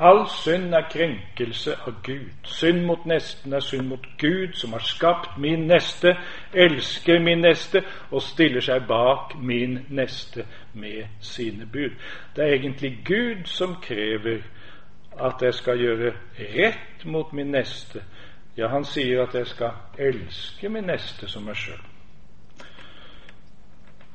All 0.00 0.28
synd 0.30 0.74
er 0.74 0.84
krenkelse 0.90 1.74
av 1.86 1.96
Gud. 2.06 2.30
Synd 2.46 2.84
mot 2.86 3.06
nesten 3.06 3.52
er 3.52 3.64
synd 3.66 3.88
mot 3.90 4.04
Gud, 4.18 4.52
som 4.54 4.72
har 4.72 4.84
skapt 4.86 5.38
min 5.38 5.66
neste, 5.66 6.12
elsker 6.54 7.18
min 7.18 7.42
neste 7.42 7.82
og 8.10 8.22
stiller 8.22 8.62
seg 8.62 8.86
bak 8.86 9.34
min 9.42 9.80
neste 9.90 10.46
med 10.78 11.10
sine 11.20 11.66
bud. 11.66 11.98
Det 12.36 12.44
er 12.44 12.54
egentlig 12.54 12.92
Gud 13.04 13.44
som 13.50 13.74
krever 13.82 14.46
at 15.18 15.42
jeg 15.42 15.54
skal 15.54 15.82
gjøre 15.82 16.14
rett 16.38 17.04
mot 17.04 17.32
min 17.32 17.50
neste. 17.50 18.04
Ja, 18.56 18.68
han 18.68 18.84
sier 18.86 19.26
at 19.26 19.34
jeg 19.34 19.46
skal 19.46 19.98
elske 19.98 20.68
min 20.68 20.86
neste 20.86 21.26
som 21.26 21.46
meg 21.46 21.58
sjøl. 21.58 21.82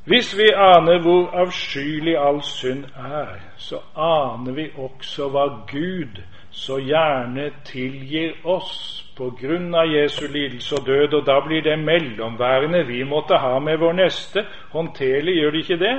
Hvis 0.06 0.38
vi 0.38 0.50
aner 0.56 1.00
hvor 1.02 1.30
avskyelig 1.32 2.18
all 2.20 2.42
synd 2.44 2.86
er, 2.96 3.40
så 3.58 3.80
aner 3.96 4.52
vi 4.52 4.66
også 4.78 5.30
hva 5.32 5.46
Gud 5.70 6.20
så 6.52 6.76
gjerne 6.84 7.46
tilgir 7.66 8.34
oss 8.44 8.74
på 9.18 9.30
grunn 9.40 9.72
av 9.76 9.88
Jesu 9.88 10.26
lidelse 10.28 10.76
og 10.76 10.88
død, 10.88 11.14
og 11.14 11.24
da 11.26 11.38
blir 11.46 11.64
det 11.64 11.78
mellomværende 11.80 12.84
vi 12.88 13.04
måtte 13.04 13.40
ha 13.40 13.60
med 13.60 13.80
vår 13.80 13.96
neste, 14.02 14.44
håndterlig, 14.74 15.38
gjør 15.40 15.52
det 15.52 15.64
ikke 15.64 15.80
det? 15.86 15.96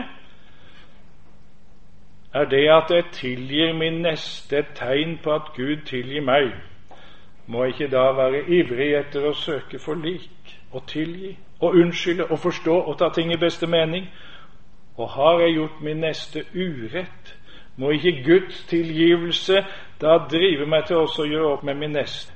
Er 2.35 2.45
det 2.45 2.63
at 2.77 2.91
jeg 2.91 3.05
tilgir 3.13 3.73
min 3.73 4.03
neste, 4.03 4.59
et 4.59 4.77
tegn 4.77 5.19
på 5.25 5.33
at 5.33 5.49
Gud 5.57 5.87
tilgir 5.87 6.21
meg? 6.21 6.53
Må 7.47 7.65
jeg 7.65 7.75
ikke 7.75 7.91
da 7.97 8.05
være 8.13 8.45
ivrig 8.49 8.93
etter 9.01 9.31
å 9.31 9.33
søke 9.33 9.79
forlik 9.79 10.57
og 10.73 10.85
tilgi? 10.93 11.37
Å 11.61 11.71
unnskylde 11.73 12.27
og 12.31 12.39
forstå 12.39 12.75
og 12.75 12.99
ta 12.99 13.09
ting 13.15 13.33
i 13.33 13.41
beste 13.41 13.67
mening. 13.67 14.09
Og 14.97 15.09
har 15.11 15.41
jeg 15.41 15.57
gjort 15.57 15.81
min 15.83 16.03
neste 16.05 16.45
urett, 16.55 17.35
må 17.77 17.91
ikke 17.91 18.23
Guds 18.25 18.63
tilgivelse 18.71 19.65
da 20.01 20.19
drive 20.31 20.67
meg 20.67 20.87
til 20.87 21.03
også 21.03 21.25
å 21.25 21.31
gjøre 21.31 21.53
opp 21.57 21.65
med 21.67 21.79
min 21.81 21.97
neste. 21.97 22.33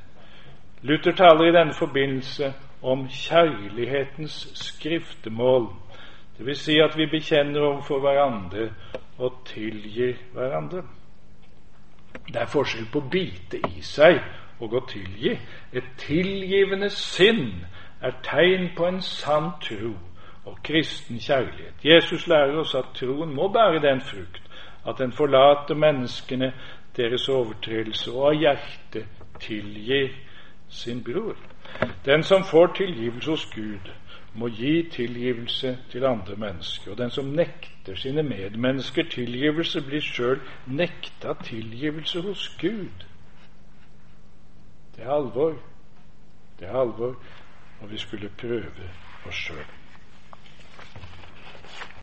Luther 0.82 1.14
taler 1.14 1.48
i 1.48 1.54
denne 1.54 1.74
forbindelse 1.74 2.52
om 2.82 3.06
kjærlighetens 3.10 4.48
skriftemål. 4.54 5.68
Det 6.38 6.46
vil 6.46 6.56
si 6.56 6.78
at 6.82 6.94
vi 6.96 7.06
bekjenner 7.10 7.60
overfor 7.60 8.02
hverandre 8.02 8.68
og 9.18 9.40
tilgir 9.46 10.14
hverandre. 10.34 10.82
Det 12.28 12.42
er 12.42 12.50
forskjell 12.50 12.86
på 12.92 13.02
å 13.02 13.10
bite 13.10 13.58
i 13.58 13.82
seg 13.82 14.20
og 14.62 14.74
å 14.74 14.84
tilgi. 14.86 15.34
Et 15.72 15.90
tilgivende 15.98 16.90
sinn 16.94 17.64
er 18.00 18.12
tegn 18.22 18.70
på 18.76 18.86
en 18.86 19.00
sann 19.02 19.50
tro 19.62 19.94
og 20.44 20.58
kristen 20.64 21.18
kjærlighet. 21.18 21.84
Jesus 21.84 22.26
lærer 22.26 22.58
oss 22.58 22.74
at 22.74 22.94
troen 22.94 23.34
må 23.34 23.48
bære 23.52 23.82
den 23.82 24.00
frukt 24.00 24.42
at 24.88 24.98
den 24.98 25.12
forlater 25.12 25.74
menneskene 25.74 26.52
deres 26.96 27.28
overtredelse 27.28 28.12
og 28.12 28.28
av 28.30 28.34
hjertet 28.34 29.24
tilgir 29.40 30.14
sin 30.68 31.02
bror. 31.04 31.36
Den 32.04 32.22
som 32.22 32.44
får 32.44 32.72
tilgivelse 32.76 33.30
hos 33.30 33.46
Gud, 33.54 33.90
må 34.34 34.48
gi 34.48 34.88
tilgivelse 34.90 35.78
til 35.90 36.04
andre 36.04 36.36
mennesker. 36.36 36.90
Og 36.90 36.98
den 36.98 37.10
som 37.10 37.24
nekter 37.24 37.94
sine 37.94 38.22
medmennesker 38.22 39.08
tilgivelse, 39.10 39.82
blir 39.82 40.00
sjøl 40.00 40.40
nekta 40.66 41.34
tilgivelse 41.44 42.22
hos 42.22 42.48
Gud. 42.60 43.06
Det 44.96 45.04
er 45.04 45.10
alvor. 45.10 45.58
Det 46.60 46.68
er 46.68 46.80
alvor 46.80 47.16
når 47.80 47.86
vi 47.86 47.98
skulle 47.98 48.28
prøve 48.28 48.90
oss 49.24 49.36
sjøl. 49.36 49.66